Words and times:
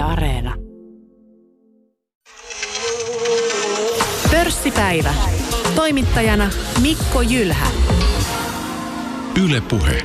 Areena. 0.00 0.54
Pörssipäivä. 4.30 5.14
Toimittajana 5.74 6.50
Mikko 6.82 7.22
Jylhä. 7.22 7.66
Yle 9.44 9.60
Puhe. 9.60 10.02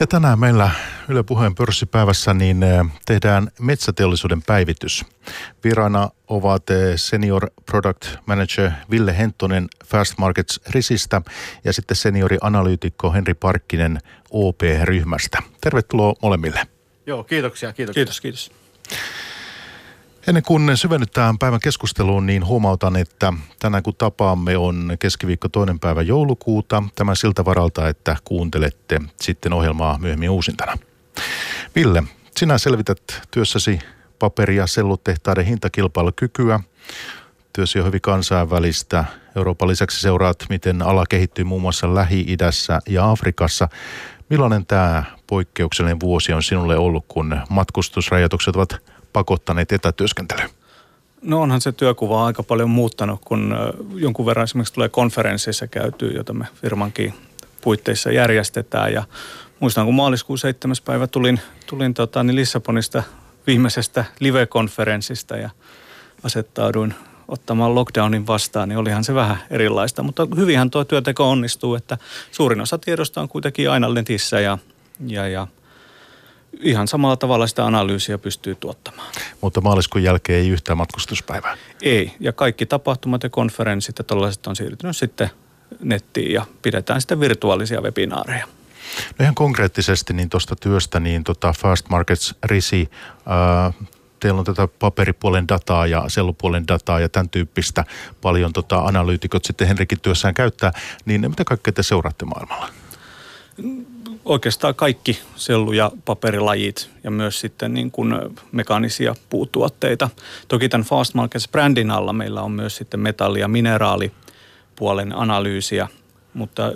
Ja 0.00 0.06
tänään 0.06 0.38
meillä 0.38 0.70
Yle 1.08 1.22
Puheen 1.22 1.54
pörssipäivässä 1.54 2.34
niin 2.34 2.62
eh, 2.62 2.86
tehdään 3.06 3.48
metsäteollisuuden 3.60 4.42
päivitys. 4.42 5.04
Vieraana 5.64 6.08
ovat 6.28 6.70
eh, 6.70 6.92
Senior 6.96 7.50
Product 7.66 8.06
Manager 8.26 8.70
Ville 8.90 9.18
Henttonen 9.18 9.68
Fast 9.86 10.18
Markets 10.18 10.60
Risistä 10.68 11.22
ja 11.64 11.72
sitten 11.72 11.96
seniori 11.96 12.38
analyytikko 12.40 13.12
Henri 13.12 13.34
Parkkinen 13.34 13.98
OP-ryhmästä. 14.30 15.38
Tervetuloa 15.60 16.14
molemmille. 16.22 16.79
Joo, 17.10 17.24
kiitoksia, 17.24 17.72
kiitoksia. 17.72 18.00
Kiitos, 18.00 18.20
kiitos. 18.20 18.50
Ennen 20.26 20.42
kuin 20.42 20.76
syvennytään 20.76 21.38
päivän 21.38 21.60
keskusteluun, 21.60 22.26
niin 22.26 22.46
huomautan, 22.46 22.96
että 22.96 23.32
tänään 23.58 23.82
kun 23.82 23.94
tapaamme 23.94 24.56
on 24.56 24.96
keskiviikko 24.98 25.48
toinen 25.48 25.80
päivä 25.80 26.02
joulukuuta. 26.02 26.82
Tämä 26.94 27.14
siltä 27.14 27.44
varalta, 27.44 27.88
että 27.88 28.16
kuuntelette 28.24 29.00
sitten 29.20 29.52
ohjelmaa 29.52 29.98
myöhemmin 29.98 30.30
uusintana. 30.30 30.78
Ville, 31.76 32.02
sinä 32.36 32.58
selvität 32.58 33.22
työssäsi 33.30 33.78
paperi- 34.18 34.56
ja 34.56 34.66
sellutehtaiden 34.66 35.44
hintakilpailukykyä. 35.44 36.60
Työsi 37.52 37.78
on 37.78 37.86
hyvin 37.86 38.00
kansainvälistä. 38.00 39.04
Euroopan 39.36 39.68
lisäksi 39.68 40.00
seuraat, 40.00 40.44
miten 40.48 40.82
ala 40.82 41.04
kehittyy 41.08 41.44
muun 41.44 41.62
muassa 41.62 41.94
Lähi-idässä 41.94 42.80
ja 42.88 43.10
Afrikassa. 43.10 43.68
Millainen 44.30 44.66
tämä 44.66 45.04
poikkeuksellinen 45.26 46.00
vuosi 46.00 46.32
on 46.32 46.42
sinulle 46.42 46.76
ollut, 46.76 47.04
kun 47.08 47.40
matkustusrajoitukset 47.48 48.56
ovat 48.56 48.76
pakottaneet 49.12 49.72
etätyöskentelyyn? 49.72 50.50
No 51.22 51.40
onhan 51.40 51.60
se 51.60 51.72
työkuva 51.72 52.26
aika 52.26 52.42
paljon 52.42 52.70
muuttanut, 52.70 53.20
kun 53.24 53.56
jonkun 53.94 54.26
verran 54.26 54.44
esimerkiksi 54.44 54.74
tulee 54.74 54.88
konferensseissa 54.88 55.66
käytyy, 55.66 56.12
jota 56.12 56.32
me 56.32 56.46
firmankin 56.54 57.14
puitteissa 57.60 58.12
järjestetään. 58.12 58.92
Ja 58.92 59.04
muistan, 59.60 59.84
kun 59.86 59.94
maaliskuun 59.94 60.38
7. 60.38 60.76
päivä 60.84 61.06
tulin, 61.06 61.40
tulin 61.66 61.94
tota, 61.94 62.22
niin 62.22 62.36
Lissabonista 62.36 63.02
viimeisestä 63.46 64.04
live-konferenssista 64.20 65.36
ja 65.36 65.50
asettauduin 66.22 66.94
ottamaan 67.30 67.74
lockdownin 67.74 68.26
vastaan, 68.26 68.68
niin 68.68 68.78
olihan 68.78 69.04
se 69.04 69.14
vähän 69.14 69.38
erilaista. 69.50 70.02
Mutta 70.02 70.26
hyvinhän 70.36 70.70
tuo 70.70 70.84
työteko 70.84 71.30
onnistuu, 71.30 71.74
että 71.74 71.98
suurin 72.30 72.60
osa 72.60 72.78
tiedosta 72.78 73.20
on 73.20 73.28
kuitenkin 73.28 73.70
aina 73.70 73.88
netissä 73.88 74.40
ja, 74.40 74.58
ja, 75.06 75.28
ja 75.28 75.46
ihan 76.60 76.88
samalla 76.88 77.16
tavalla 77.16 77.46
sitä 77.46 77.66
analyysiä 77.66 78.18
pystyy 78.18 78.54
tuottamaan. 78.54 79.12
Mutta 79.40 79.60
maaliskuun 79.60 80.04
jälkeen 80.04 80.38
ei 80.38 80.48
yhtään 80.48 80.78
matkustuspäivää. 80.78 81.56
Ei, 81.82 82.12
ja 82.20 82.32
kaikki 82.32 82.66
tapahtumat 82.66 83.22
ja 83.22 83.30
konferenssit 83.30 83.98
ja 83.98 84.04
tällaiset 84.04 84.46
on 84.46 84.56
siirtynyt 84.56 84.96
sitten 84.96 85.30
nettiin 85.80 86.32
ja 86.32 86.46
pidetään 86.62 87.00
sitten 87.00 87.20
virtuaalisia 87.20 87.80
webinaareja. 87.80 88.46
No 89.18 89.22
ihan 89.22 89.34
konkreettisesti 89.34 90.12
niin 90.12 90.30
tuosta 90.30 90.56
työstä, 90.56 91.00
niin 91.00 91.24
tota 91.24 91.54
Fast 91.58 91.88
Markets 91.88 92.34
Risi, 92.44 92.90
ää, 93.26 93.72
teillä 94.20 94.38
on 94.38 94.44
tätä 94.44 94.68
paperipuolen 94.78 95.48
dataa 95.48 95.86
ja 95.86 96.04
sellupuolen 96.08 96.68
dataa 96.68 97.00
ja 97.00 97.08
tämän 97.08 97.28
tyyppistä 97.28 97.84
paljon 98.22 98.52
tota 98.52 98.78
analyytikot 98.78 99.44
sitten 99.44 99.68
Henrikin 99.68 100.00
työssään 100.00 100.34
käyttää, 100.34 100.72
niin 101.04 101.20
mitä 101.20 101.44
kaikkea 101.44 101.72
te 101.72 101.82
seuraatte 101.82 102.24
maailmalla? 102.24 102.68
Oikeastaan 104.24 104.74
kaikki 104.74 105.20
sellu- 105.36 105.72
ja 105.72 105.92
paperilajit 106.04 106.90
ja 107.04 107.10
myös 107.10 107.40
sitten 107.40 107.74
niin 107.74 107.90
kuin 107.90 108.14
mekaanisia 108.52 109.14
puutuotteita. 109.30 110.10
Toki 110.48 110.68
tämän 110.68 110.86
Fast 110.86 111.14
Markets-brändin 111.14 111.90
alla 111.90 112.12
meillä 112.12 112.42
on 112.42 112.52
myös 112.52 112.76
sitten 112.76 113.00
metalli- 113.00 113.40
ja 113.40 113.48
mineraalipuolen 113.48 115.16
analyysiä– 115.16 115.88
mutta 116.34 116.72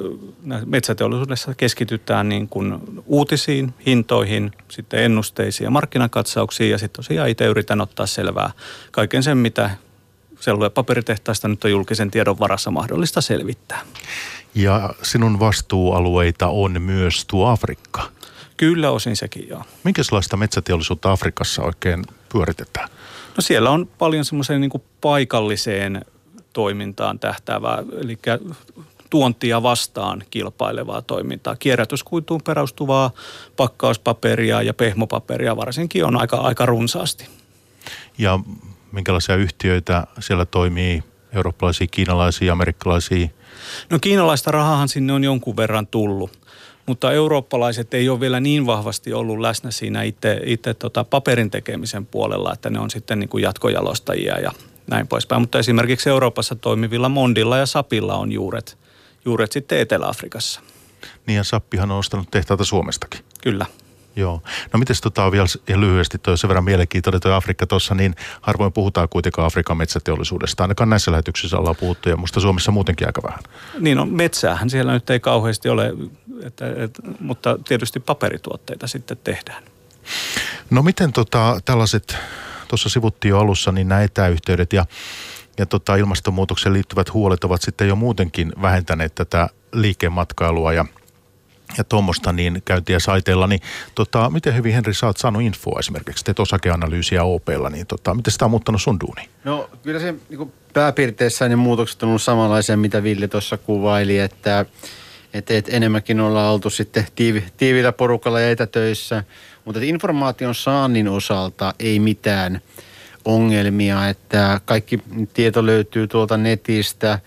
metsäteollisuudessa 0.67 1.55
keskitytään 1.55 2.29
niin 2.29 2.49
kuin 2.49 2.79
uutisiin, 3.07 3.75
hintoihin, 3.87 4.53
sitten 4.69 5.03
ennusteisiin 5.03 5.65
ja 5.65 5.71
markkinakatsauksiin 5.71 6.71
ja 6.71 6.79
sitten 6.79 7.05
tosiaan 7.05 7.29
itse 7.29 7.45
yritän 7.47 7.81
ottaa 7.81 8.07
selvää 8.07 8.51
kaiken 8.91 9.23
sen, 9.23 9.39
mitä 9.39 9.71
sellu- 10.41 10.65
ja 10.65 10.71
paperitehtaista 10.71 11.49
nyt 11.49 11.65
on 11.65 11.71
julkisen 11.71 12.11
tiedon 12.11 12.39
varassa 12.39 12.71
mahdollista 12.71 13.21
selvittää. 13.21 13.81
Ja 14.55 14.95
sinun 15.03 15.41
vastuualueita 15.41 16.49
on 16.49 16.83
myös 16.83 17.25
tuo 17.25 17.49
Afrikka. 17.49 18.03
Kyllä 18.57 18.91
osin 18.91 19.17
sekin, 19.17 19.49
joo. 19.49 19.63
Minkälaista 19.85 20.37
metsäteollisuutta 20.37 21.13
Afrikassa 21.13 21.63
oikein 21.63 22.05
pyöritetään? 22.33 22.89
No 23.37 23.41
siellä 23.41 23.71
on 23.71 23.89
paljon 23.99 24.25
semmoiseen 24.25 24.61
niin 24.61 24.83
paikalliseen 25.01 26.05
toimintaan 26.53 27.19
tähtäävää, 27.19 27.83
eli 28.01 28.19
tuontia 29.15 29.63
vastaan 29.63 30.23
kilpailevaa 30.31 31.03
toimintaa. 31.03 31.57
Kierrätyskuituun 31.57 32.43
perustuvaa 32.43 33.11
pakkauspaperia 33.57 34.63
ja 34.63 34.75
pehmopaperia 34.75 35.57
varsinkin 35.57 36.05
on 36.05 36.17
aika, 36.21 36.37
aika 36.37 36.67
runsaasti. 36.67 37.29
Ja 38.19 38.41
minkälaisia 38.93 39.37
yhtiöitä 39.37 40.07
siellä 40.21 40.45
toimii? 40.45 41.03
Eurooppalaisia, 41.33 41.87
kiinalaisia, 41.91 42.53
amerikkalaisia? 42.53 43.29
No 43.91 43.99
kiinalaista 43.99 44.51
rahahan 44.51 44.89
sinne 44.89 45.13
on 45.13 45.25
jonkun 45.25 45.57
verran 45.57 45.87
tullut 45.87 46.39
mutta 46.87 47.13
eurooppalaiset 47.13 47.95
ei 47.95 48.09
ole 48.09 48.21
vielä 48.21 48.41
niin 48.41 48.67
vahvasti 48.67 49.13
ollut 49.13 49.41
läsnä 49.41 49.71
siinä 49.71 50.03
itse, 50.03 50.41
itse 50.45 50.75
tota 50.75 51.05
paperin 51.05 51.51
tekemisen 51.51 52.07
puolella, 52.07 52.53
että 52.53 52.71
ne 52.71 52.79
on 52.79 52.91
sitten 52.91 53.19
niin 53.19 53.29
kuin 53.29 53.43
jatkojalostajia 53.43 54.41
ja 54.41 54.53
näin 54.87 55.09
poispäin. 55.09 55.43
Mutta 55.43 55.59
esimerkiksi 55.59 56.09
Euroopassa 56.09 56.55
toimivilla 56.55 57.09
Mondilla 57.09 57.59
ja 57.59 57.67
Sapilla 57.67 58.15
on 58.15 58.33
juuret, 58.33 58.79
juuret 59.25 59.53
sitten 59.53 59.79
Etelä-Afrikassa. 59.79 60.61
Niin 61.27 61.37
ja 61.37 61.45
Sappihan 61.45 61.91
on 61.91 61.99
ostanut 61.99 62.31
tehtaita 62.31 62.65
Suomestakin. 62.65 63.21
Kyllä. 63.43 63.67
Joo. 64.17 64.43
No 64.73 64.79
miten 64.79 64.97
tota 65.03 65.25
on 65.25 65.33
vielä 65.33 65.47
ja 65.69 65.81
lyhyesti 65.81 66.19
toi 66.19 66.39
sen 66.39 66.49
verran 66.49 66.65
mielenkiintoinen 66.65 67.21
toi 67.21 67.35
Afrikka 67.35 67.67
tuossa, 67.67 67.95
niin 67.95 68.15
harvoin 68.41 68.73
puhutaan 68.73 69.09
kuitenkaan 69.09 69.47
Afrikan 69.47 69.77
metsäteollisuudesta. 69.77 70.65
Ainakaan 70.65 70.91
näissä 70.91 71.11
lähetyksissä 71.11 71.59
ollaan 71.59 71.77
puhuttu 71.77 72.09
ja 72.09 72.17
musta 72.17 72.41
Suomessa 72.41 72.73
muutenkin 72.73 73.09
aika 73.09 73.23
vähän. 73.23 73.41
Niin 73.79 73.97
no 73.97 74.07
metsäähän 74.07 74.71
siellä 74.71 74.93
nyt 74.93 75.11
ei 75.11 75.21
kauheasti 75.21 75.69
ole, 75.69 75.93
että, 76.43 76.67
että, 76.77 77.03
mutta 77.21 77.59
tietysti 77.69 78.01
paperituotteita 78.01 78.87
sitten 78.87 79.17
tehdään. 79.25 79.63
No 80.71 80.83
miten 80.83 81.13
tota, 81.13 81.61
tällaiset, 81.65 82.17
tuossa 82.69 82.89
sivuttiin 82.89 83.31
jo 83.31 83.39
alussa, 83.39 83.73
niin 83.73 83.89
nämä 83.89 84.03
etäyhteydet 84.03 84.73
ja 84.73 84.87
ja 85.59 85.67
tota, 85.67 85.97
ilmastonmuutokseen 85.97 86.73
liittyvät 86.73 87.13
huolet 87.13 87.45
ovat 87.45 87.63
sitten 87.63 87.89
jo 87.89 87.97
muutenkin 87.97 88.53
vähentäneet 88.63 89.15
tätä 89.15 89.49
liikematkailua 89.73 90.73
ja 90.73 90.85
ja 91.79 91.85
tuommoista 91.85 92.33
niin 92.33 92.63
käyntiä 92.65 92.99
saiteella, 92.99 93.47
niin 93.47 93.61
tota, 93.95 94.31
miten 94.31 94.57
hyvin 94.57 94.75
Henri 94.75 94.95
sä 94.95 95.07
oot 95.07 95.17
saanut 95.17 95.43
infoa 95.43 95.79
esimerkiksi, 95.79 96.25
teet 96.25 96.39
osakeanalyysiä 96.39 97.25
OPlla, 97.25 97.71
niin 97.71 97.87
tota, 97.87 98.15
miten 98.15 98.33
sitä 98.33 98.45
on 98.45 98.51
muuttanut 98.51 98.83
sun 98.83 99.01
duuni? 99.01 99.29
No 99.45 99.71
kyllä 99.83 100.01
se 100.01 100.15
niin 100.29 100.53
pääpiirteissään 100.73 101.51
ne 101.51 101.57
muutokset 101.57 102.03
on 102.03 102.09
ollut 102.09 102.23
samanlaisia, 102.23 102.77
mitä 102.77 103.03
Ville 103.03 103.29
tuossa 103.29 103.57
kuvaili, 103.57 104.19
että, 104.19 104.67
että, 105.35 105.55
että 105.55 105.73
enemmänkin 105.73 106.21
ollaan 106.21 106.53
oltu 106.53 106.71
sitten 106.71 107.07
tiivi, 107.15 107.45
tiivillä 107.57 107.93
porukalla 107.93 108.41
ja 108.41 108.51
etätöissä, 108.51 109.25
mutta 109.65 109.81
informaation 109.83 110.55
saannin 110.55 111.09
osalta 111.09 111.75
ei 111.79 111.99
mitään– 111.99 112.61
ongelmia, 113.25 114.09
että 114.09 114.61
kaikki 114.65 114.99
tieto 115.35 115.67
löytyy 115.67 116.07
tuolta 116.07 116.37
netistä, 116.37 117.19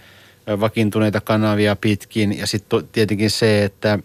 vakiintuneita 0.59 1.22
kanavia 1.22 1.75
pitkin 1.75 2.38
ja 2.38 2.47
sitten 2.47 2.88
tietenkin 2.91 3.31
se, 3.31 3.63
että 3.63 4.00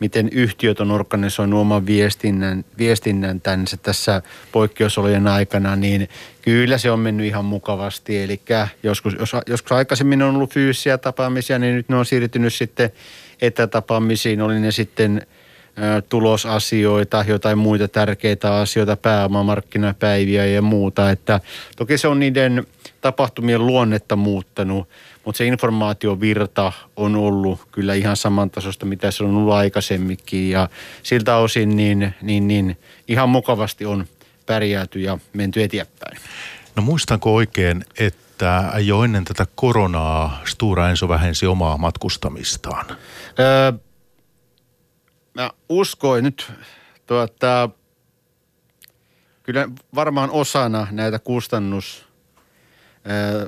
miten 0.00 0.28
yhtiöt 0.28 0.80
on 0.80 0.90
organisoinut 0.90 1.60
oman 1.60 1.86
viestinnän, 1.86 2.64
viestinnän 2.78 3.40
tänne 3.40 3.66
tässä 3.82 4.22
poikkeusolojen 4.52 5.26
aikana, 5.26 5.76
niin 5.76 6.08
kyllä 6.42 6.78
se 6.78 6.90
on 6.90 7.00
mennyt 7.00 7.26
ihan 7.26 7.44
mukavasti. 7.44 8.22
Eli 8.22 8.40
joskus, 8.82 9.16
jos, 9.18 9.32
joskus 9.46 9.72
aikaisemmin 9.72 10.22
on 10.22 10.34
ollut 10.34 10.54
fyysisiä 10.54 10.98
tapaamisia, 10.98 11.58
niin 11.58 11.76
nyt 11.76 11.88
ne 11.88 11.96
on 11.96 12.06
siirtynyt 12.06 12.54
sitten 12.54 12.90
etätapaamisiin, 13.42 14.40
oli 14.42 14.60
ne 14.60 14.72
sitten– 14.72 15.22
tulosasioita, 16.08 17.24
jotain 17.28 17.58
muita 17.58 17.88
tärkeitä 17.88 18.54
asioita, 18.54 18.96
pääomamarkkinapäiviä 18.96 20.46
ja 20.46 20.62
muuta. 20.62 21.10
Että 21.10 21.40
toki 21.76 21.98
se 21.98 22.08
on 22.08 22.18
niiden 22.18 22.66
tapahtumien 23.00 23.66
luonnetta 23.66 24.16
muuttanut, 24.16 24.88
mutta 25.24 25.38
se 25.38 25.46
informaatiovirta 25.46 26.72
on 26.96 27.16
ollut 27.16 27.60
kyllä 27.72 27.94
ihan 27.94 28.16
samantasosta, 28.16 28.86
mitä 28.86 29.10
se 29.10 29.24
on 29.24 29.36
ollut 29.36 29.54
aikaisemminkin. 29.54 30.50
Ja 30.50 30.68
siltä 31.02 31.36
osin 31.36 31.76
niin, 31.76 32.14
niin, 32.22 32.48
niin 32.48 32.76
ihan 33.08 33.28
mukavasti 33.28 33.84
on 33.84 34.04
pärjääty 34.46 35.00
ja 35.00 35.18
menty 35.32 35.62
eteenpäin. 35.62 36.18
No 36.76 36.82
muistanko 36.82 37.34
oikein, 37.34 37.84
että 37.98 38.72
jo 38.84 39.02
ennen 39.02 39.24
tätä 39.24 39.46
koronaa 39.54 40.40
Stura 40.44 40.90
Enso 40.90 41.08
vähensi 41.08 41.46
omaa 41.46 41.76
matkustamistaan? 41.76 42.86
Öö, 43.38 43.72
mä 45.36 45.50
uskoin 45.68 46.24
nyt 46.24 46.52
tuota, 47.06 47.70
kyllä 49.42 49.68
varmaan 49.94 50.30
osana 50.30 50.86
näitä 50.90 51.18
kustannus 51.18 52.08
ää, 53.04 53.46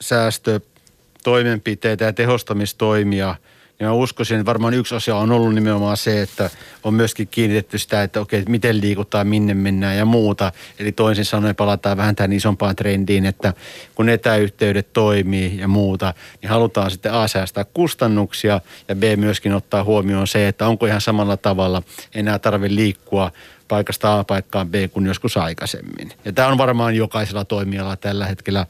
säästötoimenpiteitä 0.00 2.04
ja 2.04 2.12
tehostamistoimia– 2.12 3.34
ja 3.80 3.86
mä 3.86 3.92
uskoisin, 3.92 4.36
että 4.36 4.46
varmaan 4.46 4.74
yksi 4.74 4.94
asia 4.94 5.16
on 5.16 5.32
ollut 5.32 5.54
nimenomaan 5.54 5.96
se, 5.96 6.22
että 6.22 6.50
on 6.84 6.94
myöskin 6.94 7.28
kiinnitetty 7.28 7.78
sitä, 7.78 8.02
että 8.02 8.20
okei, 8.20 8.44
miten 8.48 8.80
liikutaan, 8.80 9.26
minne 9.26 9.54
mennään 9.54 9.96
ja 9.96 10.04
muuta. 10.04 10.52
Eli 10.78 10.92
toisin 10.92 11.24
sanoen 11.24 11.56
palataan 11.56 11.96
vähän 11.96 12.16
tähän 12.16 12.32
isompaan 12.32 12.76
trendiin, 12.76 13.26
että 13.26 13.54
kun 13.94 14.08
etäyhteydet 14.08 14.92
toimii 14.92 15.58
ja 15.58 15.68
muuta, 15.68 16.14
niin 16.42 16.50
halutaan 16.50 16.90
sitten 16.90 17.12
A 17.12 17.28
säästää 17.28 17.64
kustannuksia 17.64 18.60
ja 18.88 18.94
B 18.94 19.02
myöskin 19.16 19.54
ottaa 19.54 19.84
huomioon 19.84 20.26
se, 20.26 20.48
että 20.48 20.66
onko 20.66 20.86
ihan 20.86 21.00
samalla 21.00 21.36
tavalla 21.36 21.82
enää 22.14 22.38
tarve 22.38 22.68
liikkua 22.70 23.32
paikasta 23.68 24.18
A 24.18 24.24
paikkaan 24.24 24.68
B 24.68 24.74
kuin 24.92 25.06
joskus 25.06 25.36
aikaisemmin. 25.36 26.12
Ja 26.24 26.32
tämä 26.32 26.48
on 26.48 26.58
varmaan 26.58 26.96
jokaisella 26.96 27.44
toimialalla 27.44 27.96
tällä 27.96 28.26
hetkellä 28.26 28.66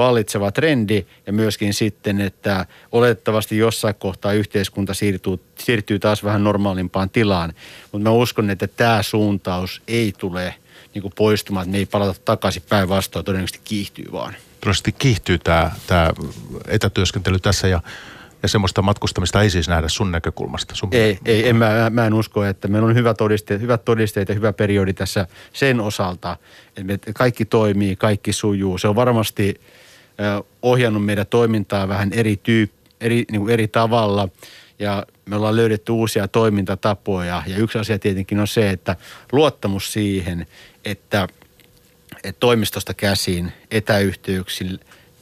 vallitseva 0.00 0.52
trendi 0.52 1.06
ja 1.26 1.32
myöskin 1.32 1.74
sitten, 1.74 2.20
että 2.20 2.66
oletettavasti 2.92 3.58
jossain 3.58 3.94
kohtaa 3.94 4.32
yhteiskunta 4.32 4.94
siirtyy, 4.94 5.40
siirtyy 5.58 5.98
taas 5.98 6.24
vähän 6.24 6.44
normaalimpaan 6.44 7.10
tilaan. 7.10 7.52
Mutta 7.92 8.08
mä 8.08 8.14
uskon, 8.14 8.50
että 8.50 8.66
tämä 8.66 9.02
suuntaus 9.02 9.82
ei 9.88 10.12
tule 10.18 10.54
niin 10.94 11.02
kuin 11.02 11.12
poistumaan, 11.16 11.64
että 11.64 11.72
me 11.72 11.78
ei 11.78 11.86
palata 11.86 12.20
takaisin 12.24 12.62
päinvastoin, 12.68 13.24
todennäköisesti 13.24 13.60
kiihtyy 13.64 14.06
vaan. 14.12 14.32
Todennäköisesti 14.32 14.92
kiihtyy 14.92 15.38
tämä, 15.38 15.70
tämä 15.86 16.10
etätyöskentely 16.68 17.38
tässä 17.38 17.68
ja 17.68 17.80
ja 18.42 18.48
semmoista 18.48 18.82
matkustamista 18.82 19.42
ei 19.42 19.50
siis 19.50 19.68
nähdä 19.68 19.88
sun 19.88 20.12
näkökulmasta. 20.12 20.74
Sun 20.74 20.88
ei, 20.92 21.18
ei 21.24 21.48
en, 21.48 21.56
mä, 21.56 21.90
mä 21.90 22.06
en 22.06 22.14
usko, 22.14 22.44
että 22.44 22.68
meillä 22.68 22.88
on 22.88 22.94
hyvät 22.94 23.16
todisteet, 23.16 23.60
hyvät 23.60 23.84
todisteet 23.84 24.28
ja 24.28 24.34
hyvä 24.34 24.52
periodi 24.52 24.92
tässä 24.92 25.26
sen 25.52 25.80
osalta, 25.80 26.36
että 26.88 27.12
kaikki 27.12 27.44
toimii, 27.44 27.96
kaikki 27.96 28.32
sujuu. 28.32 28.78
Se 28.78 28.88
on 28.88 28.96
varmasti 28.96 29.60
ohjannut 30.62 31.04
meidän 31.04 31.26
toimintaa 31.26 31.88
vähän 31.88 32.12
eri, 32.12 32.36
tyyp, 32.42 32.72
eri, 33.00 33.24
niin 33.30 33.40
kuin 33.40 33.52
eri 33.52 33.68
tavalla 33.68 34.28
ja 34.78 35.06
me 35.26 35.36
ollaan 35.36 35.56
löydetty 35.56 35.92
uusia 35.92 36.28
toimintatapoja 36.28 37.42
ja 37.46 37.56
yksi 37.56 37.78
asia 37.78 37.98
tietenkin 37.98 38.40
on 38.40 38.48
se, 38.48 38.70
että 38.70 38.96
luottamus 39.32 39.92
siihen, 39.92 40.46
että, 40.84 41.28
että 42.24 42.40
toimistosta 42.40 42.94
käsiin 42.94 43.52
etäyhteyksillä, 43.70 44.78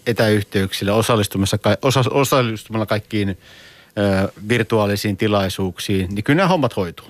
etäyhteyksillä 0.07 0.95
osallistumassa, 0.95 1.59
osa, 1.83 2.05
osallistumalla 2.11 2.87
kaikkiin 2.87 3.29
ö, 3.29 4.33
virtuaalisiin 4.49 5.17
tilaisuuksiin, 5.17 6.15
niin 6.15 6.25
kyllä 6.25 6.37
nämä 6.37 6.49
hommat 6.49 6.77
hoituu. 6.77 7.07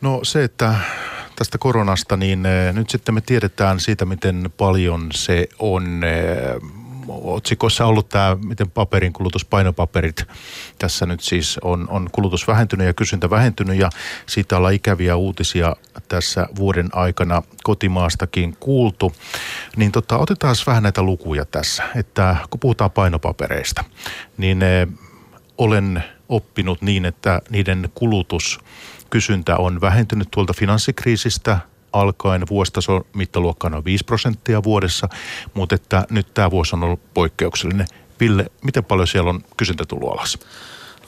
No 0.00 0.20
se, 0.22 0.44
että 0.44 0.74
tästä 1.36 1.58
koronasta, 1.58 2.16
niin 2.16 2.46
eh, 2.46 2.74
nyt 2.74 2.90
sitten 2.90 3.14
me 3.14 3.20
tiedetään 3.20 3.80
siitä, 3.80 4.04
miten 4.04 4.50
paljon 4.56 5.08
se 5.12 5.48
on 5.58 6.04
eh, 6.04 6.60
otsikossa 7.08 7.86
ollut 7.86 8.08
tämä, 8.08 8.36
miten 8.44 8.70
paperin 8.70 9.12
kulutus, 9.12 9.44
painopaperit, 9.44 10.24
tässä 10.78 11.06
nyt 11.06 11.20
siis 11.20 11.58
on, 11.62 11.88
on 11.90 12.08
kulutus 12.12 12.48
vähentynyt 12.48 12.86
ja 12.86 12.94
kysyntä 12.94 13.30
vähentynyt 13.30 13.78
ja 13.78 13.90
siitä 14.26 14.56
ollaan 14.56 14.74
ikäviä 14.74 15.16
uutisia 15.16 15.76
tässä 16.08 16.48
vuoden 16.56 16.88
aikana 16.92 17.42
kotimaastakin 17.62 18.56
kuultu. 18.60 19.12
Niin 19.76 19.92
tota, 19.92 20.18
otetaan 20.18 20.56
vähän 20.66 20.82
näitä 20.82 21.02
lukuja 21.02 21.44
tässä, 21.44 21.82
että 21.94 22.36
kun 22.50 22.60
puhutaan 22.60 22.90
painopapereista, 22.90 23.84
niin 24.36 24.62
eh, 24.62 24.88
olen 25.58 26.04
oppinut 26.28 26.82
niin, 26.82 27.04
että 27.04 27.42
niiden 27.50 27.88
kulutus– 27.94 28.58
kysyntä 29.10 29.56
on 29.56 29.80
vähentynyt 29.80 30.28
tuolta 30.30 30.52
finanssikriisistä 30.52 31.58
alkaen 31.92 32.42
vuositason 32.50 33.04
mittaluokka 33.14 33.70
on 33.74 33.84
5 33.84 34.04
prosenttia 34.04 34.62
vuodessa, 34.62 35.08
mutta 35.54 35.74
että 35.74 36.06
nyt 36.10 36.34
tämä 36.34 36.50
vuosi 36.50 36.76
on 36.76 36.84
ollut 36.84 37.14
poikkeuksellinen. 37.14 37.86
Ville, 38.20 38.46
miten 38.62 38.84
paljon 38.84 39.06
siellä 39.06 39.30
on 39.30 39.44
kysyntä 39.56 39.84
tullut 39.84 40.12
alas? 40.12 40.38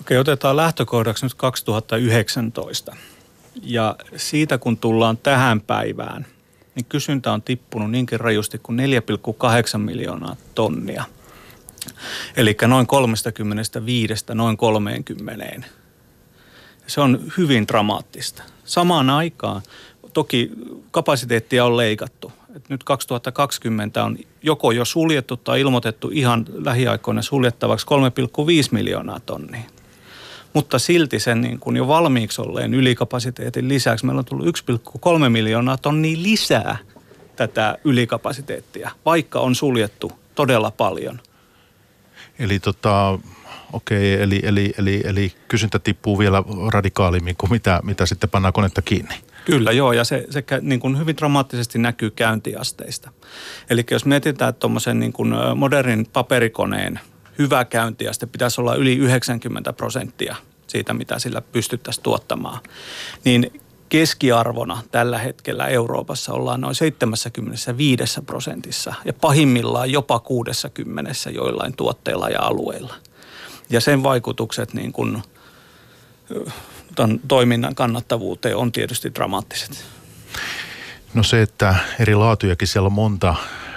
Okei, 0.01 0.19
otetaan 0.19 0.57
lähtökohdaksi 0.57 1.27
nyt 1.27 1.35
2019. 1.35 2.97
Ja 3.63 3.97
siitä 4.17 4.59
kun 4.59 4.77
tullaan 4.77 5.17
tähän 5.17 5.61
päivään, 5.61 6.27
niin 6.75 6.85
kysyntä 6.85 7.33
on 7.33 7.43
tippunut 7.43 7.91
niinkin 7.91 8.21
rajusti 8.21 8.59
kuin 8.63 8.79
4,8 9.73 9.79
miljoonaa 9.79 10.37
tonnia. 10.55 11.05
Eli 12.37 12.57
noin 12.67 12.87
35 12.87 14.25
noin 14.35 14.57
30 14.57 15.45
se 16.89 17.01
on 17.01 17.21
hyvin 17.39 17.69
dramaattista. 17.69 18.43
Samaan 18.65 19.11
aikaan 19.11 19.63
toki 20.13 20.51
kapasiteettia 20.91 21.65
on 21.65 21.77
leikattu. 21.77 22.33
Et 22.57 22.69
nyt 22.69 22.85
2020 22.85 24.05
on 24.05 24.19
joko 24.43 24.71
jo 24.71 24.85
suljettu 24.85 25.37
tai 25.37 25.61
ilmoitettu 25.61 26.11
ihan 26.13 26.47
lähiaikoina 26.55 27.23
suljettavaksi 27.23 27.87
3,5 27.87 28.69
miljoonaa 28.71 29.21
tonnia. 29.21 29.63
Mutta 30.53 30.79
silti 30.79 31.21
sen 31.21 31.41
niin 31.41 31.59
kuin 31.59 31.77
jo 31.77 31.89
valmiiksi 31.89 32.41
olleen 32.43 32.75
ylikapasiteetin 32.75 33.69
lisäksi 33.69 34.07
meillä 34.07 34.19
on 34.19 34.25
tullut 34.25 34.47
1,3 34.47 35.29
miljoonaa 35.29 35.77
tonnia 35.77 36.23
lisää 36.23 36.79
tätä 37.37 37.79
ylikapasiteettia, 37.85 38.91
vaikka 39.05 39.41
on 39.41 39.55
suljettu 39.55 40.13
todella 40.35 40.71
paljon. 40.71 41.21
Eli 42.39 42.61
tota, 42.61 43.19
okei, 43.73 44.15
okay, 44.15 44.25
eli, 44.25 44.41
eli, 44.45 44.75
eli, 44.79 45.03
eli 45.05 45.33
kysyntä 45.49 45.79
tippuu 45.79 46.19
vielä 46.19 46.43
radikaalimmin 46.73 47.37
kuin 47.37 47.53
mitä, 47.53 47.81
mitä 47.83 48.07
sitten 48.07 48.31
pannaan 48.31 48.53
konetta 48.53 48.83
kiinni. 48.83 49.15
Kyllä 49.45 49.73
joo, 49.73 49.93
ja 49.93 50.05
se, 50.05 50.27
se 50.31 50.45
niin 50.61 50.81
kuin 50.81 50.99
hyvin 50.99 51.17
dramaattisesti 51.17 51.79
näkyy 51.79 52.11
käyntiasteista. 52.11 53.11
Eli 53.71 53.85
jos 53.91 54.05
mietitään, 54.05 54.49
että 54.49 54.61
tuommoisen 54.61 54.99
niin 54.99 55.13
kuin 55.13 55.35
modernin 55.57 56.07
paperikoneen 56.13 57.01
hyvä 57.39 57.65
käyntiaste 57.65 58.27
pitäisi 58.27 58.61
olla 58.61 58.75
yli 58.75 58.97
90 58.97 59.73
prosenttia 59.73 60.37
siitä, 60.67 60.95
mitä 60.95 61.19
sillä 61.19 61.41
pystyttäisiin 61.41 62.03
tuottamaan, 62.03 62.61
niin 63.25 63.61
keskiarvona 63.89 64.83
tällä 64.91 65.19
hetkellä 65.19 65.67
Euroopassa 65.67 66.33
ollaan 66.33 66.61
noin 66.61 66.75
75 66.75 68.21
prosentissa 68.27 68.95
ja 69.05 69.13
pahimmillaan 69.13 69.93
jopa 69.93 70.19
60 70.19 71.13
joillain 71.35 71.77
tuotteilla 71.77 72.29
ja 72.29 72.43
alueilla– 72.43 72.95
ja 73.71 73.81
sen 73.81 74.03
vaikutukset 74.03 74.75
niin 74.75 74.93
kuin, 74.93 75.23
tämän 76.95 77.21
toiminnan 77.29 77.75
kannattavuuteen 77.75 78.57
on 78.57 78.73
tietysti 78.73 79.15
dramaattiset. 79.15 79.85
No 81.15 81.23
se, 81.23 81.43
että 81.43 81.75
eri 82.01 82.15
laatujakin 82.15 82.69
siellä 82.69 82.87
on 82.87 82.93
monta 82.93 83.35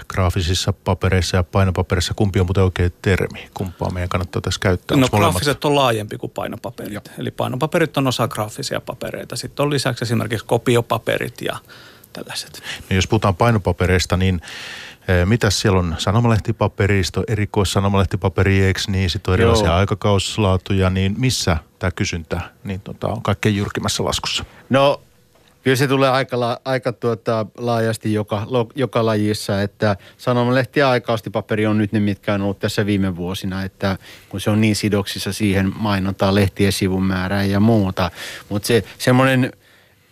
graafisissa 0.07 0.73
papereissa 0.73 1.37
ja 1.37 1.43
painopaperissa, 1.43 2.13
kumpi 2.13 2.39
on 2.39 2.45
muuten 2.45 2.63
oikein 2.63 2.93
termi? 3.01 3.49
Kumpaa 3.53 3.89
meidän 3.89 4.09
kannattaa 4.09 4.41
tässä 4.41 4.59
käyttää? 4.59 4.97
No 4.97 5.07
graafiset 5.09 5.65
on 5.65 5.75
laajempi 5.75 6.17
kuin 6.17 6.31
painopaperit. 6.31 6.93
Joo. 6.93 7.01
Eli 7.17 7.31
painopaperit 7.31 7.97
on 7.97 8.07
osa 8.07 8.27
graafisia 8.27 8.81
papereita. 8.81 9.35
Sitten 9.35 9.63
on 9.63 9.69
lisäksi 9.69 10.03
esimerkiksi 10.03 10.45
kopiopaperit 10.45 11.41
ja 11.41 11.57
tällaiset. 12.13 12.63
No 12.89 12.95
jos 12.95 13.07
puhutaan 13.07 13.35
painopapereista, 13.35 14.17
niin 14.17 14.41
mitä 15.25 15.49
siellä 15.49 15.79
on 15.79 15.95
sanomalehtipaperista, 15.97 17.23
erikoissanomalehtipaperia, 17.27 18.67
eikö 18.67 18.79
niin, 18.87 19.09
sitten 19.09 19.31
on 19.31 19.39
erilaisia 19.39 19.67
Joo. 19.67 19.75
aikakauslaatuja, 19.75 20.89
niin 20.89 21.15
missä 21.17 21.57
tämä 21.79 21.91
kysyntä 21.91 22.41
niin 22.63 22.81
tota, 22.81 23.07
on 23.07 23.21
kaikkein 23.21 23.55
jyrkimmässä 23.55 24.03
laskussa? 24.03 24.45
No 24.69 25.01
Kyllä 25.63 25.75
se 25.75 25.87
tulee 25.87 26.09
aika, 26.09 26.59
aika 26.65 26.93
tuota, 26.93 27.45
laajasti 27.57 28.13
joka, 28.13 28.47
joka 28.75 29.05
lajissa, 29.05 29.61
että 29.61 29.97
sanomalehti 30.17 30.79
ja 30.79 30.89
aikaustipaperi 30.89 31.65
on 31.65 31.77
nyt 31.77 31.91
ne, 31.91 31.99
mitkä 31.99 32.33
on 32.33 32.41
ollut 32.41 32.59
tässä 32.59 32.85
viime 32.85 33.15
vuosina, 33.15 33.63
että 33.63 33.97
kun 34.29 34.41
se 34.41 34.49
on 34.49 34.61
niin 34.61 34.75
sidoksissa 34.75 35.33
siihen 35.33 35.71
mainontaan, 35.75 36.35
lehtien 36.35 36.71
sivun 36.71 37.03
määrään 37.03 37.49
ja 37.49 37.59
muuta. 37.59 38.11
Mutta 38.49 38.67
se 38.67 38.83
semmoinen 38.97 39.53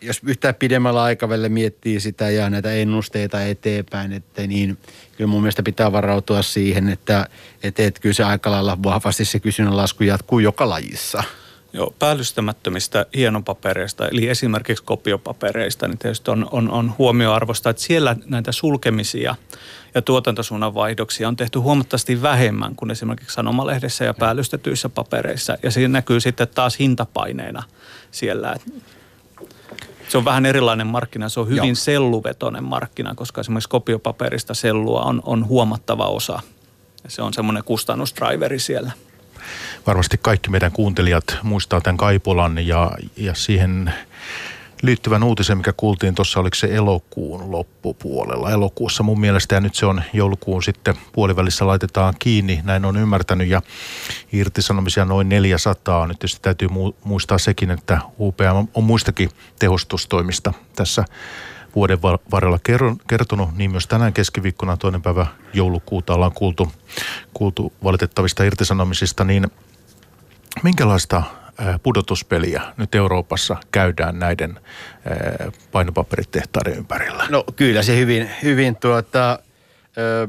jos 0.01 0.21
yhtään 0.25 0.55
pidemmällä 0.55 1.03
aikavälillä 1.03 1.49
miettii 1.49 1.99
sitä 1.99 2.29
ja 2.29 2.49
näitä 2.49 2.71
ennusteita 2.71 3.43
eteenpäin, 3.43 4.13
että 4.13 4.47
niin 4.47 4.77
kyllä 5.17 5.27
mun 5.27 5.41
mielestä 5.41 5.63
pitää 5.63 5.91
varautua 5.91 6.41
siihen, 6.41 6.89
että, 6.89 7.27
että, 7.63 7.83
että 7.83 8.01
kyllä 8.01 8.13
se 8.13 8.23
aika 8.23 8.51
lailla 8.51 8.77
vahvasti 8.83 9.25
se 9.25 9.39
kysynnän 9.39 9.77
lasku 9.77 10.03
jatkuu 10.03 10.39
joka 10.39 10.69
lajissa. 10.69 11.23
Joo, 11.73 11.93
päällystämättömistä 11.99 13.05
hienopapereista, 13.15 14.07
eli 14.07 14.27
esimerkiksi 14.27 14.83
kopiopapereista, 14.83 15.87
niin 15.87 15.97
tietysti 15.97 16.31
on, 16.31 16.47
on, 16.51 16.71
on 16.71 16.93
huomioarvosta, 16.97 17.69
että 17.69 17.81
siellä 17.81 18.15
näitä 18.25 18.51
sulkemisia 18.51 19.35
ja 19.95 20.01
tuotantosuunnan 20.01 20.73
vaihdoksia 20.73 21.27
on 21.27 21.35
tehty 21.35 21.59
huomattavasti 21.59 22.21
vähemmän 22.21 22.75
kuin 22.75 22.91
esimerkiksi 22.91 23.33
sanomalehdessä 23.33 24.05
ja 24.05 24.13
päällystetyissä 24.13 24.89
papereissa. 24.89 25.57
Ja 25.63 25.71
siinä 25.71 25.87
näkyy 25.87 26.19
sitten 26.19 26.47
taas 26.47 26.79
hintapaineena 26.79 27.63
siellä 28.11 28.55
se 30.09 30.17
on 30.17 30.25
vähän 30.25 30.45
erilainen 30.45 30.87
markkina. 30.87 31.29
Se 31.29 31.39
on 31.39 31.47
hyvin 31.47 31.67
Joo. 31.67 31.75
selluvetoinen 31.75 32.63
markkina, 32.63 33.15
koska 33.15 33.41
esimerkiksi 33.41 33.69
kopiopaperista 33.69 34.53
sellua 34.53 35.01
on, 35.01 35.21
on 35.25 35.47
huomattava 35.47 36.07
osa. 36.07 36.39
Ja 37.03 37.09
se 37.09 37.21
on 37.21 37.33
semmoinen 37.33 37.63
kustannusdriveri 37.63 38.59
siellä. 38.59 38.91
Varmasti 39.87 40.19
kaikki 40.21 40.49
meidän 40.49 40.71
kuuntelijat 40.71 41.37
muistaa 41.43 41.81
tämän 41.81 41.97
Kaipolan 41.97 42.67
ja, 42.67 42.91
ja 43.17 43.33
siihen 43.33 43.93
liittyvän 44.81 45.23
uutisen, 45.23 45.57
mikä 45.57 45.73
kuultiin 45.77 46.15
tuossa, 46.15 46.39
oliko 46.39 46.55
se 46.55 46.75
elokuun 46.75 47.51
loppupuolella. 47.51 48.51
Elokuussa 48.51 49.03
mun 49.03 49.19
mielestä 49.19 49.55
ja 49.55 49.61
nyt 49.61 49.75
se 49.75 49.85
on 49.85 50.01
joulukuun 50.13 50.63
sitten 50.63 50.95
puolivälissä 51.11 51.67
laitetaan 51.67 52.13
kiinni, 52.19 52.61
näin 52.63 52.85
on 52.85 52.97
ymmärtänyt 52.97 53.47
ja 53.47 53.61
irtisanomisia 54.33 55.05
noin 55.05 55.29
400. 55.29 56.07
Nyt 56.07 56.19
tietysti 56.19 56.41
täytyy 56.41 56.67
muistaa 57.03 57.37
sekin, 57.37 57.71
että 57.71 58.01
UPM 58.19 58.67
on 58.73 58.83
muistakin 58.83 59.29
tehostustoimista 59.59 60.53
tässä 60.75 61.05
vuoden 61.75 62.01
varrella 62.31 62.59
kertonut, 63.07 63.57
niin 63.57 63.71
myös 63.71 63.87
tänään 63.87 64.13
keskiviikkona 64.13 64.77
toinen 64.77 65.01
päivä 65.01 65.27
joulukuuta 65.53 66.13
ollaan 66.13 66.33
kuultu, 66.33 66.71
kuultu 67.33 67.73
valitettavista 67.83 68.43
irtisanomisista, 68.43 69.23
niin 69.23 69.51
minkälaista 70.63 71.23
pudotuspeliä 71.83 72.61
nyt 72.77 72.95
Euroopassa 72.95 73.57
käydään 73.71 74.19
näiden 74.19 74.59
painopaperitehtaiden 75.71 76.77
ympärillä? 76.77 77.27
No 77.29 77.43
kyllä 77.55 77.83
se 77.83 77.97
hyvin, 77.97 78.29
hyvin 78.43 78.75
tuota, 78.75 79.39
ö, 79.97 80.27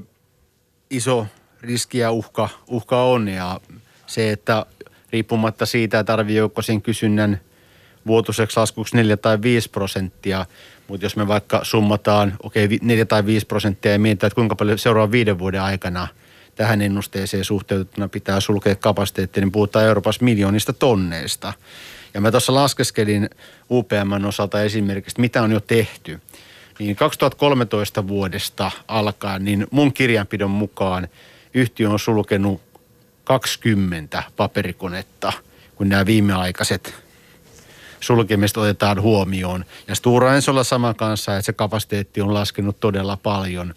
iso 0.90 1.26
riski 1.60 1.98
ja 1.98 2.10
uhka, 2.10 2.48
uhka 2.66 3.02
on 3.02 3.28
ja 3.28 3.60
se, 4.06 4.30
että 4.30 4.66
riippumatta 5.12 5.66
siitä, 5.66 5.98
että 5.98 6.12
arvioiko 6.12 6.62
sen 6.62 6.82
kysynnän 6.82 7.40
vuotuiseksi 8.06 8.60
laskuksi 8.60 8.96
4 8.96 9.16
tai 9.16 9.42
5 9.42 9.70
prosenttia, 9.70 10.46
mutta 10.88 11.06
jos 11.06 11.16
me 11.16 11.28
vaikka 11.28 11.60
summataan, 11.62 12.32
okei, 12.42 12.64
okay, 12.64 12.78
4 12.82 13.04
tai 13.04 13.26
5 13.26 13.46
prosenttia 13.46 13.92
ja 13.92 13.98
mietitään, 13.98 14.28
että 14.28 14.34
kuinka 14.34 14.56
paljon 14.56 14.78
seuraavan 14.78 15.12
viiden 15.12 15.38
vuoden 15.38 15.62
aikana 15.62 16.08
tähän 16.60 16.82
ennusteeseen 16.82 17.44
suhteutettuna 17.44 18.08
pitää 18.08 18.40
sulkea 18.40 18.74
kapasiteetti, 18.74 19.40
niin 19.40 19.52
puhutaan 19.52 19.84
Euroopassa 19.84 20.24
miljoonista 20.24 20.72
tonneista. 20.72 21.52
Ja 22.14 22.20
mä 22.20 22.30
tuossa 22.30 22.54
laskeskelin 22.54 23.30
UPMn 23.70 24.24
osalta 24.24 24.62
esimerkiksi, 24.62 25.20
mitä 25.20 25.42
on 25.42 25.52
jo 25.52 25.60
tehty. 25.60 26.20
Niin 26.78 26.96
2013 26.96 28.08
vuodesta 28.08 28.70
alkaen, 28.88 29.44
niin 29.44 29.66
mun 29.70 29.92
kirjanpidon 29.92 30.50
mukaan 30.50 31.08
yhtiö 31.54 31.90
on 31.90 31.98
sulkenut 31.98 32.60
20 33.24 34.22
paperikonetta, 34.36 35.32
kun 35.74 35.88
nämä 35.88 36.06
viimeaikaiset 36.06 36.94
sulkemista 38.00 38.60
otetaan 38.60 39.02
huomioon. 39.02 39.64
Ja 39.88 39.94
Stura 39.94 40.34
Ensolla 40.34 40.64
sama 40.64 40.94
kanssa, 40.94 41.36
että 41.36 41.46
se 41.46 41.52
kapasiteetti 41.52 42.20
on 42.20 42.34
laskenut 42.34 42.80
todella 42.80 43.16
paljon. 43.16 43.74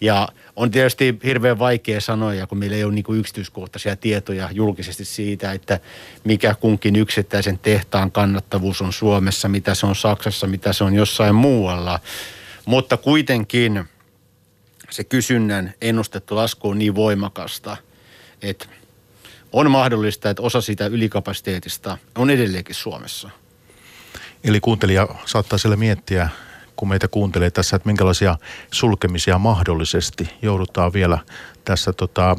Ja 0.00 0.28
on 0.56 0.70
tietysti 0.70 1.18
hirveän 1.24 1.58
vaikea 1.58 2.00
sanoa, 2.00 2.46
kun 2.48 2.58
meillä 2.58 2.76
ei 2.76 2.84
ole 2.84 2.94
niin 2.94 3.04
kuin 3.04 3.20
yksityiskohtaisia 3.20 3.96
tietoja 3.96 4.48
julkisesti 4.52 5.04
siitä, 5.04 5.52
että 5.52 5.80
mikä 6.24 6.54
kunkin 6.54 6.96
yksittäisen 6.96 7.58
tehtaan 7.58 8.12
kannattavuus 8.12 8.82
on 8.82 8.92
Suomessa, 8.92 9.48
mitä 9.48 9.74
se 9.74 9.86
on 9.86 9.96
Saksassa, 9.96 10.46
mitä 10.46 10.72
se 10.72 10.84
on 10.84 10.94
jossain 10.94 11.34
muualla. 11.34 12.00
Mutta 12.66 12.96
kuitenkin 12.96 13.84
se 14.90 15.04
kysynnän 15.04 15.74
ennustettu 15.80 16.36
lasku 16.36 16.68
on 16.68 16.78
niin 16.78 16.94
voimakasta, 16.94 17.76
että 18.42 18.66
on 19.52 19.70
mahdollista, 19.70 20.30
että 20.30 20.42
osa 20.42 20.60
sitä 20.60 20.86
ylikapasiteetista 20.86 21.98
on 22.14 22.30
edelleenkin 22.30 22.74
Suomessa– 22.74 23.30
Eli 24.44 24.60
kuuntelija 24.60 25.08
saattaa 25.24 25.58
siellä 25.58 25.76
miettiä, 25.76 26.28
kun 26.76 26.88
meitä 26.88 27.08
kuuntelee 27.08 27.50
tässä, 27.50 27.76
että 27.76 27.88
minkälaisia 27.88 28.36
sulkemisia 28.70 29.38
mahdollisesti 29.38 30.30
joudutaan 30.42 30.92
vielä 30.92 31.18
tässä 31.64 31.92
tota, 31.92 32.36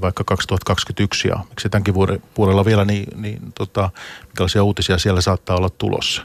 vaikka 0.00 0.24
2021 0.24 1.28
ja 1.28 1.38
miksi 1.48 1.68
tämänkin 1.68 1.94
vuoden 1.94 2.22
puolella 2.34 2.64
vielä, 2.64 2.84
niin, 2.84 3.20
niin 3.20 3.52
tota, 3.58 3.90
minkälaisia 4.26 4.64
uutisia 4.64 4.98
siellä 4.98 5.20
saattaa 5.20 5.56
olla 5.56 5.70
tulossa? 5.70 6.22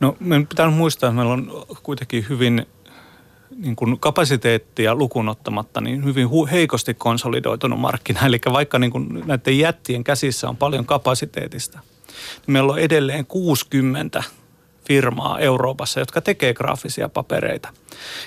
No 0.00 0.16
meidän 0.20 0.46
pitää 0.46 0.70
muistaa, 0.70 1.08
että 1.08 1.16
meillä 1.16 1.32
on 1.32 1.66
kuitenkin 1.82 2.26
hyvin 2.28 2.66
niin 3.56 3.76
kuin 3.76 4.00
kapasiteettia 4.00 4.94
lukunottamatta 4.94 5.80
niin 5.80 6.04
hyvin 6.04 6.26
hu- 6.26 6.50
heikosti 6.50 6.94
konsolidoitunut 6.94 7.80
markkina. 7.80 8.26
Eli 8.26 8.40
vaikka 8.52 8.78
niin 8.78 8.90
kuin 8.90 9.22
näiden 9.26 9.58
jättien 9.58 10.04
käsissä 10.04 10.48
on 10.48 10.56
paljon 10.56 10.86
kapasiteetista– 10.86 11.80
niin 12.46 12.52
meillä 12.52 12.72
on 12.72 12.78
edelleen 12.78 13.26
60 13.26 14.22
firmaa 14.86 15.38
Euroopassa, 15.38 16.00
jotka 16.00 16.20
tekee 16.20 16.54
graafisia 16.54 17.08
papereita. 17.08 17.68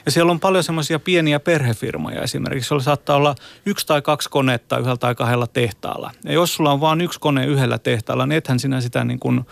Ja 0.06 0.12
siellä 0.12 0.32
on 0.32 0.40
paljon 0.40 0.64
semmoisia 0.64 1.00
pieniä 1.00 1.40
perhefirmoja 1.40 2.22
esimerkiksi, 2.22 2.74
joilla 2.74 2.84
saattaa 2.84 3.16
olla 3.16 3.36
yksi 3.66 3.88
tai 3.88 4.02
kaksi 4.02 4.30
konetta 4.30 4.78
yhdellä 4.78 4.98
tai 4.98 5.16
kahdella 5.16 5.48
tehtaalla. 5.48 6.12
Ja 6.24 6.34
jos 6.34 6.54
sulla 6.54 6.72
on 6.72 6.82
vain 6.82 7.02
yksi 7.02 7.20
kone 7.20 7.46
yhdellä 7.46 7.78
tehtaalla, 7.78 8.26
niin 8.26 8.38
ethän 8.38 8.60
sinä 8.60 8.82
sitä 8.82 9.04
niin 9.04 9.20
kuin 9.20 9.46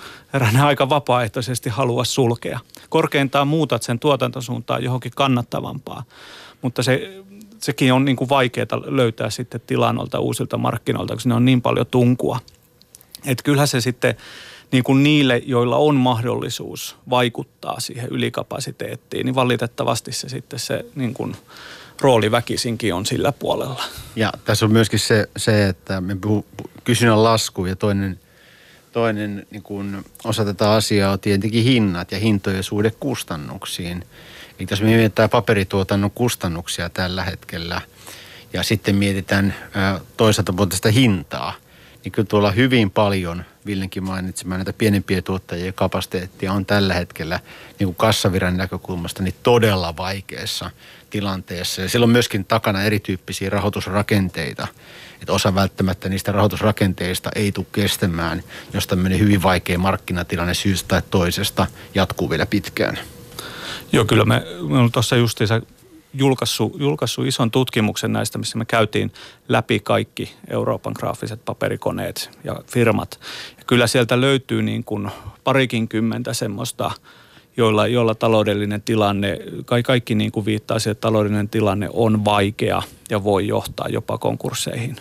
aika 0.64 0.90
vapaaehtoisesti 0.90 1.70
halua 1.70 2.06
sulkea. 2.06 2.60
Korkeintaan 2.90 3.48
muutat 3.48 3.84
sen 3.84 4.00
tuotantosuuntaan 4.00 4.84
johonkin 4.84 5.12
kannattavampaa. 5.16 6.04
Mutta 6.62 6.84
se, 6.84 7.24
sekin 7.60 7.94
on 7.94 8.06
niin 8.06 8.16
kuin 8.16 8.30
vaikeaa 8.30 8.82
löytää 8.86 9.30
sitten 9.30 9.62
tilanolta 9.68 10.20
uusilta 10.20 10.58
markkinoilta, 10.58 11.14
koska 11.14 11.30
ne 11.30 11.36
on 11.36 11.46
niin 11.46 11.62
paljon 11.62 11.88
tunkua– 11.88 12.40
että 13.26 13.44
kyllähän 13.44 13.68
se 13.68 13.82
sitten 13.82 14.16
niin 14.72 14.84
kuin 14.84 15.04
niille, 15.04 15.42
joilla 15.46 15.78
on 15.78 15.96
mahdollisuus 15.96 16.96
vaikuttaa 17.10 17.80
siihen 17.80 18.10
ylikapasiteettiin, 18.10 19.26
niin 19.26 19.36
valitettavasti 19.36 20.12
se 20.12 20.30
sitten 20.30 20.60
se 20.60 20.86
niin 20.96 21.14
kuin 21.14 21.36
rooli 22.02 22.32
väkisinkin 22.32 22.94
on 22.94 23.06
sillä 23.06 23.32
puolella. 23.32 23.84
Ja 24.16 24.34
tässä 24.46 24.66
on 24.66 24.72
myöskin 24.72 25.00
se, 25.00 25.30
se 25.38 25.68
että 25.68 26.02
me 26.02 26.16
puhu, 26.16 26.46
kysynnän 26.84 27.24
lasku 27.24 27.66
ja 27.66 27.76
toinen, 27.76 28.20
toinen 28.92 29.48
niin 29.52 29.64
kuin 29.64 30.06
osa 30.24 30.46
tätä 30.46 30.72
asiaa 30.72 31.12
on 31.12 31.20
tietenkin 31.20 31.64
hinnat 31.64 32.12
ja 32.12 32.20
hintojen 32.20 32.64
suhde 32.64 32.92
kustannuksiin. 33.00 34.04
Eli 34.60 34.68
jos 34.72 34.82
me 34.82 34.88
mietitään 34.88 35.30
paperituotannon 35.30 36.12
kustannuksia 36.12 36.90
tällä 36.90 37.24
hetkellä 37.24 37.82
ja 38.54 38.64
sitten 38.64 38.96
mietitään 38.96 39.56
toisaalta 40.18 40.54
puolta 40.54 40.92
hintaa– 40.92 41.54
niin 42.08 42.12
kyllä 42.12 42.28
tuolla 42.28 42.52
hyvin 42.52 42.92
paljon, 42.92 43.46
Villenkin 43.68 44.04
mainitsemaan, 44.04 44.60
näitä 44.60 44.74
pienempiä 44.74 45.22
tuottajia 45.22 45.74
kapasiteettia 45.74 46.54
on 46.54 46.66
tällä 46.66 46.94
hetkellä 46.94 47.40
niin 47.80 47.88
kuin 47.88 47.96
kassaviran 47.96 48.58
näkökulmasta 48.58 49.24
niin 49.24 49.36
todella 49.44 49.98
vaikeassa 49.98 50.70
tilanteessa. 51.10 51.82
Ja 51.82 51.90
siellä 51.90 52.04
on 52.04 52.10
myöskin 52.10 52.46
takana 52.46 52.84
erityyppisiä 52.84 53.50
rahoitusrakenteita, 53.50 54.68
että 55.22 55.34
osa 55.34 55.56
välttämättä 55.56 56.10
niistä 56.10 56.32
rahoitusrakenteista 56.32 57.30
ei 57.36 57.52
tule 57.52 57.66
kestämään, 57.72 58.44
jos 58.74 58.88
tämmöinen 58.88 59.20
hyvin 59.20 59.44
vaikea 59.44 59.78
markkinatilanne 59.78 60.54
syystä 60.54 60.88
tai 60.88 61.02
toisesta 61.10 61.68
jatkuu 61.96 62.30
vielä 62.30 62.46
pitkään. 62.46 63.00
Joo, 63.92 64.06
kyllä 64.06 64.26
me, 64.26 64.44
me 64.70 64.78
on 64.78 64.92
tuossa 64.92 65.16
justiinsa 65.16 65.62
julkaissut, 66.14 66.80
julkaissut 66.80 67.28
ison 67.28 67.52
tutkimuksen 67.52 68.14
näistä, 68.14 68.38
missä 68.38 68.58
me 68.58 68.66
käytiin 68.66 69.14
läpi 69.50 69.80
kaikki 69.80 70.34
Euroopan 70.48 70.94
graafiset 71.00 71.46
paperikoneet 71.46 72.30
ja 72.44 72.56
firmat. 72.68 73.20
Kyllä 73.68 73.88
sieltä 73.88 74.22
löytyy 74.22 74.62
niin 74.62 74.84
kuin 74.84 75.12
parikin 75.44 75.88
kymmentä 75.88 76.34
semmoista, 76.34 76.92
joilla, 77.58 77.88
joilla 77.88 78.16
taloudellinen 78.16 78.82
tilanne, 78.82 79.40
kai 79.66 79.84
kaikki 79.84 80.16
niin 80.16 80.32
kuin 80.32 80.46
viittaa 80.46 80.80
siihen, 80.80 80.92
että 80.92 81.02
taloudellinen 81.02 81.50
tilanne 81.50 81.90
on 81.94 82.26
vaikea 82.26 82.82
ja 83.10 83.24
voi 83.24 83.48
johtaa 83.48 83.88
jopa 83.90 84.18
konkursseihin. 84.18 84.96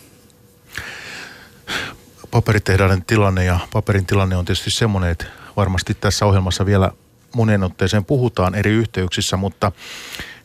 Paperitehdaiden 2.30 3.04
tilanne 3.04 3.44
ja 3.44 3.58
paperin 3.72 4.06
tilanne 4.06 4.36
on 4.36 4.44
tietysti 4.44 4.70
semmoinen, 4.70 5.10
että 5.10 5.26
varmasti 5.56 5.94
tässä 5.94 6.26
ohjelmassa 6.26 6.66
vielä 6.66 6.90
monen 7.34 7.64
otteeseen 7.64 8.04
puhutaan 8.04 8.54
eri 8.54 8.70
yhteyksissä, 8.70 9.36
mutta 9.36 9.72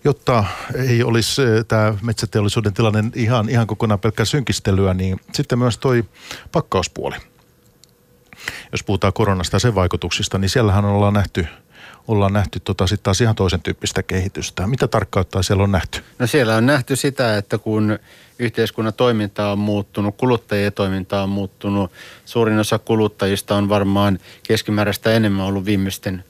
jotta 0.03 0.43
ei 0.75 1.03
olisi 1.03 1.41
eh, 1.41 1.65
tämä 1.67 1.93
metsäteollisuuden 2.01 2.73
tilanne 2.73 3.03
ihan, 3.15 3.49
ihan 3.49 3.67
kokonaan 3.67 3.99
pelkkää 3.99 4.25
synkistelyä, 4.25 4.93
niin 4.93 5.19
sitten 5.33 5.59
myös 5.59 5.77
toi 5.77 6.03
pakkauspuoli. 6.51 7.15
Jos 8.71 8.83
puhutaan 8.83 9.13
koronasta 9.13 9.55
ja 9.55 9.59
sen 9.59 9.75
vaikutuksista, 9.75 10.37
niin 10.37 10.49
siellähän 10.49 10.85
ollaan 10.85 11.13
nähty 11.13 11.47
ollaan 12.07 12.33
nähty 12.33 12.59
tota 12.59 12.87
sitten 12.87 13.03
taas 13.03 13.21
ihan 13.21 13.35
toisen 13.35 13.61
tyyppistä 13.61 14.03
kehitystä. 14.03 14.67
Mitä 14.67 14.87
tarkkauttaa 14.87 15.43
siellä 15.43 15.63
on 15.63 15.71
nähty? 15.71 16.01
No 16.19 16.27
siellä 16.27 16.55
on 16.55 16.65
nähty 16.65 16.95
sitä, 16.95 17.37
että 17.37 17.57
kun 17.57 17.99
yhteiskunnan 18.39 18.93
toiminta 18.93 19.51
on 19.51 19.59
muuttunut, 19.59 20.17
kuluttajien 20.17 20.73
toiminta 20.73 21.23
on 21.23 21.29
muuttunut, 21.29 21.91
suurin 22.25 22.59
osa 22.59 22.79
kuluttajista 22.79 23.55
on 23.55 23.69
varmaan 23.69 24.19
keskimääräistä 24.47 25.13
enemmän 25.13 25.45
ollut 25.45 25.65
viimeisten 25.65 26.23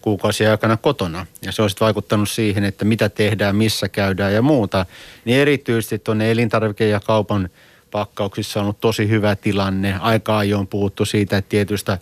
kuukausien 0.00 0.50
aikana 0.50 0.76
kotona. 0.76 1.26
Ja 1.42 1.52
se 1.52 1.62
on 1.62 1.70
sitten 1.70 1.84
vaikuttanut 1.84 2.28
siihen, 2.28 2.64
että 2.64 2.84
mitä 2.84 3.08
tehdään, 3.08 3.56
missä 3.56 3.88
käydään 3.88 4.34
ja 4.34 4.42
muuta. 4.42 4.86
Niin 5.24 5.38
erityisesti 5.38 5.98
tuonne 5.98 6.32
elintarvike- 6.32 6.84
ja 6.84 7.00
kaupan 7.00 7.48
pakkauksissa 7.90 8.60
on 8.60 8.64
ollut 8.64 8.80
tosi 8.80 9.08
hyvä 9.08 9.36
tilanne. 9.36 9.98
Aika 10.00 10.38
ajoin 10.38 10.66
puhuttu 10.66 11.04
siitä, 11.04 11.36
että 11.36 11.48
tietystä 11.48 11.98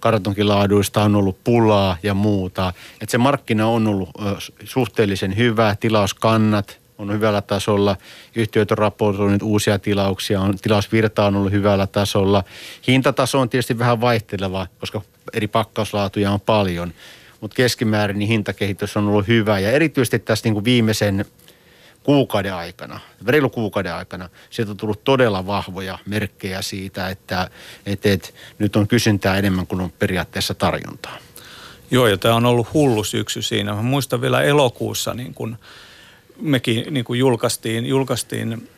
kartonkilaaduista 0.00 1.02
on 1.02 1.16
ollut 1.16 1.44
pulaa 1.44 1.96
ja 2.02 2.14
muuta. 2.14 2.72
Että 3.00 3.10
se 3.10 3.18
markkina 3.18 3.66
on 3.66 3.86
ollut 3.86 4.10
suhteellisen 4.64 5.36
hyvä, 5.36 5.76
tilauskannat 5.80 6.78
on 6.98 7.12
hyvällä 7.12 7.42
tasolla, 7.42 7.96
yhtiöt 8.34 8.70
on 8.70 8.78
raportoinut 8.78 9.42
uusia 9.42 9.78
tilauksia, 9.78 10.40
on, 10.40 10.58
tilausvirta 10.58 11.26
on 11.26 11.36
ollut 11.36 11.52
hyvällä 11.52 11.86
tasolla. 11.86 12.44
Hintataso 12.88 13.40
on 13.40 13.48
tietysti 13.48 13.78
vähän 13.78 14.00
vaihteleva, 14.00 14.66
koska 14.80 15.02
eri 15.32 15.46
pakkauslaatuja 15.46 16.30
on 16.30 16.40
paljon, 16.40 16.92
mutta 17.40 17.54
keskimäärin 17.54 18.18
niin 18.18 18.28
hintakehitys 18.28 18.96
on 18.96 19.08
ollut 19.08 19.28
hyvä 19.28 19.58
ja 19.58 19.70
erityisesti 19.70 20.18
tässä 20.18 20.46
niin 20.46 20.54
kuin 20.54 20.64
viimeisen 20.64 21.24
kuukauden 22.08 22.54
aikana, 22.54 23.00
reilu 23.26 23.50
kuukauden 23.50 23.94
aikana, 23.94 24.28
sieltä 24.50 24.70
on 24.70 24.76
tullut 24.76 25.04
todella 25.04 25.46
vahvoja 25.46 25.98
merkkejä 26.06 26.62
siitä, 26.62 27.08
että, 27.08 27.50
että, 27.86 28.12
että 28.12 28.28
nyt 28.58 28.76
on 28.76 28.88
kysyntää 28.88 29.38
enemmän 29.38 29.66
kuin 29.66 29.80
on 29.80 29.92
periaatteessa 29.98 30.54
tarjontaa. 30.54 31.18
Joo, 31.90 32.06
ja 32.06 32.18
tämä 32.18 32.34
on 32.34 32.46
ollut 32.46 32.74
hullu 32.74 33.04
syksy 33.04 33.42
siinä. 33.42 33.74
Mä 33.74 33.82
muistan 33.82 34.20
vielä 34.20 34.42
elokuussa, 34.42 35.14
niin 35.14 35.34
kun 35.34 35.58
mekin 36.40 36.94
niin 36.94 37.04
kun 37.04 37.18
julkaistiin, 37.18 37.86
julkaistiin 37.86 38.70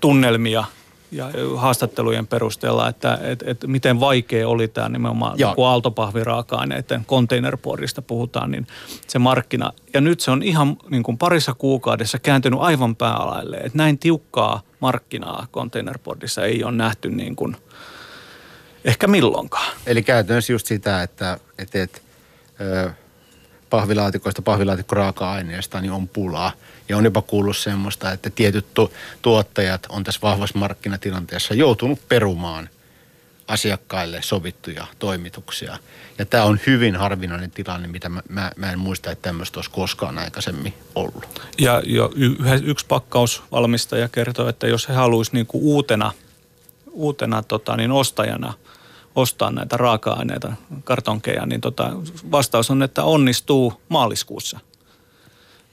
tunnelmia 0.00 0.64
ja 1.12 1.30
haastattelujen 1.56 2.26
perusteella, 2.26 2.88
että 2.88 3.18
et, 3.22 3.44
et 3.46 3.64
miten 3.66 4.00
vaikea 4.00 4.48
oli 4.48 4.68
tämä 4.68 4.88
nimenomaan, 4.88 5.38
Joo. 5.38 5.54
kun 5.54 5.66
aaltopahviraaka-aineiden 5.66 7.04
containerboardista 7.04 8.02
puhutaan, 8.02 8.50
niin 8.50 8.66
se 9.08 9.18
markkina. 9.18 9.72
Ja 9.94 10.00
nyt 10.00 10.20
se 10.20 10.30
on 10.30 10.42
ihan 10.42 10.76
niin 10.90 11.02
kuin 11.02 11.18
parissa 11.18 11.54
kuukaudessa 11.54 12.18
kääntynyt 12.18 12.60
aivan 12.60 12.96
päälaille, 12.96 13.56
että 13.56 13.78
näin 13.78 13.98
tiukkaa 13.98 14.62
markkinaa 14.80 15.46
containerboardissa 15.52 16.44
ei 16.44 16.64
ole 16.64 16.72
nähty 16.72 17.10
niin 17.10 17.36
kuin 17.36 17.56
ehkä 18.84 19.06
milloinkaan. 19.06 19.76
Eli 19.86 20.02
käytännössä 20.02 20.52
just 20.52 20.66
sitä, 20.66 21.02
että, 21.02 21.38
että, 21.58 21.82
että 21.82 22.00
pahvilaatikoista, 23.70 24.42
pahvilaatikkoraaka-aineesta 24.42 25.80
niin 25.80 25.92
on 25.92 26.08
pulaa. 26.08 26.52
Ja 26.88 26.96
on 26.96 27.04
jopa 27.04 27.22
kuullut 27.22 27.56
semmoista, 27.56 28.12
että 28.12 28.30
tietyt 28.30 28.74
tu- 28.74 28.92
tuottajat 29.22 29.86
on 29.88 30.04
tässä 30.04 30.20
vahvassa 30.22 30.58
markkinatilanteessa 30.58 31.54
joutunut 31.54 32.08
perumaan 32.08 32.68
asiakkaille 33.48 34.22
sovittuja 34.22 34.86
toimituksia. 34.98 35.78
Ja 36.18 36.26
tämä 36.26 36.44
on 36.44 36.60
hyvin 36.66 36.96
harvinainen 36.96 37.50
tilanne, 37.50 37.88
mitä 37.88 38.08
mä, 38.08 38.22
mä, 38.28 38.50
mä 38.56 38.72
en 38.72 38.78
muista, 38.78 39.10
että 39.10 39.22
tämmöistä 39.22 39.58
olisi 39.58 39.70
koskaan 39.70 40.18
aikaisemmin 40.18 40.74
ollut. 40.94 41.42
Ja 41.58 41.82
jo 41.84 42.10
y- 42.14 42.36
yksi 42.64 42.86
pakkausvalmistaja 42.86 44.08
kertoo, 44.08 44.48
että 44.48 44.66
jos 44.66 44.88
he 44.88 44.94
haluaisivat 44.94 45.34
niinku 45.34 45.74
uutena, 45.74 46.12
uutena 46.92 47.42
tota, 47.42 47.76
niin 47.76 47.92
ostajana– 47.92 48.54
ostaa 49.16 49.50
näitä 49.50 49.76
raaka-aineita, 49.76 50.52
kartonkeja, 50.84 51.46
niin 51.46 51.60
tota, 51.60 51.92
vastaus 52.30 52.70
on, 52.70 52.82
että 52.82 53.04
onnistuu 53.04 53.72
maaliskuussa. 53.88 54.60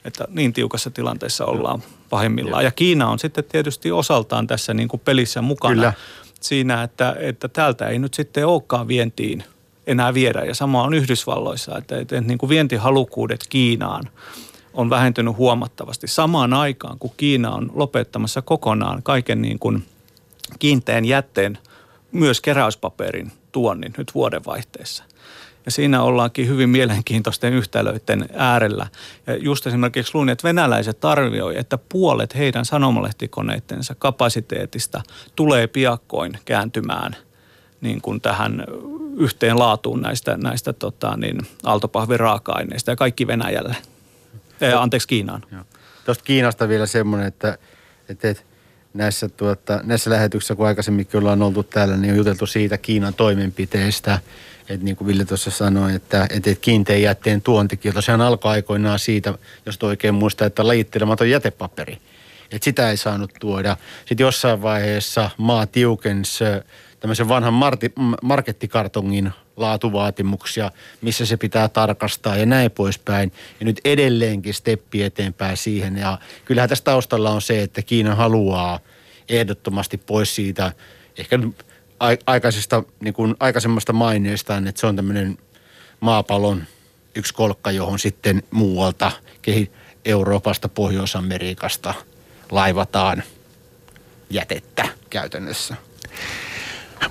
Että 0.06 0.28
niin 0.30 0.54
tiukassa 0.54 0.92
tilanteessa 0.92 1.46
ollaan 1.46 1.84
pahimmillaan. 2.10 2.64
Ja 2.64 2.72
Kiina 2.72 3.10
on 3.10 3.20
sitten 3.20 3.44
tietysti 3.44 3.92
osaltaan 3.92 4.48
tässä 4.48 4.74
niin 4.74 4.88
kuin 4.88 5.00
pelissä 5.00 5.42
mukana 5.42 5.74
Kyllä. 5.74 5.94
siinä, 6.42 6.84
että, 6.84 7.16
että 7.20 7.48
täältä 7.48 7.88
ei 7.88 8.00
nyt 8.00 8.14
sitten 8.14 8.48
olekaan 8.48 8.88
vientiin 8.88 9.44
enää 9.88 10.14
viedä. 10.14 10.42
Ja 10.46 10.56
sama 10.56 10.84
on 10.84 10.94
Yhdysvalloissa, 10.94 11.78
että, 11.78 11.98
että, 11.98 12.18
että 12.18 12.28
niin 12.28 12.38
kuin 12.38 12.50
vientihalukkuudet 12.50 13.46
Kiinaan 13.50 14.04
on 14.74 14.90
vähentynyt 14.90 15.38
huomattavasti. 15.38 16.08
Samaan 16.08 16.54
aikaan, 16.54 17.00
kun 17.00 17.12
Kiina 17.18 17.52
on 17.52 17.72
lopettamassa 17.74 18.42
kokonaan 18.42 19.04
kaiken 19.04 19.42
niin 19.42 19.60
kuin 19.60 19.86
kiinteän 20.60 21.06
jätteen– 21.06 21.58
myös 22.14 22.42
keräyspaperin 22.42 23.32
tuonnin 23.52 23.94
nyt 23.98 24.16
vuodenvaihteessa. 24.16 25.04
Ja 25.66 25.72
siinä 25.72 26.04
ollaankin 26.04 26.48
hyvin 26.48 26.70
mielenkiintoisten 26.70 27.54
yhtälöiden 27.54 28.30
äärellä. 28.34 28.88
Ja 29.28 29.38
just 29.38 29.68
esimerkiksi 29.68 30.12
luin, 30.16 30.30
että 30.30 30.48
venäläiset 30.48 31.06
arvioi, 31.06 31.60
että 31.60 31.78
puolet 31.78 32.36
heidän 32.36 32.66
sanomalehtikoneidensa 32.66 33.96
kapasiteetista 33.96 35.02
tulee 35.36 35.68
piakkoin 35.68 36.38
kääntymään 36.46 37.16
niin 37.82 38.02
kuin 38.02 38.22
tähän 38.22 38.64
yhteen 39.18 39.60
laatuun 39.60 40.02
näistä, 40.02 40.38
näistä 40.38 40.74
tota, 40.74 41.18
niin, 41.18 41.38
aaltopahvin 41.64 42.20
raaka-aineista 42.20 42.92
ja 42.92 42.96
kaikki 42.96 43.28
Venäjälle. 43.28 43.76
Eh, 44.62 44.82
anteeksi, 44.82 45.08
Kiinaan. 45.08 45.46
Tuosta 46.06 46.24
Kiinasta 46.24 46.68
vielä 46.68 46.86
semmoinen, 46.86 47.28
että, 47.28 47.58
että, 48.10 48.30
että 48.30 48.44
näissä, 48.94 49.30
tuota, 49.30 49.80
näissä 49.84 50.10
lähetyksissä, 50.10 50.56
kun 50.56 50.68
aikaisemminkin 50.68 51.20
ollaan 51.20 51.42
oltu 51.42 51.64
täällä, 51.64 51.98
niin 51.98 52.12
on 52.12 52.18
juteltu 52.18 52.46
siitä 52.46 52.78
Kiinan 52.78 53.14
toimenpiteistä. 53.14 54.20
Että 54.70 54.86
niin 54.86 54.96
kuin 54.96 55.08
Ville 55.08 55.26
tuossa 55.26 55.52
sanoi, 55.52 55.96
että, 55.96 56.28
että 56.30 56.56
kiinteän 56.62 57.02
jätteen 57.02 57.42
tuontikielto, 57.42 58.02
sehän 58.02 58.22
alkoi 58.22 58.52
aikoinaan 58.52 59.00
siitä, 59.00 59.34
jos 59.66 59.80
oikein 59.84 60.16
muistaa, 60.16 60.48
että 60.48 60.68
lajittelematon 60.68 61.30
jätepaperi. 61.30 61.98
Että 62.52 62.66
sitä 62.66 62.90
ei 62.90 62.98
saanut 62.98 63.32
tuoda. 63.40 63.78
Sitten 64.06 64.26
jossain 64.26 64.62
vaiheessa 64.62 65.30
maa 65.38 65.68
tiukensi 65.68 66.44
tämmöisen 67.00 67.28
vanhan 67.28 67.54
marti, 67.54 67.94
markettikartongin 68.22 69.32
laatuvaatimuksia, 69.58 70.72
missä 71.02 71.26
se 71.26 71.38
pitää 71.38 71.68
tarkastaa 71.68 72.38
ja 72.38 72.46
näin 72.46 72.72
poispäin. 72.72 73.32
Ja 73.60 73.66
nyt 73.66 73.82
edelleenkin 73.86 74.54
steppi 74.54 75.04
eteenpäin 75.04 75.58
siihen. 75.58 75.98
Ja 75.98 76.18
kyllähän 76.46 76.70
tässä 76.70 76.84
taustalla 76.84 77.32
on 77.32 77.42
se, 77.42 77.62
että 77.62 77.82
Kiina 77.82 78.16
haluaa 78.16 78.80
ehdottomasti 79.30 79.98
pois 79.98 80.36
siitä 80.36 80.72
ehkä 81.18 81.40
aikaisesta, 82.26 82.84
niin 83.00 83.14
kuin 83.14 83.36
aikaisemmasta 83.40 83.94
maineestaan, 83.94 84.68
että 84.68 84.82
se 84.82 84.88
on 84.88 84.96
tämmöinen 84.96 85.38
maapallon 86.00 86.64
yksi 87.16 87.34
kolkka, 87.34 87.72
johon 87.72 88.00
sitten 88.00 88.44
muualta 88.52 89.12
Euroopasta, 90.06 90.70
Pohjois-Amerikasta 90.70 91.94
laivataan 92.52 93.24
jätettä 94.30 94.88
käytännössä. 95.10 95.76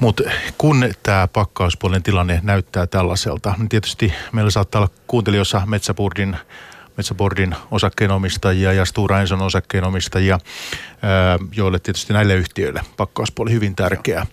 Mutta 0.00 0.22
kun 0.58 0.92
tämä 1.02 1.28
pakkauspuolen 1.28 2.02
tilanne 2.02 2.40
näyttää 2.42 2.86
tällaiselta, 2.86 3.54
niin 3.58 3.68
tietysti 3.68 4.12
meillä 4.32 4.50
saattaa 4.50 4.80
olla 4.80 4.90
kuuntelijoissa 5.06 5.62
Metsäbordin 5.66 6.36
Metsäbordin 6.96 7.54
osakkeenomistajia 7.70 8.72
ja 8.72 8.84
Stura 8.84 9.20
Enson 9.20 9.42
osakkeenomistajia, 9.42 10.38
joille 11.56 11.78
tietysti 11.78 12.12
näille 12.12 12.34
yhtiöille 12.34 12.80
pakkauspuoli 12.96 13.52
hyvin 13.52 13.76
tärkeä. 13.76 14.26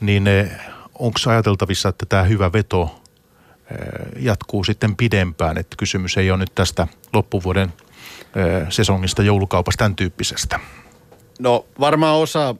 Niin 0.00 0.24
onko 0.94 1.18
ajateltavissa, 1.26 1.88
että 1.88 2.06
tämä 2.06 2.22
hyvä 2.22 2.52
veto 2.52 3.02
jatkuu 4.16 4.64
sitten 4.64 4.96
pidempään, 4.96 5.58
että 5.58 5.76
kysymys 5.76 6.16
ei 6.16 6.30
ole 6.30 6.38
nyt 6.38 6.54
tästä 6.54 6.86
loppuvuoden 7.12 7.72
sesongista, 8.68 9.22
joulukaupasta, 9.22 9.78
tämän 9.78 9.96
tyyppisestä? 9.96 10.60
No 11.38 11.66
varmaan 11.80 12.16
osa 12.16 12.54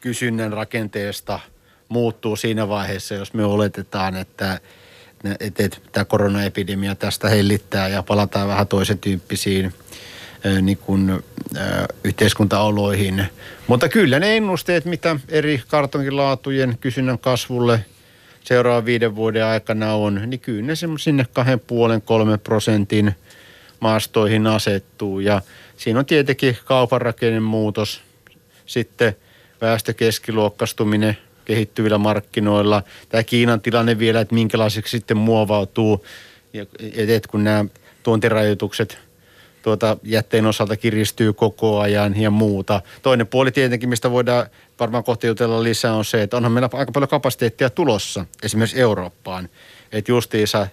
kysynnän 0.00 0.52
rakenteesta 0.52 1.40
muuttuu 1.88 2.36
siinä 2.36 2.68
vaiheessa, 2.68 3.14
jos 3.14 3.34
me 3.34 3.44
oletetaan, 3.44 4.16
että, 4.16 4.60
että, 5.40 5.64
että 5.64 5.78
tämä 5.92 6.04
koronaepidemia 6.04 6.94
tästä 6.94 7.28
hellittää 7.28 7.88
ja 7.88 8.02
palataan 8.02 8.48
vähän 8.48 8.66
toisen 8.66 8.98
tyyppisiin 8.98 9.74
niin 10.62 10.78
kuin, 10.78 11.24
yhteiskuntaoloihin. 12.04 13.24
Mutta 13.66 13.88
kyllä 13.88 14.18
ne 14.18 14.36
ennusteet, 14.36 14.84
mitä 14.84 15.16
eri 15.28 15.62
kartonkilaatujen 15.68 16.78
kysynnän 16.80 17.18
kasvulle 17.18 17.84
seuraavan 18.44 18.84
viiden 18.84 19.16
vuoden 19.16 19.44
aikana 19.44 19.94
on, 19.94 20.22
niin 20.26 20.40
kyllä 20.40 20.62
ne 20.62 20.74
sinne 20.98 21.26
kahden 21.32 21.60
puolen, 21.60 22.02
kolmen 22.02 22.40
prosentin 22.40 23.14
maastoihin 23.80 24.46
asettuu. 24.46 25.20
Ja 25.20 25.42
siinä 25.76 25.98
on 25.98 26.06
tietenkin 26.06 26.58
kaupan 26.64 27.00
rakennemuutos, 27.00 28.00
sitten 28.66 29.16
väestökeskiluokkastuminen 29.60 31.18
kehittyvillä 31.44 31.98
markkinoilla. 31.98 32.82
Tämä 33.08 33.22
Kiinan 33.22 33.60
tilanne 33.60 33.98
vielä, 33.98 34.20
että 34.20 34.34
minkälaiseksi 34.34 34.90
sitten 34.90 35.16
muovautuu, 35.16 36.06
et 37.08 37.26
kun 37.26 37.44
nämä 37.44 37.64
tuontirajoitukset 38.02 38.98
tuota, 39.62 39.96
jätteen 40.02 40.46
osalta 40.46 40.76
kiristyy 40.76 41.32
koko 41.32 41.80
ajan 41.80 42.20
ja 42.20 42.30
muuta. 42.30 42.80
Toinen 43.02 43.26
puoli 43.26 43.52
tietenkin, 43.52 43.88
mistä 43.88 44.10
voidaan 44.10 44.46
varmaan 44.80 45.04
kohta 45.04 45.26
jutella 45.26 45.62
lisää, 45.62 45.94
on 45.94 46.04
se, 46.04 46.22
että 46.22 46.36
onhan 46.36 46.52
meillä 46.52 46.68
aika 46.72 46.92
paljon 46.92 47.08
kapasiteettia 47.08 47.70
tulossa 47.70 48.26
esimerkiksi 48.42 48.80
Eurooppaan. 48.80 49.48
Että 49.92 50.10
justiinsa 50.10 50.66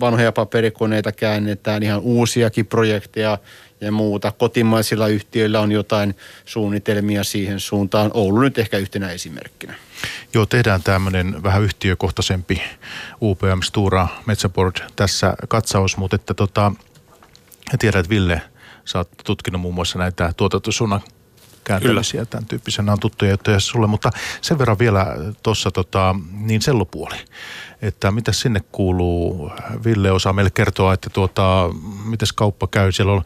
vanhoja 0.00 0.32
paperikoneita 0.32 1.12
käännetään, 1.12 1.82
ihan 1.82 2.00
uusiakin 2.00 2.66
projekteja 2.66 3.38
ja 3.84 3.92
muuta. 3.92 4.32
Kotimaisilla 4.32 5.08
yhtiöillä 5.08 5.60
on 5.60 5.72
jotain 5.72 6.14
suunnitelmia 6.44 7.24
siihen 7.24 7.60
suuntaan. 7.60 8.10
Oulu 8.14 8.40
nyt 8.40 8.58
ehkä 8.58 8.78
yhtenä 8.78 9.10
esimerkkinä. 9.10 9.74
Joo, 10.34 10.46
tehdään 10.46 10.82
tämmöinen 10.82 11.42
vähän 11.42 11.62
yhtiökohtaisempi 11.62 12.62
UPM 13.22 13.62
Stura 13.62 14.08
Metsäboard 14.26 14.76
tässä 14.96 15.34
katsaus, 15.48 15.96
mutta 15.96 16.16
että 16.16 16.34
tota, 16.34 16.72
tiedän, 17.78 18.00
että 18.00 18.10
Ville, 18.10 18.42
sä 18.84 18.98
oot 18.98 19.10
tutkinut 19.24 19.60
muun 19.60 19.74
muassa 19.74 19.98
näitä 19.98 20.32
tuotantosuunnan 20.36 21.00
kääntämisiä, 21.64 22.12
Kyllä. 22.12 22.26
tämän 22.26 22.46
tyyppisiä. 22.46 22.82
Nämä 22.82 22.92
on 22.92 23.00
tuttuja 23.00 23.30
juttuja 23.30 23.60
sulle, 23.60 23.86
mutta 23.86 24.10
sen 24.40 24.58
verran 24.58 24.78
vielä 24.78 25.06
tuossa 25.42 25.70
tota, 25.70 26.14
niin 26.32 26.62
sellupuoli. 26.62 27.16
että 27.82 28.10
mitä 28.10 28.32
sinne 28.32 28.60
kuuluu. 28.72 29.52
Ville 29.84 30.10
osaa 30.10 30.32
meille 30.32 30.50
kertoa, 30.50 30.94
että 30.94 31.10
tuota, 31.10 31.70
miten 32.04 32.28
kauppa 32.34 32.66
käy. 32.66 32.92
Siellä 32.92 33.12
on 33.12 33.24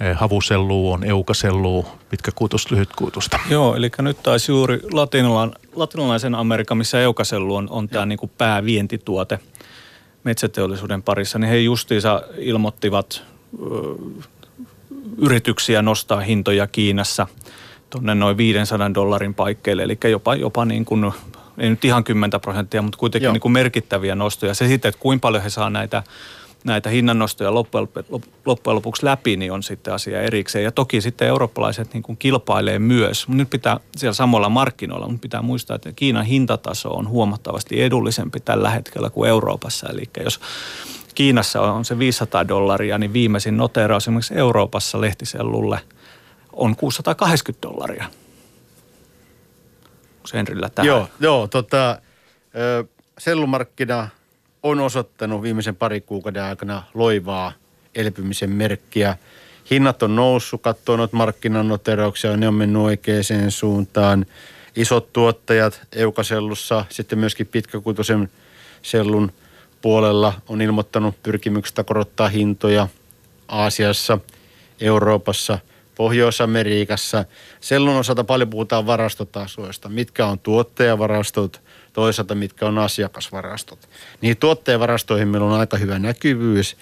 eh, 0.00 0.16
havusellu, 0.16 0.92
on 0.92 1.04
eukasellu, 1.04 1.86
pitkä 2.10 2.30
kuutus, 2.34 2.70
lyhyt 2.70 2.88
kuutusta. 2.96 3.38
Joo, 3.50 3.76
eli 3.76 3.90
nyt 3.98 4.22
taisi 4.22 4.52
juuri 4.52 4.80
latinalaisen, 4.92 5.56
latinalaisen 5.74 6.34
Amerikan, 6.34 6.78
missä 6.78 7.00
eukasellu 7.00 7.54
on, 7.54 7.68
on 7.70 7.88
tämä 7.88 8.06
niin 8.06 8.18
päävientituote 8.38 9.38
metsäteollisuuden 10.24 11.02
parissa, 11.02 11.38
niin 11.38 11.50
he 11.50 11.58
justiinsa 11.58 12.22
ilmoittivat 12.38 13.22
ö, 13.54 13.66
yrityksiä 15.18 15.82
nostaa 15.82 16.20
hintoja 16.20 16.66
Kiinassa 16.66 17.26
tuonne 17.90 18.14
noin 18.14 18.36
500 18.36 18.94
dollarin 18.94 19.34
paikkeille, 19.34 19.82
eli 19.82 19.98
jopa, 20.10 20.34
jopa 20.34 20.64
niin 20.64 20.84
kuin, 20.84 21.12
ei 21.58 21.70
nyt 21.70 21.84
ihan 21.84 22.04
10 22.04 22.40
prosenttia, 22.40 22.82
mutta 22.82 22.98
kuitenkin 22.98 23.32
niin 23.32 23.40
kuin 23.40 23.52
merkittäviä 23.52 24.14
nostoja. 24.14 24.54
Se 24.54 24.68
sitten, 24.68 24.88
että 24.88 25.00
kuinka 25.00 25.20
paljon 25.20 25.42
he 25.42 25.50
saa 25.50 25.70
näitä 25.70 26.02
näitä 26.64 26.90
hinnannostoja 26.90 27.54
loppujen, 27.54 27.88
lopuksi 28.66 29.04
läpi, 29.04 29.36
niin 29.36 29.52
on 29.52 29.62
sitten 29.62 29.94
asia 29.94 30.22
erikseen. 30.22 30.64
Ja 30.64 30.72
toki 30.72 31.00
sitten 31.00 31.28
eurooppalaiset 31.28 31.92
niin 31.94 32.02
kuin 32.02 32.16
kilpailee 32.18 32.78
myös. 32.78 33.28
Nyt 33.28 33.50
pitää 33.50 33.80
siellä 33.96 34.14
samoilla 34.14 34.48
markkinoilla, 34.48 35.08
mutta 35.08 35.22
pitää 35.22 35.42
muistaa, 35.42 35.76
että 35.76 35.92
Kiinan 35.92 36.24
hintataso 36.24 36.90
on 36.90 37.08
huomattavasti 37.08 37.82
edullisempi 37.82 38.40
tällä 38.40 38.70
hetkellä 38.70 39.10
kuin 39.10 39.28
Euroopassa. 39.28 39.88
Eli 39.88 40.02
jos 40.24 40.40
Kiinassa 41.14 41.60
on 41.60 41.84
se 41.84 41.98
500 41.98 42.48
dollaria, 42.48 42.98
niin 42.98 43.12
viimeisin 43.12 43.56
noteraus 43.56 44.04
esimerkiksi 44.04 44.34
Euroopassa 44.34 45.00
lehtisellulle 45.00 45.80
on 46.52 46.76
680 46.76 47.68
dollaria. 47.68 48.04
Onko 50.16 50.28
Henrillä 50.34 50.68
tähän? 50.68 50.86
Joo, 50.86 51.08
joo 51.20 51.46
tota, 51.46 52.00
sellumarkkina 53.18 54.08
on 54.62 54.80
osoittanut 54.80 55.42
viimeisen 55.42 55.76
pari 55.76 56.00
kuukauden 56.00 56.42
aikana 56.42 56.82
loivaa 56.94 57.52
elpymisen 57.94 58.50
merkkiä. 58.50 59.16
Hinnat 59.70 60.02
on 60.02 60.16
noussut, 60.16 60.62
katsoo 60.62 60.96
noita 60.96 61.16
markkinanoterauksia, 61.16 62.36
ne 62.36 62.48
on 62.48 62.54
mennyt 62.54 62.82
oikeaan 62.82 63.22
suuntaan. 63.48 64.26
Isot 64.76 65.12
tuottajat 65.12 65.80
Eukasellussa, 65.92 66.84
sitten 66.88 67.18
myöskin 67.18 67.46
pitkäkuituisen 67.46 68.30
sellun 68.82 69.32
puolella 69.82 70.32
on 70.48 70.62
ilmoittanut 70.62 71.22
pyrkimyksestä 71.22 71.84
korottaa 71.84 72.28
hintoja 72.28 72.88
Aasiassa, 73.48 74.18
Euroopassa, 74.80 75.58
Pohjois-Amerikassa. 75.94 77.24
Sellun 77.60 77.96
osalta 77.96 78.24
paljon 78.24 78.50
puhutaan 78.50 78.86
varastotasoista. 78.86 79.88
Mitkä 79.88 80.26
on 80.26 80.38
tuottajavarastot, 80.38 81.62
toisaalta 81.98 82.34
mitkä 82.34 82.66
on 82.66 82.78
asiakasvarastot. 82.78 83.88
Niin 84.20 84.36
tuottajavarastoihin 84.36 85.28
meillä 85.28 85.46
on 85.46 85.60
aika 85.60 85.76
hyvä 85.76 85.98
näkyvyys, 85.98 86.76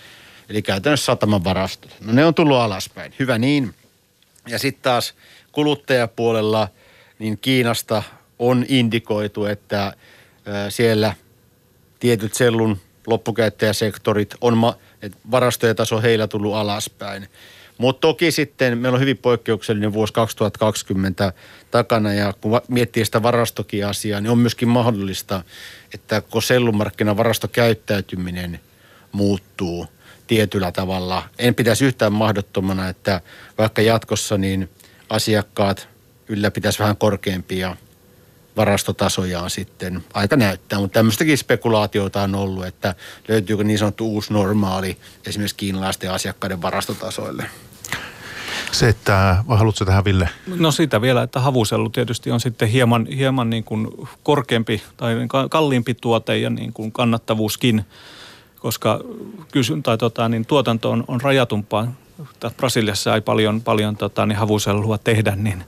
eli 0.48 0.62
käytännössä 0.62 1.04
sataman 1.04 1.44
varastot. 1.44 1.96
No 2.00 2.12
ne 2.12 2.24
on 2.24 2.34
tullut 2.34 2.56
alaspäin, 2.56 3.14
hyvä 3.18 3.38
niin. 3.38 3.74
Ja 4.48 4.58
sitten 4.58 4.82
taas 4.82 5.14
kuluttajapuolella, 5.52 6.68
niin 7.18 7.38
Kiinasta 7.38 8.02
on 8.38 8.64
indikoitu, 8.68 9.44
että 9.44 9.92
siellä 10.68 11.14
tietyt 12.00 12.34
sellun 12.34 12.80
loppukäyttäjäsektorit 13.06 14.34
on, 14.40 14.56
ma- 14.56 14.76
että 15.02 15.18
varastojen 15.30 15.76
taso 15.76 16.00
heillä 16.00 16.26
tullut 16.26 16.54
alaspäin. 16.54 17.28
Mutta 17.78 18.00
toki 18.00 18.30
sitten 18.30 18.78
meillä 18.78 18.96
on 18.96 19.00
hyvin 19.00 19.18
poikkeuksellinen 19.18 19.92
vuosi 19.92 20.12
2020 20.12 21.32
takana 21.70 22.12
ja 22.12 22.32
kun 22.40 22.60
miettii 22.68 23.04
sitä 23.04 23.22
varastokiasiaa, 23.22 24.20
niin 24.20 24.30
on 24.30 24.38
myöskin 24.38 24.68
mahdollista, 24.68 25.42
että 25.94 26.20
kun 26.20 26.42
sellumarkkinan 26.42 27.16
varastokäyttäytyminen 27.16 28.60
muuttuu 29.12 29.86
tietyllä 30.26 30.72
tavalla, 30.72 31.28
en 31.38 31.54
pitäisi 31.54 31.84
yhtään 31.84 32.12
mahdottomana, 32.12 32.88
että 32.88 33.20
vaikka 33.58 33.82
jatkossa 33.82 34.38
niin 34.38 34.70
asiakkaat 35.10 35.88
ylläpitäisi 36.28 36.78
vähän 36.78 36.96
korkeampia 36.96 37.76
varastotasojaan 38.56 39.50
sitten. 39.50 40.04
Aika 40.14 40.36
näyttää, 40.36 40.78
mutta 40.78 40.94
tämmöistäkin 40.94 41.38
spekulaatioita 41.38 42.22
on 42.22 42.34
ollut, 42.34 42.66
että 42.66 42.94
löytyykö 43.28 43.64
niin 43.64 43.78
sanottu 43.78 44.08
uusi 44.08 44.32
normaali 44.32 44.96
esimerkiksi 45.26 45.56
kiinalaisten 45.56 46.10
asiakkaiden 46.10 46.62
varastotasoille. 46.62 47.50
Se, 48.72 48.88
että, 48.88 49.44
haluatko 49.48 49.84
tähän 49.84 50.04
Ville? 50.04 50.28
No 50.46 50.70
sitä 50.70 51.00
vielä, 51.00 51.22
että 51.22 51.40
havusellu 51.40 51.88
tietysti 51.88 52.30
on 52.30 52.40
sitten 52.40 52.68
hieman, 52.68 53.06
hieman 53.06 53.50
niin 53.50 53.64
kuin 53.64 53.88
korkeampi 54.22 54.82
tai 54.96 55.16
kalliimpi 55.50 55.94
tuote 55.94 56.38
ja 56.38 56.50
niin 56.50 56.72
kuin 56.72 56.92
kannattavuuskin, 56.92 57.84
koska 58.60 59.00
kysyn, 59.52 59.82
tai 59.82 59.98
tota, 59.98 60.28
niin 60.28 60.46
tuotanto 60.46 60.90
on, 60.90 61.04
on 61.08 61.20
rajatumpaa. 61.20 61.92
Brasiliassa 62.56 63.14
ei 63.14 63.20
paljon, 63.20 63.60
paljon 63.60 63.96
tota, 63.96 64.26
niin 64.26 64.38
havusellua 64.38 64.98
tehdä, 64.98 65.36
niin, 65.36 65.64